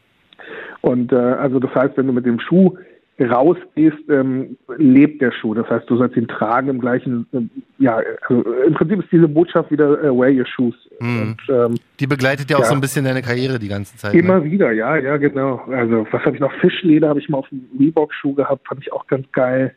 Und 0.82 1.12
äh, 1.12 1.16
also 1.16 1.58
das 1.58 1.74
heißt, 1.74 1.96
wenn 1.96 2.06
du 2.06 2.12
mit 2.12 2.26
dem 2.26 2.38
Schuh 2.40 2.76
rausgehst, 3.20 4.10
ähm, 4.10 4.56
lebt 4.76 5.22
der 5.22 5.30
Schuh. 5.32 5.54
Das 5.54 5.68
heißt, 5.70 5.88
du 5.88 5.96
sollst 5.96 6.16
ihn 6.16 6.26
tragen 6.26 6.68
im 6.68 6.80
gleichen, 6.80 7.26
ähm, 7.32 7.48
ja, 7.78 8.00
also 8.28 8.42
im 8.66 8.74
Prinzip 8.74 9.00
ist 9.00 9.12
diese 9.12 9.28
Botschaft 9.28 9.70
wieder 9.70 10.02
äh, 10.02 10.08
wear 10.10 10.30
your 10.30 10.46
shoes. 10.46 10.74
Mhm. 11.00 11.20
Und 11.22 11.36
ähm, 11.48 11.74
Die 12.00 12.06
begleitet 12.08 12.50
ja 12.50 12.56
auch 12.56 12.62
Ja. 12.62 12.66
so 12.66 12.74
ein 12.74 12.80
bisschen 12.80 13.04
deine 13.04 13.22
Karriere 13.22 13.58
die 13.58 13.68
ganze 13.68 13.96
Zeit. 13.96 14.14
immer 14.14 14.40
Ne? 14.40 14.50
wieder, 14.50 14.72
ja, 14.72 14.96
ja, 14.96 15.16
genau. 15.16 15.62
Also 15.70 16.06
was 16.10 16.22
habe 16.24 16.34
ich 16.34 16.40
noch? 16.40 16.52
Fischleder 16.54 17.08
habe 17.08 17.20
ich 17.20 17.28
mal 17.28 17.38
auf 17.38 17.48
dem 17.50 17.64
Reebok-Schuh 17.78 18.34
gehabt, 18.34 18.66
fand 18.66 18.80
ich 18.82 18.92
auch 18.92 19.06
ganz 19.06 19.30
geil. 19.32 19.74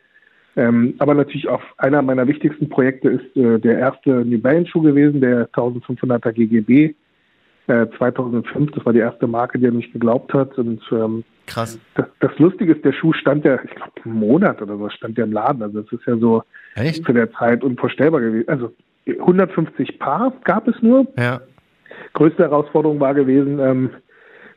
Ähm, 0.58 0.94
aber 0.98 1.14
natürlich 1.14 1.46
auch 1.48 1.62
einer 1.76 2.02
meiner 2.02 2.26
wichtigsten 2.26 2.68
Projekte 2.68 3.10
ist 3.10 3.36
äh, 3.36 3.60
der 3.60 3.78
erste 3.78 4.10
New 4.10 4.40
Balance 4.40 4.68
Schuh 4.70 4.82
gewesen, 4.82 5.20
der 5.20 5.48
1500er 5.50 6.32
GGB. 6.32 6.96
Äh, 7.68 7.86
2005, 7.96 8.72
das 8.72 8.84
war 8.84 8.92
die 8.92 8.98
erste 8.98 9.28
Marke, 9.28 9.60
die 9.60 9.68
an 9.68 9.76
mich 9.76 9.92
geglaubt 9.92 10.34
hat. 10.34 10.58
Und 10.58 10.82
ähm, 10.90 11.22
Krass. 11.46 11.78
das, 11.94 12.06
das 12.18 12.36
Lustige 12.40 12.72
ist, 12.72 12.84
der 12.84 12.92
Schuh 12.92 13.12
stand 13.12 13.44
ja, 13.44 13.62
ich 13.62 13.70
glaube, 13.70 13.92
einen 14.04 14.14
Monat 14.14 14.60
oder 14.60 14.76
so 14.76 14.88
stand 14.88 15.16
der 15.16 15.26
im 15.26 15.32
Laden. 15.32 15.62
Also 15.62 15.82
das 15.82 15.92
ist 15.92 16.04
ja 16.08 16.16
so 16.16 16.42
Echt? 16.74 17.04
zu 17.04 17.12
der 17.12 17.30
Zeit 17.34 17.62
unvorstellbar 17.62 18.20
gewesen. 18.20 18.48
Also 18.48 18.72
150 19.06 20.00
Paar 20.00 20.32
gab 20.42 20.66
es 20.66 20.74
nur. 20.82 21.06
Ja. 21.16 21.40
Größte 22.14 22.42
Herausforderung 22.42 22.98
war 22.98 23.14
gewesen, 23.14 23.60
ähm, 23.60 23.90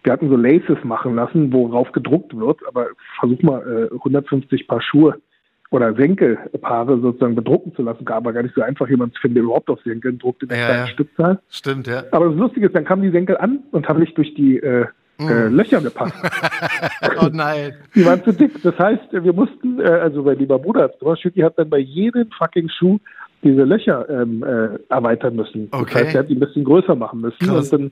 wir 0.03 0.13
hatten 0.13 0.29
so 0.29 0.35
Laces 0.35 0.83
machen 0.83 1.13
lassen, 1.13 1.53
worauf 1.53 1.91
gedruckt 1.91 2.35
wird, 2.35 2.59
aber 2.67 2.87
versuch 3.19 3.43
mal 3.43 3.89
äh, 3.91 3.93
150 3.93 4.67
Paar 4.67 4.81
Schuhe 4.81 5.21
oder 5.71 5.93
Senkelpaare 5.95 6.99
sozusagen 6.99 7.35
bedrucken 7.35 7.73
zu 7.75 7.81
lassen, 7.81 8.05
gab 8.05 8.17
aber 8.17 8.33
gar 8.33 8.43
nicht 8.43 8.53
so 8.55 8.61
einfach, 8.61 8.87
jemand 8.89 9.13
zu 9.15 9.21
finden, 9.21 9.35
der 9.35 9.43
überhaupt 9.45 9.69
auf 9.69 9.81
Senkeln 9.83 10.19
druckt 10.19 10.43
in 10.43 10.49
der 10.49 10.57
Ja, 10.57 10.65
kleinen 10.65 10.85
ja. 10.85 10.87
Stückzahl. 10.87 11.39
Stimmt, 11.49 11.87
ja. 11.87 12.03
Aber 12.11 12.27
das 12.27 12.35
Lustige 12.35 12.67
ist, 12.67 12.75
dann 12.75 12.85
kamen 12.85 13.01
die 13.01 13.11
Senkel 13.11 13.37
an 13.37 13.59
und 13.71 13.87
haben 13.87 13.99
nicht 13.99 14.17
durch 14.17 14.33
die 14.35 14.57
äh, 14.57 14.85
äh, 15.19 15.49
Mm. 15.49 15.55
Löcher 15.55 15.81
gepasst. 15.81 16.15
Oh 17.21 17.29
nein. 17.31 17.73
Die 17.95 18.05
waren 18.05 18.23
zu 18.23 18.31
dick. 18.31 18.61
Das 18.63 18.77
heißt, 18.79 19.11
wir 19.11 19.33
mussten, 19.33 19.79
äh, 19.79 19.83
also 19.83 20.23
mein 20.23 20.37
lieber 20.39 20.57
Bruder 20.57 20.89
Schütti 21.19 21.41
hat 21.41 21.57
dann 21.57 21.69
bei 21.69 21.77
jedem 21.79 22.29
fucking 22.31 22.69
Schuh 22.69 22.99
diese 23.43 23.63
Löcher 23.63 24.07
ähm, 24.09 24.43
äh, 24.43 24.79
erweitern 24.89 25.35
müssen. 25.35 25.67
Okay. 25.71 25.85
Das 25.85 25.95
heißt, 25.95 26.15
er 26.15 26.19
hat 26.21 26.29
die 26.29 26.35
ein 26.35 26.39
bisschen 26.39 26.63
größer 26.63 26.95
machen 26.95 27.21
müssen 27.21 27.47
Krass. 27.47 27.71
und 27.73 27.91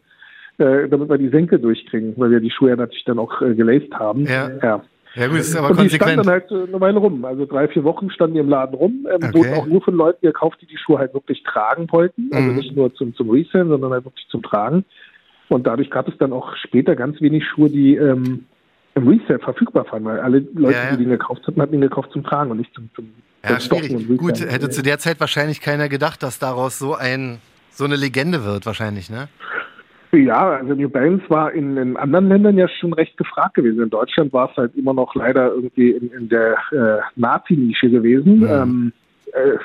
dann, 0.57 0.67
äh, 0.67 0.87
damit 0.89 1.09
wir 1.09 1.17
die 1.17 1.29
Senkel 1.29 1.59
durchkriegen, 1.59 2.13
weil 2.17 2.31
wir 2.31 2.39
die 2.39 2.51
Schuhe 2.51 2.69
ja 2.69 2.75
natürlich 2.75 3.05
dann 3.05 3.19
auch 3.19 3.41
äh, 3.41 3.53
gelaced 3.53 3.93
haben. 3.93 4.25
Ja. 4.25 4.49
ja. 4.61 4.81
Ja 5.15 5.27
gut, 5.27 5.37
ist 5.39 5.55
aber 5.55 5.71
Und 5.71 5.81
die 5.81 5.89
standen 5.89 6.17
konsequent. 6.17 6.51
dann 6.51 6.61
halt 6.61 6.69
eine 6.69 6.81
Weile 6.81 6.99
rum. 6.99 7.25
Also 7.25 7.45
drei, 7.45 7.67
vier 7.67 7.83
Wochen 7.83 8.09
standen 8.11 8.35
die 8.35 8.39
im 8.41 8.49
Laden 8.49 8.75
rum. 8.75 9.07
Ähm, 9.11 9.15
Okay. 9.23 9.33
Wurden 9.33 9.53
auch 9.53 9.65
nur 9.65 9.81
von 9.81 9.95
Leuten 9.95 10.25
gekauft, 10.25 10.59
die 10.61 10.67
die 10.67 10.77
Schuhe 10.77 10.99
halt 10.99 11.13
wirklich 11.13 11.43
tragen 11.43 11.87
wollten. 11.91 12.29
Also 12.33 12.49
Mhm. 12.49 12.55
nicht 12.55 12.75
nur 12.75 12.93
zum, 12.95 13.15
zum 13.15 13.29
Resell, 13.29 13.67
sondern 13.67 13.91
halt 13.91 14.05
wirklich 14.05 14.27
zum 14.29 14.43
Tragen. 14.43 14.85
Und 15.49 15.65
dadurch 15.65 15.89
gab 15.89 16.07
es 16.07 16.17
dann 16.19 16.31
auch 16.31 16.55
später 16.57 16.95
ganz 16.95 17.19
wenig 17.21 17.43
Schuhe, 17.47 17.69
die 17.69 17.95
ähm, 17.95 18.45
im 18.95 19.07
Resell 19.07 19.39
verfügbar 19.39 19.85
waren, 19.91 20.05
weil 20.05 20.19
alle 20.19 20.39
Leute, 20.53 20.77
Ja, 20.77 20.83
ja. 20.85 20.91
die 20.95 21.03
den 21.03 21.09
gekauft 21.09 21.45
hatten, 21.47 21.61
hatten 21.61 21.73
ihn 21.73 21.81
gekauft 21.81 22.11
zum 22.11 22.23
Tragen 22.23 22.51
und 22.51 22.57
nicht 22.57 22.73
zum, 22.75 22.89
zum 22.95 23.09
Ja, 23.43 23.59
schwierig. 23.59 24.17
Gut, 24.17 24.39
hätte 24.41 24.69
zu 24.69 24.83
der 24.83 24.99
Zeit 24.99 25.19
wahrscheinlich 25.19 25.59
keiner 25.61 25.89
gedacht, 25.89 26.21
dass 26.21 26.37
daraus 26.39 26.77
so 26.77 26.93
ein 26.95 27.39
so 27.71 27.85
eine 27.85 27.95
Legende 27.95 28.43
wird, 28.43 28.65
wahrscheinlich, 28.65 29.09
ne? 29.09 29.29
Ja, 30.11 30.57
also 30.57 30.73
New 30.73 30.89
Balance 30.89 31.23
war 31.29 31.51
in, 31.51 31.77
in 31.77 31.95
anderen 31.95 32.29
Ländern 32.29 32.57
ja 32.57 32.67
schon 32.67 32.93
recht 32.93 33.15
gefragt 33.17 33.55
gewesen. 33.55 33.83
In 33.83 33.89
Deutschland 33.89 34.33
war 34.33 34.49
es 34.49 34.57
halt 34.57 34.75
immer 34.75 34.93
noch 34.93 35.13
leider 35.13 35.53
irgendwie 35.53 35.91
in, 35.91 36.11
in 36.11 36.29
der 36.29 36.57
äh, 36.71 37.01
Nazi-Nische 37.15 37.89
gewesen. 37.89 38.39
Mhm. 38.39 38.47
Ähm, 38.49 38.93
äh, 39.33 39.57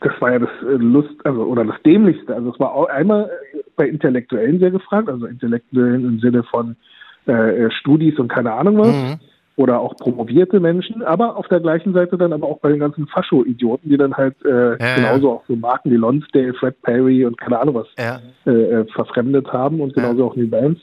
das 0.00 0.12
war 0.20 0.32
ja 0.32 0.38
das 0.40 0.50
äh, 0.62 0.76
Lust, 0.76 1.14
also 1.24 1.44
oder 1.44 1.64
das 1.64 1.80
Dämlichste. 1.82 2.34
Also 2.34 2.52
es 2.52 2.60
war 2.60 2.72
auch 2.72 2.88
einmal 2.88 3.24
äh, 3.54 3.58
bei 3.74 3.88
Intellektuellen 3.88 4.58
sehr 4.58 4.70
gefragt, 4.70 5.08
also 5.08 5.26
Intellektuellen 5.26 6.04
im 6.04 6.20
Sinne 6.20 6.42
von 6.42 6.76
äh, 7.24 7.70
Studis 7.70 8.18
und 8.18 8.28
keine 8.28 8.52
Ahnung 8.52 8.78
was. 8.78 8.88
Mhm. 8.88 9.18
Oder 9.56 9.80
auch 9.80 9.96
promovierte 9.96 10.60
Menschen, 10.60 11.02
aber 11.02 11.36
auf 11.36 11.48
der 11.48 11.60
gleichen 11.60 11.94
Seite 11.94 12.18
dann 12.18 12.34
aber 12.34 12.46
auch 12.46 12.58
bei 12.60 12.68
den 12.68 12.78
ganzen 12.78 13.06
Fascho-Idioten, 13.06 13.88
die 13.88 13.96
dann 13.96 14.14
halt 14.14 14.36
äh, 14.44 14.76
Ja, 14.78 14.94
genauso 14.96 15.30
auch 15.32 15.44
so 15.48 15.56
Marken 15.56 15.90
wie 15.90 15.96
Lonsdale, 15.96 16.52
Fred 16.54 16.80
Perry 16.82 17.24
und 17.24 17.38
keine 17.38 17.58
Ahnung 17.58 17.74
was 17.76 17.86
Ja. 17.98 18.20
äh, 18.44 18.50
äh, 18.50 18.84
verfremdet 18.92 19.50
haben 19.50 19.80
und 19.80 19.94
genauso 19.94 20.18
Ja. 20.18 20.24
auch 20.26 20.36
New 20.36 20.48
Balance. 20.48 20.82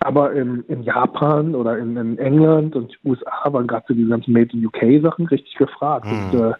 Aber 0.00 0.32
in, 0.32 0.62
in 0.68 0.84
Japan 0.84 1.56
oder 1.56 1.76
in, 1.76 1.96
in 1.96 2.18
England 2.18 2.76
und 2.76 2.96
USA 3.04 3.52
waren 3.52 3.66
gerade 3.66 3.84
so 3.88 3.94
die 3.94 4.06
ganzen 4.06 4.32
Made 4.32 4.50
in 4.52 4.64
UK 4.64 5.02
Sachen 5.02 5.26
richtig 5.26 5.56
gefragt. 5.56 6.06
Mhm. 6.06 6.12
Und 6.12 6.34
äh, 6.40 6.52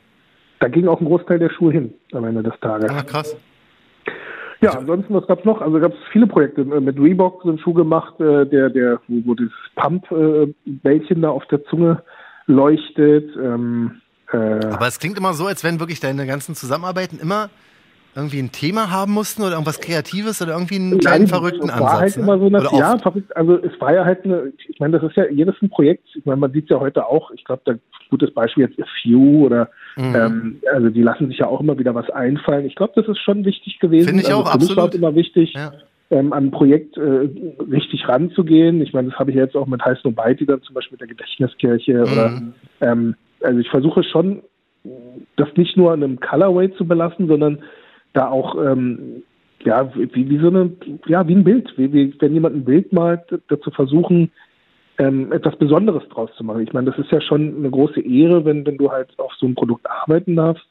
da 0.58 0.66
ging 0.66 0.88
auch 0.88 1.00
ein 1.00 1.06
Großteil 1.06 1.38
der 1.38 1.50
Schuhe 1.50 1.70
hin 1.72 1.94
am 2.12 2.24
Ende 2.24 2.42
des 2.42 2.58
Tages. 2.60 2.90
Ah, 2.90 3.02
krass. 3.04 3.36
Ja, 4.60 4.72
ansonsten, 4.72 5.14
was 5.14 5.26
gab's 5.26 5.44
noch? 5.44 5.60
Also 5.60 5.78
gab's 5.78 5.96
viele 6.12 6.26
Projekte. 6.26 6.62
Äh, 6.62 6.80
Mit 6.80 6.98
Reebok 6.98 7.42
so 7.42 7.50
einen 7.50 7.58
Schuh 7.58 7.74
gemacht, 7.74 8.20
äh, 8.20 8.46
der, 8.46 8.70
der, 8.70 9.00
wo, 9.06 9.30
wo 9.30 9.34
das 9.34 9.48
Pump-Bällchen 9.76 11.22
da 11.22 11.30
auf 11.30 11.46
der 11.46 11.64
Zunge 11.64 12.02
leuchtet. 12.46 13.30
Ähm, 13.36 14.00
äh, 14.32 14.36
Aber 14.36 14.86
es 14.86 14.98
klingt 14.98 15.16
immer 15.18 15.34
so, 15.34 15.46
als 15.46 15.62
wenn 15.64 15.80
wirklich 15.80 16.00
deine 16.00 16.26
ganzen 16.26 16.54
Zusammenarbeiten 16.54 17.18
immer 17.20 17.50
irgendwie 18.18 18.40
ein 18.40 18.52
Thema 18.52 18.90
haben 18.90 19.12
mussten 19.12 19.42
oder 19.42 19.52
irgendwas 19.52 19.80
Kreatives 19.80 20.42
oder 20.42 20.52
irgendwie 20.52 20.76
einen 20.76 20.98
kleinen 20.98 21.24
Nein, 21.24 21.28
verrückten 21.28 21.68
es 21.68 21.80
war 21.80 21.92
Ansatz. 21.92 22.00
halt 22.00 22.16
immer 22.18 22.38
so 22.38 22.48
ne? 22.48 22.58
eine, 22.58 22.68
Oder 22.68 22.78
ja, 22.78 22.98
verrückt. 22.98 23.34
Also 23.36 23.56
es 23.58 23.80
war 23.80 23.94
ja 23.94 24.04
halt 24.04 24.24
eine, 24.24 24.52
ich 24.68 24.78
meine, 24.80 24.98
das 24.98 25.08
ist 25.10 25.16
ja 25.16 25.24
jedes 25.30 25.54
ein 25.62 25.70
Projekt. 25.70 26.04
Ich 26.14 26.24
meine, 26.26 26.38
man 26.38 26.52
sieht 26.52 26.68
ja 26.68 26.78
heute 26.80 27.06
auch, 27.06 27.30
ich 27.30 27.44
glaube, 27.44 27.62
da 27.64 27.74
gutes 28.10 28.32
Beispiel 28.32 28.64
jetzt 28.64 28.80
A 28.80 28.86
Few 29.02 29.44
oder 29.46 29.68
Mhm. 29.96 30.14
ähm, 30.14 30.60
also 30.72 30.88
die 30.90 31.02
lassen 31.02 31.28
sich 31.28 31.38
ja 31.38 31.46
auch 31.46 31.60
immer 31.60 31.78
wieder 31.78 31.94
was 31.94 32.08
einfallen. 32.10 32.64
Ich 32.66 32.74
glaube, 32.76 32.92
das 32.96 33.06
ist 33.08 33.18
schon 33.18 33.44
wichtig 33.44 33.78
gewesen. 33.80 34.06
Finde 34.08 34.22
ich 34.22 34.28
also 34.28 34.40
auch, 34.40 34.44
war 34.46 34.54
absolut. 34.54 34.90
es 34.90 34.94
immer 34.94 35.14
wichtig, 35.14 35.52
Ja. 35.54 35.72
ähm, 36.10 36.32
an 36.32 36.46
ein 36.46 36.50
Projekt 36.50 36.96
äh, 36.96 37.28
richtig 37.70 38.08
ranzugehen. 38.08 38.80
Ich 38.80 38.92
meine, 38.92 39.10
das 39.10 39.18
habe 39.18 39.30
ich 39.30 39.36
jetzt 39.36 39.56
auch 39.56 39.66
mit 39.66 39.84
Heiß 39.84 39.98
Nobody 40.04 40.46
dann 40.46 40.62
zum 40.62 40.74
Beispiel 40.74 40.94
mit 40.94 41.00
der 41.02 41.08
Gedächtniskirche 41.08 42.02
oder 42.04 42.30
Mhm. 42.30 42.54
ähm, 42.80 43.14
also 43.42 43.58
ich 43.58 43.68
versuche 43.68 44.02
schon, 44.04 44.42
das 45.36 45.48
nicht 45.56 45.76
nur 45.76 45.92
an 45.92 46.02
einem 46.02 46.20
Colorway 46.20 46.72
zu 46.76 46.86
belassen, 46.86 47.26
sondern 47.28 47.58
da 48.18 48.28
auch 48.28 48.54
ähm, 48.56 49.22
ja 49.64 49.90
wie, 49.94 50.28
wie 50.30 50.38
so 50.38 50.48
eine 50.48 50.70
ja 51.06 51.26
wie 51.28 51.34
ein 51.34 51.44
Bild, 51.44 51.72
wie, 51.76 51.92
wie 51.92 52.14
wenn 52.20 52.34
jemand 52.34 52.56
ein 52.56 52.64
Bild 52.64 52.92
malt, 52.92 53.22
dazu 53.48 53.70
versuchen 53.70 54.30
ähm, 54.98 55.32
etwas 55.32 55.56
Besonderes 55.56 56.02
draus 56.08 56.30
zu 56.36 56.42
machen. 56.44 56.62
Ich 56.62 56.72
meine, 56.72 56.90
das 56.90 56.98
ist 56.98 57.12
ja 57.12 57.20
schon 57.20 57.56
eine 57.56 57.70
große 57.70 58.00
Ehre, 58.00 58.44
wenn 58.44 58.66
wenn 58.66 58.76
du 58.76 58.90
halt 58.90 59.08
auf 59.18 59.32
so 59.38 59.46
einem 59.46 59.54
Produkt 59.54 59.86
arbeiten 59.88 60.36
darfst. 60.36 60.66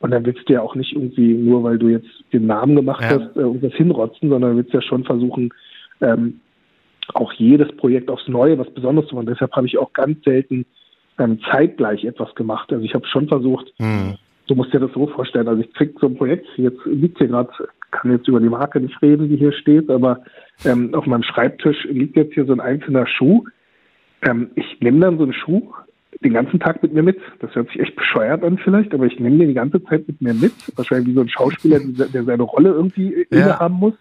Und 0.00 0.10
dann 0.10 0.26
willst 0.26 0.48
du 0.48 0.52
ja 0.54 0.62
auch 0.62 0.74
nicht 0.74 0.92
irgendwie 0.92 1.32
nur, 1.32 1.62
weil 1.62 1.78
du 1.78 1.86
jetzt 1.88 2.10
den 2.32 2.46
Namen 2.46 2.74
gemacht 2.74 3.02
Ja. 3.02 3.20
hast, 3.20 3.36
äh, 3.36 3.40
irgendwas 3.40 3.72
hinrotzen, 3.74 4.30
sondern 4.30 4.56
willst 4.56 4.72
ja 4.72 4.82
schon 4.82 5.04
versuchen, 5.04 5.50
ähm, 6.00 6.40
auch 7.14 7.32
jedes 7.34 7.68
Projekt 7.76 8.10
aufs 8.10 8.26
Neue 8.26 8.58
was 8.58 8.68
Besonderes 8.70 9.08
zu 9.08 9.14
machen. 9.14 9.28
Deshalb 9.28 9.52
habe 9.52 9.66
ich 9.68 9.78
auch 9.78 9.92
ganz 9.92 10.22
selten 10.24 10.66
ähm, 11.18 11.38
zeitgleich 11.50 12.04
etwas 12.04 12.34
gemacht. 12.34 12.72
Also 12.72 12.84
ich 12.84 12.94
habe 12.94 13.06
schon 13.06 13.28
versucht, 13.28 13.72
Mhm. 13.78 14.16
Du 14.48 14.54
musst 14.54 14.72
dir 14.72 14.80
das 14.80 14.92
so 14.92 15.06
vorstellen. 15.06 15.48
Also 15.48 15.62
ich 15.62 15.72
krieg 15.74 15.94
so 16.00 16.06
ein 16.08 16.16
Projekt, 16.16 16.46
jetzt 16.56 16.84
liegt 16.84 17.18
hier 17.18 17.28
gerade, 17.28 17.50
kann 17.90 18.10
jetzt 18.10 18.28
über 18.28 18.40
die 18.40 18.48
Marke 18.48 18.80
nicht 18.80 19.00
reden, 19.02 19.28
die 19.28 19.36
hier 19.36 19.52
steht, 19.52 19.90
aber 19.90 20.20
ähm, 20.64 20.94
auf 20.94 21.06
meinem 21.06 21.22
Schreibtisch 21.22 21.84
liegt 21.84 22.16
jetzt 22.16 22.34
hier 22.34 22.44
so 22.44 22.52
ein 22.52 22.60
einzelner 22.60 23.06
Schuh. 23.06 23.44
Ähm, 24.22 24.50
ich 24.54 24.80
nehme 24.80 25.00
dann 25.00 25.18
so 25.18 25.24
einen 25.24 25.32
Schuh 25.32 25.72
den 26.22 26.34
ganzen 26.34 26.60
Tag 26.60 26.82
mit 26.82 26.92
mir 26.92 27.02
mit. 27.02 27.18
Das 27.40 27.54
hört 27.54 27.68
sich 27.68 27.80
echt 27.80 27.96
bescheuert 27.96 28.44
an 28.44 28.58
vielleicht, 28.58 28.94
aber 28.94 29.06
ich 29.06 29.18
nehme 29.18 29.38
den 29.38 29.48
die 29.48 29.54
ganze 29.54 29.82
Zeit 29.84 30.06
mit 30.06 30.20
mir 30.20 30.34
mit. 30.34 30.52
Wahrscheinlich 30.76 31.08
wie 31.08 31.14
so 31.14 31.20
ein 31.22 31.28
Schauspieler, 31.28 31.80
der 31.80 32.24
seine 32.24 32.42
Rolle 32.42 32.70
irgendwie 32.70 33.26
Ja. 33.30 33.38
innehaben 33.38 33.74
muss. 33.74 33.94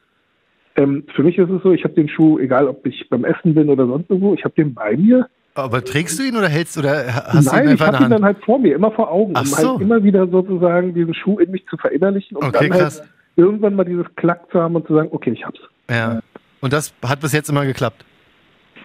Ähm, 0.75 1.03
für 1.15 1.23
mich 1.23 1.37
ist 1.37 1.49
es 1.49 1.63
so, 1.63 1.71
ich 1.71 1.83
habe 1.83 1.95
den 1.95 2.07
Schuh, 2.07 2.39
egal 2.39 2.67
ob 2.67 2.85
ich 2.85 3.09
beim 3.09 3.25
Essen 3.25 3.53
bin 3.53 3.69
oder 3.69 3.87
sonst 3.87 4.09
irgendwo, 4.09 4.33
ich 4.33 4.43
habe 4.43 4.53
den 4.55 4.73
bei 4.73 4.95
mir. 4.95 5.27
Aber 5.53 5.83
trägst 5.83 6.17
du 6.17 6.23
ihn 6.23 6.35
oder 6.37 6.47
hältst 6.47 6.77
oder 6.77 7.13
hast 7.13 7.33
du 7.51 7.55
ihn 7.55 7.65
Nein, 7.65 7.65
ich 7.65 7.71
einfach 7.71 7.87
in 7.89 7.93
habe 7.95 8.03
ihn 8.05 8.09
dann 8.11 8.23
halt 8.25 8.37
vor 8.45 8.57
mir, 8.59 8.75
immer 8.75 8.91
vor 8.91 9.11
Augen, 9.11 9.35
um 9.37 9.45
so. 9.45 9.57
halt 9.73 9.81
immer 9.81 10.03
wieder 10.03 10.27
sozusagen 10.27 10.93
diesen 10.93 11.13
Schuh 11.13 11.39
in 11.39 11.51
mich 11.51 11.65
zu 11.67 11.77
verinnerlichen 11.77 12.37
und 12.37 12.45
Okay, 12.45 12.69
dann 12.69 12.77
krass. 12.79 12.99
halt 13.01 13.09
irgendwann 13.35 13.75
mal 13.75 13.83
dieses 13.83 14.05
Klack 14.15 14.49
zu 14.51 14.61
haben 14.61 14.75
und 14.75 14.87
zu 14.87 14.93
sagen, 14.93 15.09
okay, 15.11 15.31
ich 15.31 15.45
hab's. 15.45 15.59
Ja. 15.89 16.21
Und 16.61 16.71
das 16.73 16.93
hat 17.05 17.19
bis 17.21 17.33
jetzt 17.33 17.49
immer 17.49 17.65
geklappt. 17.65 18.05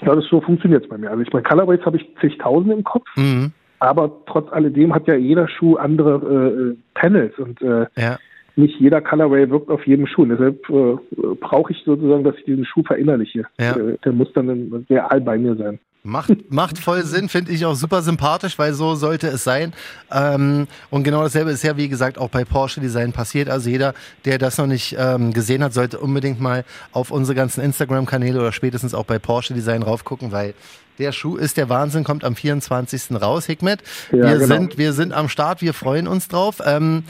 Ja, 0.02 0.14
das 0.14 0.24
so 0.30 0.40
funktioniert 0.40 0.82
es 0.84 0.88
bei 0.88 0.98
mir. 0.98 1.10
Also 1.10 1.22
ich 1.22 1.32
meine, 1.32 1.44
Colorways 1.44 1.80
habe 1.86 1.96
ich 1.98 2.06
zigtausend 2.20 2.72
im 2.72 2.82
Kopf, 2.84 3.06
Mhm. 3.16 3.52
aber 3.78 4.10
trotz 4.26 4.52
alledem 4.52 4.92
hat 4.94 5.06
ja 5.06 5.14
jeder 5.14 5.48
Schuh 5.48 5.76
andere 5.76 6.74
äh, 6.74 6.76
Panels 6.94 7.38
und 7.38 7.60
äh, 7.62 7.86
Ja. 7.96 8.18
nicht 8.56 8.78
jeder 8.80 9.00
Colorway 9.00 9.48
wirkt 9.50 9.70
auf 9.70 9.86
jedem 9.86 10.06
Schuh. 10.06 10.22
Und 10.22 10.30
deshalb 10.30 10.68
äh, 10.68 10.96
brauche 11.40 11.72
ich 11.72 11.82
sozusagen, 11.84 12.24
dass 12.24 12.36
ich 12.38 12.44
diesen 12.44 12.64
Schuh 12.66 12.82
verinnerliche. 12.82 13.44
Ja. 13.60 13.74
Der 14.04 14.12
muss 14.12 14.32
dann 14.34 14.84
real 14.90 15.20
bei 15.20 15.38
mir 15.38 15.54
sein. 15.56 15.78
Macht, 16.06 16.30
macht 16.50 16.78
voll 16.78 17.02
Sinn, 17.04 17.28
finde 17.28 17.52
ich 17.52 17.64
auch 17.66 17.74
super 17.74 18.02
sympathisch, 18.02 18.58
weil 18.58 18.72
so 18.74 18.94
sollte 18.94 19.28
es 19.28 19.44
sein. 19.44 19.72
Ähm, 20.10 20.68
und 20.90 21.04
genau 21.04 21.22
dasselbe 21.22 21.50
ist 21.50 21.62
ja, 21.62 21.76
wie 21.76 21.88
gesagt, 21.88 22.18
auch 22.18 22.30
bei 22.30 22.44
Porsche 22.44 22.80
Design 22.80 23.12
passiert. 23.12 23.48
Also 23.48 23.68
jeder, 23.68 23.94
der 24.24 24.38
das 24.38 24.56
noch 24.58 24.66
nicht 24.66 24.96
ähm, 24.98 25.32
gesehen 25.32 25.62
hat, 25.64 25.74
sollte 25.74 25.98
unbedingt 25.98 26.40
mal 26.40 26.64
auf 26.92 27.10
unsere 27.10 27.34
ganzen 27.34 27.62
Instagram-Kanäle 27.62 28.38
oder 28.38 28.52
spätestens 28.52 28.94
auch 28.94 29.04
bei 29.04 29.18
Porsche 29.18 29.54
Design 29.54 29.82
raufgucken, 29.82 30.32
weil 30.32 30.54
der 30.98 31.12
Schuh 31.12 31.36
ist 31.36 31.56
der 31.56 31.68
Wahnsinn, 31.68 32.04
kommt 32.04 32.24
am 32.24 32.36
24. 32.36 33.20
raus, 33.20 33.46
Hikmet. 33.46 33.80
Ja, 34.12 34.18
wir, 34.18 34.38
genau. 34.38 34.46
sind, 34.46 34.78
wir 34.78 34.92
sind 34.92 35.12
am 35.12 35.28
Start, 35.28 35.60
wir 35.60 35.74
freuen 35.74 36.08
uns 36.08 36.28
drauf. 36.28 36.62
Ähm, 36.64 37.04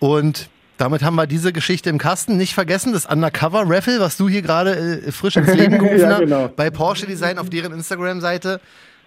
und 0.00 0.48
damit 0.78 1.02
haben 1.02 1.14
wir 1.16 1.26
diese 1.26 1.52
Geschichte 1.52 1.90
im 1.90 1.98
Kasten. 1.98 2.36
Nicht 2.36 2.54
vergessen, 2.54 2.92
das 2.92 3.06
Undercover-Raffle, 3.06 4.00
was 4.00 4.16
du 4.16 4.28
hier 4.28 4.42
gerade 4.42 4.74
äh, 5.06 5.12
frisch 5.12 5.36
ins 5.36 5.52
Leben 5.54 5.78
gerufen 5.78 5.98
Ja, 5.98 6.08
hast, 6.10 6.20
genau. 6.20 6.48
bei 6.48 6.70
Porsche 6.70 7.06
Design 7.06 7.38
auf 7.38 7.50
deren 7.50 7.72
Instagram-Seite. 7.72 8.60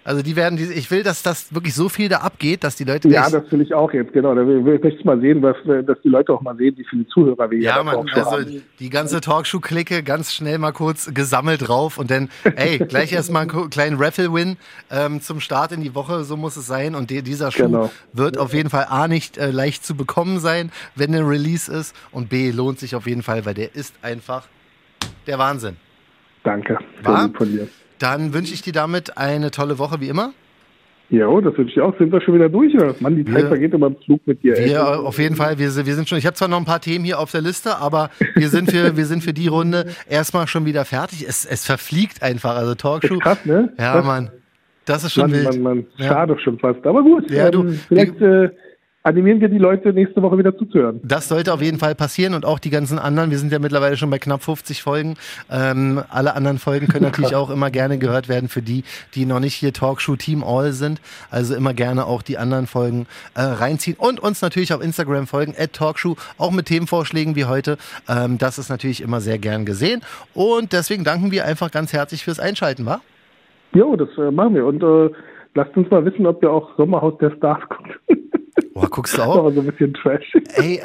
Also 0.06 0.22
die 0.22 0.36
werden, 0.36 0.56
diese, 0.56 0.72
ich 0.72 0.91
will, 0.91 1.02
dass 1.02 1.24
das 1.24 1.54
wirklich 1.56 1.74
so 1.74 1.89
viel 1.89 2.10
da 2.10 2.18
abgeht, 2.18 2.63
dass 2.63 2.76
die 2.76 2.84
Leute 2.84 3.10
Ja, 3.10 3.28
das 3.28 3.52
will 3.52 3.62
ich 3.62 3.74
auch 3.74 3.91
jetzt, 3.91 4.13
genau. 4.13 4.36
Da 4.36 4.46
will, 4.46 4.80
ich 4.86 5.04
mal 5.04 5.20
sehen, 5.20 5.41
was, 5.41 5.58
dass 5.65 6.00
die 6.04 6.10
Leute 6.10 6.32
auch 6.32 6.41
mal 6.41 6.56
sehen, 6.56 6.76
wie 6.78 6.86
viele 6.88 7.08
Zuhörer 7.08 7.50
wir 7.50 7.58
ja, 7.58 7.74
hier 7.74 7.84
man, 7.84 8.08
also 8.13 8.32
haben. 8.34 8.62
die 8.80 8.89
ganze 8.91 9.20
Talkshow-Clique 9.20 10.04
ganz 10.04 10.32
schnell 10.32 10.60
mal 10.60 10.74
kurz 10.74 11.12
gesammelt 11.12 11.68
drauf 11.68 11.98
und 11.98 12.12
dann, 12.12 12.30
ey, 12.44 12.78
gleich 12.88 13.13
erstmal 13.13 13.50
einen 13.50 13.72
kleinen 13.72 13.98
Raffle-Win 13.98 14.58
ähm, 14.91 15.22
zum 15.22 15.39
Start 15.39 15.72
in 15.72 15.82
die 15.82 15.96
Woche, 15.96 16.24
so 16.24 16.38
muss 16.38 16.56
es 16.56 16.68
sein. 16.68 16.94
Und 16.94 17.10
die, 17.10 17.24
dieser 17.24 17.52
Schuh 17.52 17.63
Genau. 17.63 17.89
wird 18.13 18.38
auf 18.38 18.54
jeden 18.54 18.70
Fall 18.70 18.86
A, 18.89 19.08
nicht 19.08 19.39
äh, 19.39 19.50
leicht 19.50 19.84
zu 19.84 19.96
bekommen 19.96 20.38
sein, 20.38 20.72
wenn 20.96 21.13
der 21.13 21.28
Release 21.28 21.72
ist 21.72 21.96
und 22.12 22.30
B, 22.30 22.52
lohnt 22.52 22.78
sich 22.78 22.96
auf 22.96 23.08
jeden 23.08 23.24
Fall, 23.24 23.44
weil 23.48 23.56
der 23.56 23.74
ist 23.74 23.96
einfach 24.04 24.48
der 25.26 25.39
Wahnsinn. 25.39 25.78
Danke. 26.44 26.78
War? 27.02 27.32
Von 27.36 27.52
dir. 27.52 27.68
Dann 28.00 28.34
wünsche 28.34 28.54
ich 28.54 28.62
dir 28.62 28.74
damit 28.74 29.18
eine 29.18 29.52
tolle 29.52 29.78
Woche, 29.80 30.00
wie 30.02 30.10
immer. 30.10 30.34
Jo, 31.12 31.40
das 31.40 31.56
wünsche 31.56 31.74
ich 31.74 31.82
auch. 31.82 31.96
Sind 32.00 32.12
wir 32.12 32.20
schon 32.20 32.34
wieder 32.34 32.50
durch? 32.50 32.74
Oder? 32.74 32.96
Mann, 33.00 33.16
die 33.16 33.24
Zeit 33.26 33.36
Wir- 33.44 33.48
vergeht 33.48 33.74
immer 33.76 33.88
im 33.88 33.96
Flug 34.06 34.26
mit 34.26 34.42
dir. 34.42 34.58
ey. 34.58 34.70
Wir 34.70 35.00
auf 35.02 35.20
jeden 35.20 35.36
Fall, 35.36 35.60
wir, 35.60 35.68
wir 35.86 35.96
sind 35.96 36.10
schon, 36.10 36.18
ich 36.18 36.26
habe 36.26 36.36
zwar 36.36 36.48
noch 36.48 36.58
ein 36.58 36.66
paar 36.66 36.82
Themen 36.82 37.06
hier 37.06 37.20
auf 37.20 37.32
der 37.32 37.42
Liste, 37.42 37.78
aber 37.78 38.10
wir 38.34 38.50
sind 38.50 38.72
für, 38.72 38.98
wir 38.98 39.06
sind 39.06 39.24
für 39.24 39.34
die 39.34 39.48
Runde 39.48 39.86
erstmal 40.10 40.48
schon 40.48 40.66
wieder 40.66 40.84
fertig. 40.84 41.24
Es, 41.28 41.46
es 41.46 41.64
verfliegt 41.64 42.24
einfach, 42.24 42.56
also 42.56 42.74
Talkshow. 42.74 43.20
Krass, 43.20 43.46
ne? 43.46 43.72
Ja, 43.78 43.94
Krass. 43.94 44.06
Mann. 44.06 44.32
Das 44.86 45.04
ist 45.04 45.14
schon 45.14 45.30
Mann, 45.30 45.34
wild. 45.34 45.44
Mann, 45.46 45.62
Mann. 45.62 45.86
Ja. 45.98 46.08
Schade 46.08 46.38
schon 46.44 46.58
fast. 46.60 46.86
Aber 46.86 47.04
gut, 47.04 47.30
Ja, 47.30 47.52
du, 47.52 47.62
ähm, 47.64 47.80
vielleicht 47.88 48.20
äh, 48.22 48.50
animieren 49.06 49.39
wir 49.39 49.50
die 49.50 49.60
Leute 49.60 49.94
nächste 49.94 50.22
Woche 50.22 50.38
wieder 50.38 50.58
zuzuhören. 50.58 51.00
Das 51.04 51.28
sollte 51.28 51.54
auf 51.54 51.62
jeden 51.62 51.78
Fall 51.78 51.94
passieren 51.94 52.34
und 52.34 52.44
auch 52.44 52.58
die 52.58 52.72
ganzen 52.72 52.98
anderen. 52.98 53.30
Wir 53.30 53.38
sind 53.38 53.52
ja 53.52 53.60
mittlerweile 53.60 53.98
schon 53.98 54.10
bei 54.10 54.18
knapp 54.18 54.41
50 54.41 54.82
Folgen. 54.82 55.15
Ähm, 55.52 56.02
alle 56.10 56.36
anderen 56.36 56.58
Folgen 56.58 56.88
können 56.88 57.06
natürlich 57.06 57.36
auch 57.36 57.52
immer 57.52 57.70
gerne 57.70 58.00
gehört 58.00 58.28
werden 58.30 58.50
für 58.50 58.63
die, 58.63 58.84
die 59.13 59.28
noch 59.28 59.39
nicht 59.39 59.54
hier 59.54 59.74
Talkshow 59.74 60.15
Team 60.15 60.44
All 60.44 60.72
sind. 60.72 61.02
Also 61.30 61.56
immer 61.56 61.76
gerne 61.76 62.08
auch 62.08 62.24
die 62.24 62.39
anderen 62.39 62.65
Folgen 62.65 63.06
äh, 63.36 63.41
reinziehen 63.41 63.96
und 64.00 64.20
uns 64.20 64.41
natürlich 64.41 64.74
auf 64.74 64.84
Instagram 64.84 65.28
folgen, 65.28 65.54
at 65.58 65.74
Talkshow, 65.74 66.15
auch 66.39 66.52
mit 66.52 66.65
Themenvorschlägen 66.65 67.36
wie 67.36 67.46
heute. 67.46 67.78
Ähm, 68.10 68.39
das 68.39 68.58
ist 68.58 68.70
natürlich 68.70 69.02
immer 69.02 69.22
sehr 69.22 69.38
gern 69.38 69.65
gesehen. 69.65 70.02
Und 70.34 70.74
deswegen 70.74 71.04
danken 71.04 71.32
wir 71.32 71.46
einfach 71.46 71.70
ganz 71.70 71.94
herzlich 71.94 72.24
fürs 72.24 72.39
Einschalten, 72.39 72.88
wa? 72.88 73.02
Jo, 73.74 73.96
das 73.96 74.10
äh, 74.18 74.32
machen 74.32 74.56
wir. 74.56 74.65
Und 74.65 74.82
äh, 74.82 75.13
lasst 75.54 75.78
uns 75.78 75.91
mal 75.91 76.04
wissen, 76.06 76.26
ob 76.26 76.41
ihr 76.41 76.50
auch 76.50 76.76
Sommerhaus 76.76 77.15
der 77.20 77.30
Stars 77.38 77.62
guckt. 77.70 78.00
Boah, 78.76 78.88
guckst 78.90 79.18
du 79.18 79.22
auch? 79.24 79.38
Aber 79.38 79.52
so 79.52 79.62
ein 79.62 79.66
bisschen 79.68 79.94
Trash. 79.96 80.34
Ey, 80.56 80.76
äh, 80.76 80.84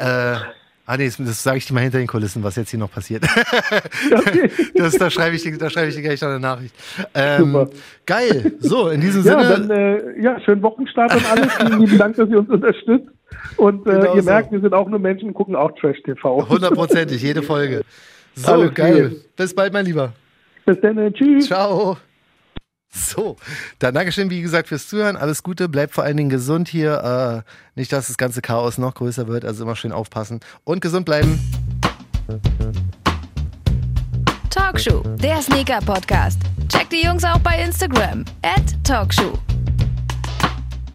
ah 0.87 0.97
nee, 0.97 1.05
das, 1.05 1.17
das 1.17 1.43
sage 1.43 1.57
ich 1.59 1.67
dir 1.67 1.73
mal 1.75 1.81
hinter 1.81 1.99
den 1.99 2.07
Kulissen, 2.07 2.41
was 2.43 2.55
jetzt 2.55 2.71
hier 2.71 2.79
noch 2.79 2.91
passiert. 2.91 3.23
Okay. 4.11 4.49
Das, 4.75 4.97
da 4.97 5.09
schreibe 5.11 5.35
ich, 5.35 5.43
dir- 5.43 5.57
da 5.57 5.69
schreibe 5.69 5.89
ich 5.89 5.95
dir 5.95 6.01
gleich 6.01 6.19
noch 6.21 6.29
eine 6.29 6.39
Nachricht. 6.39 6.73
Ähm, 7.13 7.51
Super. 7.51 7.69
geil. 8.07 8.53
So, 8.59 8.89
in 8.89 8.99
diesem 9.01 9.23
Ja, 9.23 9.43
Sinne. 9.43 9.67
dann 9.67 9.69
äh, 10.17 10.21
ja, 10.21 10.39
schönen 10.41 10.63
Wochenstart 10.63 11.13
und 11.15 11.31
alles. 11.31 11.53
Vielen 11.53 11.79
lieben 11.81 11.97
Dank, 11.99 12.15
dass 12.15 12.27
ihr 12.29 12.39
uns 12.39 12.49
unterstützt. 12.49 13.07
Und 13.57 13.85
äh, 13.87 13.91
Genau 13.91 14.15
ihr 14.15 14.23
so. 14.23 14.29
merkt, 14.29 14.51
wir 14.51 14.59
sind 14.59 14.73
auch 14.73 14.87
nur 14.89 14.99
Menschen, 14.99 15.33
gucken 15.33 15.55
auch 15.55 15.71
Trash 15.79 16.01
TV. 16.03 16.47
Hundertprozentig, 16.49 17.21
jede 17.21 17.43
Folge. 17.43 17.83
So, 18.35 18.53
Alles 18.53 18.73
geil. 18.73 19.09
Gute. 19.09 19.21
Bis 19.35 19.53
bald, 19.53 19.73
mein 19.73 19.85
Lieber. 19.85 20.13
Bis 20.65 20.77
dann, 20.81 20.97
äh, 20.97 21.11
tschüss. 21.11 21.45
Ciao. 21.47 21.97
So, 22.93 23.37
dann 23.79 23.93
Dankeschön, 23.93 24.29
wie 24.29 24.41
gesagt, 24.41 24.67
fürs 24.67 24.87
Zuhören. 24.87 25.15
Alles 25.15 25.43
Gute, 25.43 25.69
bleibt 25.69 25.93
vor 25.93 26.03
allen 26.03 26.17
Dingen 26.17 26.29
gesund 26.29 26.67
hier. 26.67 27.43
Äh, 27.45 27.79
nicht, 27.79 27.91
dass 27.93 28.07
das 28.07 28.17
ganze 28.17 28.41
Chaos 28.41 28.77
noch 28.77 28.95
größer 28.95 29.27
wird, 29.27 29.45
also 29.45 29.63
immer 29.63 29.75
schön 29.75 29.93
aufpassen 29.93 30.41
und 30.65 30.81
gesund 30.81 31.05
bleiben. 31.05 31.39
Talkshow, 34.49 35.01
der 35.21 35.41
Sneaker-Podcast. 35.41 36.41
Checkt 36.67 36.91
die 36.91 37.03
Jungs 37.03 37.23
auch 37.23 37.39
bei 37.39 37.61
Instagram. 37.63 38.25
At 38.41 38.83
Talkshow. 38.83 39.39